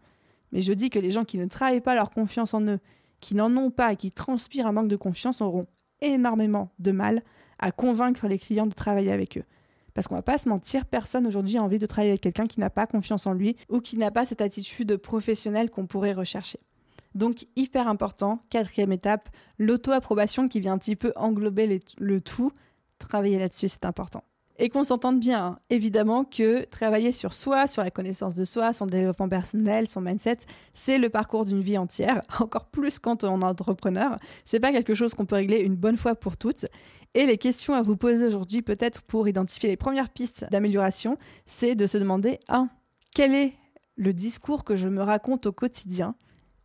Mais 0.52 0.60
je 0.60 0.72
dis 0.72 0.90
que 0.90 0.98
les 0.98 1.10
gens 1.10 1.24
qui 1.24 1.38
ne 1.38 1.46
travaillent 1.46 1.80
pas 1.80 1.94
leur 1.94 2.10
confiance 2.10 2.54
en 2.54 2.62
eux, 2.62 2.78
qui 3.20 3.34
n'en 3.34 3.54
ont 3.56 3.70
pas 3.70 3.92
et 3.92 3.96
qui 3.96 4.10
transpirent 4.10 4.66
un 4.66 4.72
manque 4.72 4.88
de 4.88 4.96
confiance 4.96 5.40
auront 5.40 5.66
énormément 6.00 6.70
de 6.78 6.92
mal 6.92 7.22
à 7.58 7.72
convaincre 7.72 8.28
les 8.28 8.38
clients 8.38 8.66
de 8.66 8.74
travailler 8.74 9.12
avec 9.12 9.38
eux. 9.38 9.44
Parce 9.94 10.08
qu'on 10.08 10.16
va 10.16 10.22
pas 10.22 10.38
se 10.38 10.48
mentir, 10.48 10.86
personne 10.86 11.26
aujourd'hui 11.26 11.56
a 11.56 11.62
envie 11.62 11.78
de 11.78 11.86
travailler 11.86 12.10
avec 12.10 12.20
quelqu'un 12.20 12.46
qui 12.46 12.60
n'a 12.60 12.70
pas 12.70 12.86
confiance 12.86 13.26
en 13.26 13.32
lui 13.32 13.56
ou 13.68 13.80
qui 13.80 13.96
n'a 13.96 14.10
pas 14.10 14.24
cette 14.24 14.40
attitude 14.40 14.96
professionnelle 14.96 15.70
qu'on 15.70 15.86
pourrait 15.86 16.12
rechercher. 16.12 16.58
Donc 17.14 17.46
hyper 17.54 17.86
important, 17.86 18.40
quatrième 18.50 18.90
étape, 18.90 19.28
l'auto-approbation 19.58 20.48
qui 20.48 20.58
vient 20.58 20.72
un 20.72 20.78
petit 20.78 20.96
peu 20.96 21.12
englober 21.14 21.80
le 21.98 22.20
tout. 22.20 22.50
Travailler 22.98 23.38
là-dessus, 23.38 23.68
c'est 23.68 23.84
important 23.84 24.24
et 24.58 24.68
qu'on 24.68 24.84
s'entende 24.84 25.20
bien. 25.20 25.44
Hein. 25.44 25.58
Évidemment 25.70 26.24
que 26.24 26.64
travailler 26.64 27.12
sur 27.12 27.34
soi, 27.34 27.66
sur 27.66 27.82
la 27.82 27.90
connaissance 27.90 28.34
de 28.34 28.44
soi, 28.44 28.72
son 28.72 28.86
développement 28.86 29.28
personnel, 29.28 29.88
son 29.88 30.00
mindset, 30.00 30.38
c'est 30.72 30.98
le 30.98 31.08
parcours 31.08 31.44
d'une 31.44 31.60
vie 31.60 31.78
entière, 31.78 32.22
encore 32.40 32.66
plus 32.66 32.98
quand 32.98 33.24
on 33.24 33.40
est 33.40 33.44
entrepreneur. 33.44 34.18
C'est 34.44 34.60
pas 34.60 34.72
quelque 34.72 34.94
chose 34.94 35.14
qu'on 35.14 35.26
peut 35.26 35.36
régler 35.36 35.58
une 35.58 35.76
bonne 35.76 35.96
fois 35.96 36.14
pour 36.14 36.36
toutes. 36.36 36.66
Et 37.14 37.26
les 37.26 37.38
questions 37.38 37.74
à 37.74 37.82
vous 37.82 37.96
poser 37.96 38.26
aujourd'hui, 38.26 38.60
peut-être 38.60 39.02
pour 39.02 39.28
identifier 39.28 39.68
les 39.68 39.76
premières 39.76 40.10
pistes 40.10 40.46
d'amélioration, 40.50 41.16
c'est 41.46 41.76
de 41.76 41.86
se 41.86 41.96
demander 41.96 42.40
1. 42.48 42.68
Quel 43.14 43.34
est 43.34 43.54
le 43.96 44.12
discours 44.12 44.64
que 44.64 44.74
je 44.74 44.88
me 44.88 45.00
raconte 45.00 45.46
au 45.46 45.52
quotidien 45.52 46.16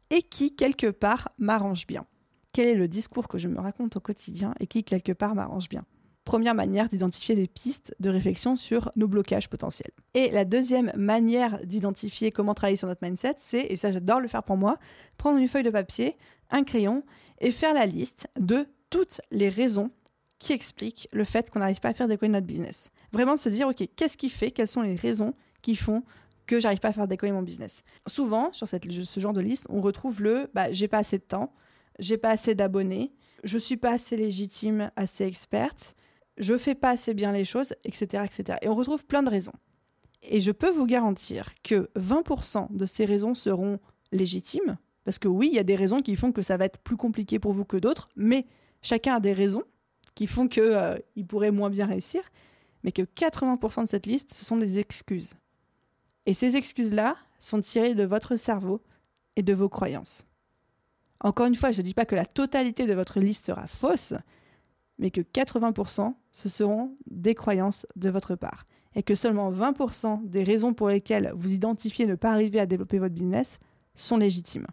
et 0.09 0.23
qui, 0.23 0.55
quelque 0.55 0.89
part, 0.89 1.29
m'arrange 1.37 1.85
bien? 1.85 2.07
Quel 2.51 2.67
est 2.67 2.75
le 2.75 2.87
discours 2.87 3.27
que 3.27 3.37
je 3.37 3.47
me 3.47 3.59
raconte 3.59 3.97
au 3.97 3.99
quotidien 3.99 4.55
et 4.59 4.65
qui, 4.65 4.83
quelque 4.83 5.11
part, 5.11 5.35
m'arrange 5.35 5.69
bien? 5.69 5.85
Première 6.25 6.55
manière 6.55 6.89
d'identifier 6.89 7.35
des 7.35 7.47
pistes 7.47 7.95
de 7.99 8.09
réflexion 8.09 8.55
sur 8.55 8.91
nos 8.95 9.07
blocages 9.07 9.49
potentiels. 9.49 9.91
Et 10.15 10.31
la 10.31 10.45
deuxième 10.45 10.91
manière 10.95 11.63
d'identifier 11.63 12.31
comment 12.31 12.55
travailler 12.55 12.75
sur 12.75 12.87
notre 12.87 13.03
mindset, 13.03 13.35
c'est, 13.37 13.67
et 13.69 13.77
ça 13.77 13.91
j'adore 13.91 14.19
le 14.19 14.27
faire 14.27 14.43
pour 14.43 14.57
moi, 14.57 14.77
prendre 15.17 15.37
une 15.37 15.47
feuille 15.47 15.63
de 15.63 15.69
papier, 15.69 16.17
un 16.49 16.63
crayon 16.63 17.03
et 17.39 17.51
faire 17.51 17.73
la 17.75 17.85
liste 17.85 18.27
de 18.39 18.67
toutes 18.89 19.21
les 19.31 19.49
raisons 19.49 19.91
qui 20.39 20.53
expliquent 20.53 21.07
le 21.11 21.25
fait 21.25 21.49
qu'on 21.49 21.59
n'arrive 21.59 21.79
pas 21.79 21.89
à 21.89 21.93
faire 21.93 22.07
décoller 22.07 22.31
notre 22.31 22.47
business. 22.47 22.89
Vraiment 23.11 23.35
de 23.35 23.39
se 23.39 23.49
dire, 23.49 23.67
ok, 23.67 23.83
qu'est-ce 23.95 24.17
qui 24.17 24.29
fait, 24.29 24.51
quelles 24.51 24.67
sont 24.67 24.81
les 24.81 24.95
raisons 24.95 25.33
qui 25.61 25.75
font 25.75 26.03
que 26.47 26.59
j'arrive 26.59 26.79
pas 26.79 26.87
à 26.87 26.93
faire 26.93 27.07
décoller 27.07 27.33
mon 27.33 27.41
business? 27.41 27.83
Souvent, 28.07 28.51
sur 28.53 28.67
cette, 28.67 28.89
ce 28.89 29.19
genre 29.19 29.33
de 29.33 29.41
liste, 29.41 29.65
on 29.69 29.81
retrouve 29.81 30.21
le 30.23 30.49
bah, 30.53 30.71
j'ai 30.71 30.87
pas 30.87 30.99
assez 30.99 31.17
de 31.17 31.23
temps, 31.23 31.53
j'ai 31.99 32.17
pas 32.17 32.31
assez 32.31 32.55
d'abonnés, 32.55 33.11
je 33.43 33.57
suis 33.57 33.77
pas 33.77 33.91
assez 33.91 34.15
légitime, 34.15 34.91
assez 34.95 35.25
experte, 35.25 35.95
je 36.37 36.57
fais 36.57 36.75
pas 36.75 36.91
assez 36.91 37.13
bien 37.13 37.33
les 37.33 37.45
choses, 37.45 37.73
etc., 37.83 38.23
etc. 38.25 38.57
Et 38.61 38.69
on 38.69 38.75
retrouve 38.75 39.05
plein 39.05 39.23
de 39.23 39.29
raisons. 39.29 39.53
Et 40.23 40.39
je 40.39 40.51
peux 40.51 40.69
vous 40.69 40.85
garantir 40.85 41.53
que 41.63 41.89
20% 41.97 42.75
de 42.75 42.85
ces 42.85 43.05
raisons 43.05 43.33
seront 43.33 43.79
légitimes, 44.11 44.77
parce 45.03 45.19
que 45.19 45.27
oui, 45.27 45.49
il 45.51 45.55
y 45.55 45.59
a 45.59 45.63
des 45.63 45.75
raisons 45.75 45.99
qui 45.99 46.15
font 46.15 46.31
que 46.31 46.41
ça 46.41 46.57
va 46.57 46.65
être 46.65 46.79
plus 46.79 46.97
compliqué 46.97 47.39
pour 47.39 47.53
vous 47.53 47.65
que 47.65 47.77
d'autres, 47.77 48.09
mais 48.15 48.45
chacun 48.81 49.15
a 49.15 49.19
des 49.19 49.33
raisons 49.33 49.63
qui 50.19 50.27
font 50.27 50.49
qu'il 50.49 50.63
euh, 50.63 50.97
pourrait 51.29 51.49
moins 51.49 51.69
bien 51.69 51.85
réussir, 51.85 52.21
mais 52.83 52.91
que 52.91 53.03
80% 53.03 53.83
de 53.83 53.87
cette 53.87 54.05
liste, 54.05 54.33
ce 54.33 54.43
sont 54.43 54.57
des 54.57 54.77
excuses. 54.77 55.35
Et 56.25 56.33
ces 56.33 56.57
excuses-là 56.57 57.15
sont 57.39 57.61
tirées 57.61 57.95
de 57.95 58.03
votre 58.03 58.35
cerveau 58.35 58.81
et 59.37 59.43
de 59.43 59.53
vos 59.53 59.69
croyances. 59.69 60.27
Encore 61.21 61.45
une 61.45 61.55
fois, 61.55 61.71
je 61.71 61.77
ne 61.77 61.83
dis 61.83 61.93
pas 61.93 62.03
que 62.03 62.15
la 62.15 62.25
totalité 62.25 62.85
de 62.85 62.93
votre 62.93 63.21
liste 63.21 63.45
sera 63.45 63.65
fausse, 63.67 64.13
mais 64.97 65.09
que 65.09 65.21
80% 65.21 66.13
ce 66.33 66.49
seront 66.49 66.97
des 67.09 67.33
croyances 67.33 67.87
de 67.95 68.09
votre 68.09 68.35
part. 68.35 68.65
Et 68.95 69.03
que 69.03 69.15
seulement 69.15 69.53
20% 69.53 70.27
des 70.27 70.43
raisons 70.43 70.73
pour 70.73 70.89
lesquelles 70.89 71.31
vous 71.33 71.53
identifiez 71.53 72.07
ne 72.07 72.15
pas 72.15 72.31
arriver 72.31 72.59
à 72.59 72.65
développer 72.65 72.99
votre 72.99 73.15
business 73.15 73.57
sont 73.95 74.17
légitimes, 74.17 74.67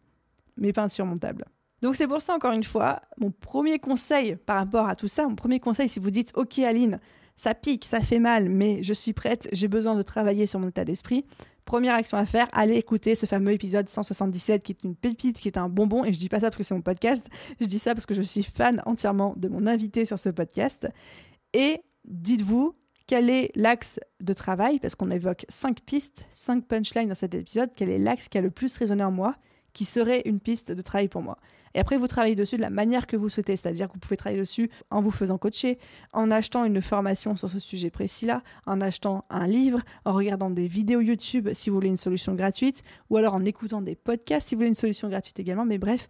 mais 0.56 0.72
pas 0.72 0.82
insurmontables. 0.82 1.44
Donc 1.82 1.96
c'est 1.96 2.08
pour 2.08 2.20
ça, 2.20 2.34
encore 2.34 2.52
une 2.52 2.64
fois, 2.64 3.02
mon 3.18 3.30
premier 3.30 3.78
conseil 3.78 4.36
par 4.36 4.56
rapport 4.56 4.86
à 4.86 4.96
tout 4.96 5.08
ça, 5.08 5.26
mon 5.26 5.34
premier 5.34 5.60
conseil, 5.60 5.88
si 5.88 5.98
vous 5.98 6.10
dites, 6.10 6.32
OK 6.34 6.58
Aline, 6.58 6.98
ça 7.34 7.54
pique, 7.54 7.84
ça 7.84 8.00
fait 8.00 8.18
mal, 8.18 8.48
mais 8.48 8.82
je 8.82 8.94
suis 8.94 9.12
prête, 9.12 9.48
j'ai 9.52 9.68
besoin 9.68 9.94
de 9.94 10.02
travailler 10.02 10.46
sur 10.46 10.58
mon 10.58 10.68
état 10.68 10.84
d'esprit, 10.84 11.26
première 11.66 11.94
action 11.94 12.16
à 12.16 12.24
faire, 12.24 12.46
allez 12.52 12.76
écouter 12.76 13.14
ce 13.14 13.26
fameux 13.26 13.52
épisode 13.52 13.88
177 13.88 14.62
qui 14.62 14.72
est 14.72 14.84
une 14.84 14.96
pépite, 14.96 15.38
qui 15.38 15.48
est 15.48 15.58
un 15.58 15.68
bonbon. 15.68 16.04
Et 16.04 16.12
je 16.14 16.18
dis 16.18 16.30
pas 16.30 16.40
ça 16.40 16.46
parce 16.46 16.56
que 16.56 16.62
c'est 16.62 16.74
mon 16.74 16.80
podcast, 16.80 17.28
je 17.60 17.66
dis 17.66 17.78
ça 17.78 17.94
parce 17.94 18.06
que 18.06 18.14
je 18.14 18.22
suis 18.22 18.42
fan 18.42 18.80
entièrement 18.86 19.34
de 19.36 19.48
mon 19.48 19.66
invité 19.66 20.06
sur 20.06 20.18
ce 20.18 20.30
podcast. 20.30 20.88
Et 21.52 21.82
dites-vous 22.06 22.74
quel 23.06 23.30
est 23.30 23.50
l'axe 23.54 24.00
de 24.20 24.32
travail, 24.32 24.80
parce 24.80 24.94
qu'on 24.94 25.10
évoque 25.10 25.44
cinq 25.48 25.80
pistes, 25.82 26.26
cinq 26.32 26.66
punchlines 26.66 27.08
dans 27.08 27.14
cet 27.14 27.34
épisode, 27.34 27.70
quel 27.76 27.88
est 27.88 27.98
l'axe 27.98 28.28
qui 28.28 28.38
a 28.38 28.40
le 28.40 28.50
plus 28.50 28.76
résonné 28.76 29.04
en 29.04 29.12
moi, 29.12 29.36
qui 29.72 29.84
serait 29.84 30.22
une 30.24 30.40
piste 30.40 30.72
de 30.72 30.82
travail 30.82 31.08
pour 31.08 31.22
moi. 31.22 31.38
Et 31.76 31.78
après, 31.78 31.98
vous 31.98 32.08
travaillez 32.08 32.34
dessus 32.34 32.56
de 32.56 32.62
la 32.62 32.70
manière 32.70 33.06
que 33.06 33.18
vous 33.18 33.28
souhaitez, 33.28 33.54
c'est-à-dire 33.54 33.88
que 33.88 33.92
vous 33.92 33.98
pouvez 33.98 34.16
travailler 34.16 34.40
dessus 34.40 34.70
en 34.90 35.02
vous 35.02 35.10
faisant 35.10 35.36
coacher, 35.36 35.78
en 36.14 36.30
achetant 36.30 36.64
une 36.64 36.80
formation 36.80 37.36
sur 37.36 37.50
ce 37.50 37.60
sujet 37.60 37.90
précis-là, 37.90 38.42
en 38.64 38.80
achetant 38.80 39.26
un 39.28 39.46
livre, 39.46 39.80
en 40.06 40.14
regardant 40.14 40.48
des 40.48 40.68
vidéos 40.68 41.02
YouTube 41.02 41.50
si 41.52 41.68
vous 41.68 41.76
voulez 41.76 41.88
une 41.88 41.98
solution 41.98 42.34
gratuite, 42.34 42.82
ou 43.10 43.18
alors 43.18 43.34
en 43.34 43.44
écoutant 43.44 43.82
des 43.82 43.94
podcasts 43.94 44.48
si 44.48 44.54
vous 44.54 44.60
voulez 44.60 44.68
une 44.68 44.74
solution 44.74 45.10
gratuite 45.10 45.38
également. 45.38 45.66
Mais 45.66 45.76
bref, 45.76 46.08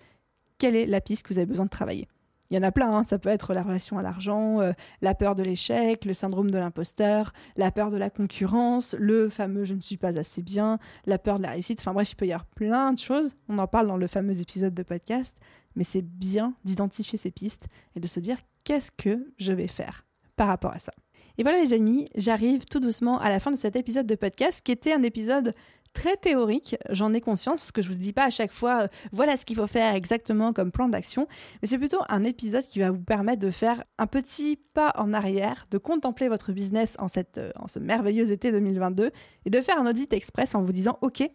quelle 0.56 0.76
est 0.76 0.86
la 0.86 1.00
piste 1.00 1.24
que 1.24 1.32
vous 1.32 1.38
avez 1.38 1.46
besoin 1.46 1.64
de 1.64 1.70
travailler? 1.70 2.06
Il 2.50 2.56
y 2.56 2.58
en 2.58 2.62
a 2.62 2.72
plein, 2.72 2.92
hein. 2.92 3.04
ça 3.04 3.18
peut 3.18 3.28
être 3.28 3.54
la 3.54 3.62
relation 3.62 3.98
à 3.98 4.02
l'argent, 4.02 4.60
euh, 4.60 4.72
la 5.02 5.14
peur 5.14 5.34
de 5.34 5.42
l'échec, 5.42 6.04
le 6.04 6.14
syndrome 6.14 6.50
de 6.50 6.58
l'imposteur, 6.58 7.32
la 7.56 7.70
peur 7.70 7.90
de 7.90 7.96
la 7.96 8.10
concurrence, 8.10 8.94
le 8.98 9.28
fameux 9.28 9.64
je 9.64 9.74
ne 9.74 9.80
suis 9.80 9.96
pas 9.96 10.18
assez 10.18 10.42
bien, 10.42 10.78
la 11.06 11.18
peur 11.18 11.38
de 11.38 11.44
la 11.44 11.50
réussite, 11.50 11.80
enfin 11.80 11.92
bref, 11.92 12.12
il 12.12 12.16
peut 12.16 12.26
y 12.26 12.32
avoir 12.32 12.46
plein 12.46 12.92
de 12.92 12.98
choses, 12.98 13.34
on 13.48 13.58
en 13.58 13.66
parle 13.66 13.88
dans 13.88 13.96
le 13.96 14.06
fameux 14.06 14.40
épisode 14.40 14.74
de 14.74 14.82
podcast, 14.82 15.38
mais 15.74 15.84
c'est 15.84 16.02
bien 16.02 16.54
d'identifier 16.64 17.18
ces 17.18 17.30
pistes 17.30 17.66
et 17.94 18.00
de 18.00 18.06
se 18.06 18.20
dire 18.20 18.38
qu'est-ce 18.64 18.90
que 18.90 19.32
je 19.38 19.52
vais 19.52 19.68
faire 19.68 20.06
par 20.36 20.48
rapport 20.48 20.72
à 20.72 20.78
ça. 20.78 20.92
Et 21.38 21.42
voilà 21.42 21.60
les 21.60 21.72
amis, 21.72 22.06
j'arrive 22.14 22.64
tout 22.64 22.80
doucement 22.80 23.18
à 23.20 23.28
la 23.28 23.40
fin 23.40 23.50
de 23.50 23.56
cet 23.56 23.76
épisode 23.76 24.06
de 24.06 24.14
podcast 24.14 24.62
qui 24.64 24.72
était 24.72 24.92
un 24.92 25.02
épisode 25.02 25.54
très 25.96 26.16
théorique, 26.18 26.76
j'en 26.90 27.14
ai 27.14 27.22
conscience, 27.22 27.58
parce 27.58 27.72
que 27.72 27.80
je 27.80 27.88
vous 27.88 27.96
dis 27.96 28.12
pas 28.12 28.26
à 28.26 28.30
chaque 28.30 28.52
fois, 28.52 28.82
euh, 28.82 28.88
voilà 29.12 29.38
ce 29.38 29.46
qu'il 29.46 29.56
faut 29.56 29.66
faire 29.66 29.94
exactement 29.94 30.52
comme 30.52 30.70
plan 30.70 30.90
d'action, 30.90 31.26
mais 31.62 31.68
c'est 31.68 31.78
plutôt 31.78 32.00
un 32.10 32.22
épisode 32.22 32.66
qui 32.66 32.80
va 32.80 32.90
vous 32.90 33.00
permettre 33.00 33.40
de 33.40 33.48
faire 33.48 33.82
un 33.96 34.06
petit 34.06 34.60
pas 34.74 34.92
en 34.96 35.14
arrière, 35.14 35.66
de 35.70 35.78
contempler 35.78 36.28
votre 36.28 36.52
business 36.52 36.96
en, 36.98 37.08
cette, 37.08 37.38
euh, 37.38 37.50
en 37.56 37.66
ce 37.66 37.78
merveilleux 37.78 38.30
été 38.30 38.52
2022 38.52 39.10
et 39.46 39.50
de 39.50 39.60
faire 39.62 39.80
un 39.80 39.88
audit 39.88 40.12
express 40.12 40.54
en 40.54 40.62
vous 40.62 40.72
disant, 40.72 40.98
ok, 41.00 41.26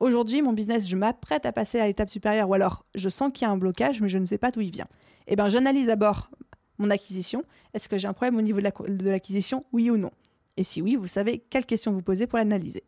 aujourd'hui 0.00 0.40
mon 0.40 0.54
business, 0.54 0.88
je 0.88 0.96
m'apprête 0.96 1.44
à 1.44 1.52
passer 1.52 1.78
à 1.78 1.86
l'étape 1.86 2.08
supérieure, 2.08 2.48
ou 2.48 2.54
alors 2.54 2.86
je 2.94 3.10
sens 3.10 3.30
qu'il 3.34 3.46
y 3.46 3.50
a 3.50 3.52
un 3.52 3.58
blocage, 3.58 4.00
mais 4.00 4.08
je 4.08 4.16
ne 4.16 4.24
sais 4.24 4.38
pas 4.38 4.50
d'où 4.50 4.62
il 4.62 4.70
vient. 4.70 4.88
Eh 5.26 5.36
bien, 5.36 5.50
j'analyse 5.50 5.86
d'abord 5.86 6.30
mon 6.78 6.88
acquisition. 6.88 7.44
Est-ce 7.74 7.90
que 7.90 7.98
j'ai 7.98 8.08
un 8.08 8.14
problème 8.14 8.38
au 8.38 8.42
niveau 8.42 8.60
de 8.60 9.10
l'acquisition, 9.10 9.66
oui 9.72 9.90
ou 9.90 9.98
non? 9.98 10.10
Et 10.56 10.64
si 10.64 10.80
oui, 10.80 10.96
vous 10.96 11.06
savez 11.06 11.44
quelles 11.50 11.66
questions 11.66 11.92
vous 11.92 12.00
posez 12.00 12.26
pour 12.26 12.38
l'analyser. 12.38 12.82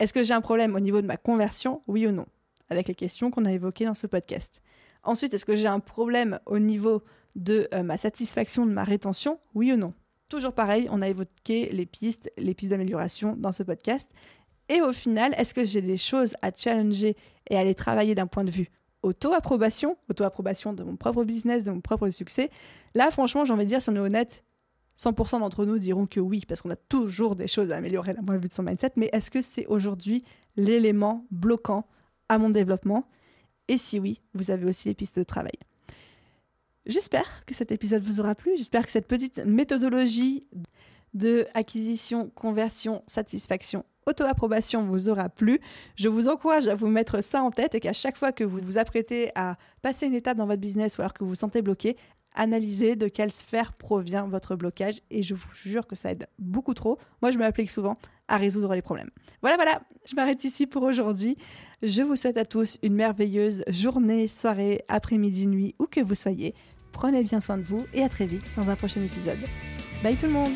Est-ce 0.00 0.14
que 0.14 0.22
j'ai 0.22 0.32
un 0.32 0.40
problème 0.40 0.74
au 0.74 0.80
niveau 0.80 1.02
de 1.02 1.06
ma 1.06 1.18
conversion 1.18 1.82
Oui 1.86 2.06
ou 2.06 2.10
non 2.10 2.24
Avec 2.70 2.88
les 2.88 2.94
questions 2.94 3.30
qu'on 3.30 3.44
a 3.44 3.52
évoquées 3.52 3.84
dans 3.84 3.94
ce 3.94 4.06
podcast. 4.06 4.62
Ensuite, 5.02 5.34
est-ce 5.34 5.44
que 5.44 5.56
j'ai 5.56 5.66
un 5.66 5.78
problème 5.78 6.40
au 6.46 6.58
niveau 6.58 7.02
de 7.36 7.68
euh, 7.74 7.82
ma 7.82 7.98
satisfaction, 7.98 8.64
de 8.64 8.72
ma 8.72 8.82
rétention 8.82 9.38
Oui 9.54 9.72
ou 9.72 9.76
non 9.76 9.92
Toujours 10.30 10.54
pareil, 10.54 10.88
on 10.90 11.02
a 11.02 11.08
évoqué 11.08 11.68
les 11.72 11.84
pistes, 11.84 12.32
les 12.38 12.54
pistes 12.54 12.70
d'amélioration 12.70 13.36
dans 13.36 13.52
ce 13.52 13.62
podcast. 13.62 14.10
Et 14.70 14.80
au 14.80 14.92
final, 14.92 15.34
est-ce 15.36 15.52
que 15.52 15.64
j'ai 15.64 15.82
des 15.82 15.98
choses 15.98 16.34
à 16.40 16.50
challenger 16.50 17.14
et 17.50 17.56
à 17.56 17.60
aller 17.60 17.74
travailler 17.74 18.14
d'un 18.14 18.26
point 18.26 18.44
de 18.44 18.50
vue 18.50 18.70
auto-approbation, 19.02 19.98
auto-approbation 20.08 20.72
de 20.72 20.82
mon 20.82 20.96
propre 20.96 21.24
business, 21.24 21.62
de 21.62 21.72
mon 21.72 21.82
propre 21.82 22.08
succès? 22.08 22.48
Là, 22.94 23.10
franchement, 23.10 23.44
j'ai 23.44 23.52
envie 23.52 23.64
de 23.64 23.68
dire, 23.68 23.82
si 23.82 23.90
on 23.90 23.96
est 23.96 24.00
honnête, 24.00 24.44
100% 25.00 25.40
d'entre 25.40 25.64
nous 25.64 25.78
diront 25.78 26.06
que 26.06 26.20
oui, 26.20 26.44
parce 26.46 26.60
qu'on 26.60 26.70
a 26.70 26.76
toujours 26.76 27.34
des 27.34 27.48
choses 27.48 27.72
à 27.72 27.76
améliorer 27.76 28.12
d'un 28.12 28.22
point 28.22 28.36
de 28.36 28.42
vue 28.42 28.48
de 28.48 28.52
son 28.52 28.62
mindset, 28.62 28.92
mais 28.96 29.08
est-ce 29.12 29.30
que 29.30 29.40
c'est 29.40 29.66
aujourd'hui 29.66 30.22
l'élément 30.56 31.24
bloquant 31.30 31.86
à 32.28 32.36
mon 32.36 32.50
développement? 32.50 33.08
Et 33.68 33.78
si 33.78 33.98
oui, 33.98 34.20
vous 34.34 34.50
avez 34.50 34.66
aussi 34.66 34.88
les 34.88 34.94
pistes 34.94 35.18
de 35.18 35.24
travail. 35.24 35.54
J'espère 36.84 37.44
que 37.46 37.54
cet 37.54 37.72
épisode 37.72 38.02
vous 38.02 38.20
aura 38.20 38.34
plu, 38.34 38.52
j'espère 38.56 38.84
que 38.84 38.92
cette 38.92 39.06
petite 39.06 39.38
méthodologie 39.46 40.46
de 41.14 41.46
acquisition, 41.54 42.30
conversion, 42.30 43.02
satisfaction, 43.06 43.84
auto-approbation 44.06 44.84
vous 44.84 45.08
aura 45.08 45.28
plu. 45.28 45.60
Je 45.96 46.08
vous 46.08 46.28
encourage 46.28 46.66
à 46.66 46.74
vous 46.74 46.88
mettre 46.88 47.22
ça 47.22 47.42
en 47.42 47.50
tête 47.50 47.74
et 47.74 47.80
qu'à 47.80 47.92
chaque 47.92 48.16
fois 48.16 48.32
que 48.32 48.44
vous 48.44 48.58
vous 48.62 48.78
apprêtez 48.78 49.30
à 49.34 49.56
passer 49.82 50.06
une 50.06 50.14
étape 50.14 50.36
dans 50.36 50.46
votre 50.46 50.60
business 50.60 50.98
ou 50.98 51.02
alors 51.02 51.12
que 51.12 51.24
vous 51.24 51.30
vous 51.30 51.34
sentez 51.34 51.62
bloqué, 51.62 51.96
analyser 52.34 52.96
de 52.96 53.08
quelle 53.08 53.32
sphère 53.32 53.72
provient 53.72 54.26
votre 54.26 54.56
blocage 54.56 55.00
et 55.10 55.22
je 55.22 55.34
vous 55.34 55.48
jure 55.52 55.86
que 55.86 55.96
ça 55.96 56.12
aide 56.12 56.26
beaucoup 56.38 56.74
trop. 56.74 56.98
Moi, 57.22 57.30
je 57.30 57.38
m'applique 57.38 57.70
souvent 57.70 57.94
à 58.28 58.36
résoudre 58.36 58.74
les 58.74 58.82
problèmes. 58.82 59.10
Voilà, 59.42 59.56
voilà, 59.56 59.82
je 60.08 60.14
m'arrête 60.14 60.44
ici 60.44 60.66
pour 60.66 60.82
aujourd'hui. 60.82 61.36
Je 61.82 62.02
vous 62.02 62.16
souhaite 62.16 62.36
à 62.36 62.44
tous 62.44 62.78
une 62.82 62.94
merveilleuse 62.94 63.64
journée, 63.68 64.28
soirée, 64.28 64.82
après-midi, 64.88 65.46
nuit, 65.46 65.74
où 65.78 65.86
que 65.86 66.00
vous 66.00 66.14
soyez. 66.14 66.54
Prenez 66.92 67.22
bien 67.22 67.40
soin 67.40 67.58
de 67.58 67.62
vous 67.62 67.84
et 67.94 68.02
à 68.02 68.08
très 68.08 68.26
vite 68.26 68.52
dans 68.56 68.68
un 68.70 68.76
prochain 68.76 69.02
épisode. 69.02 69.38
Bye 70.02 70.16
tout 70.16 70.26
le 70.26 70.32
monde 70.32 70.54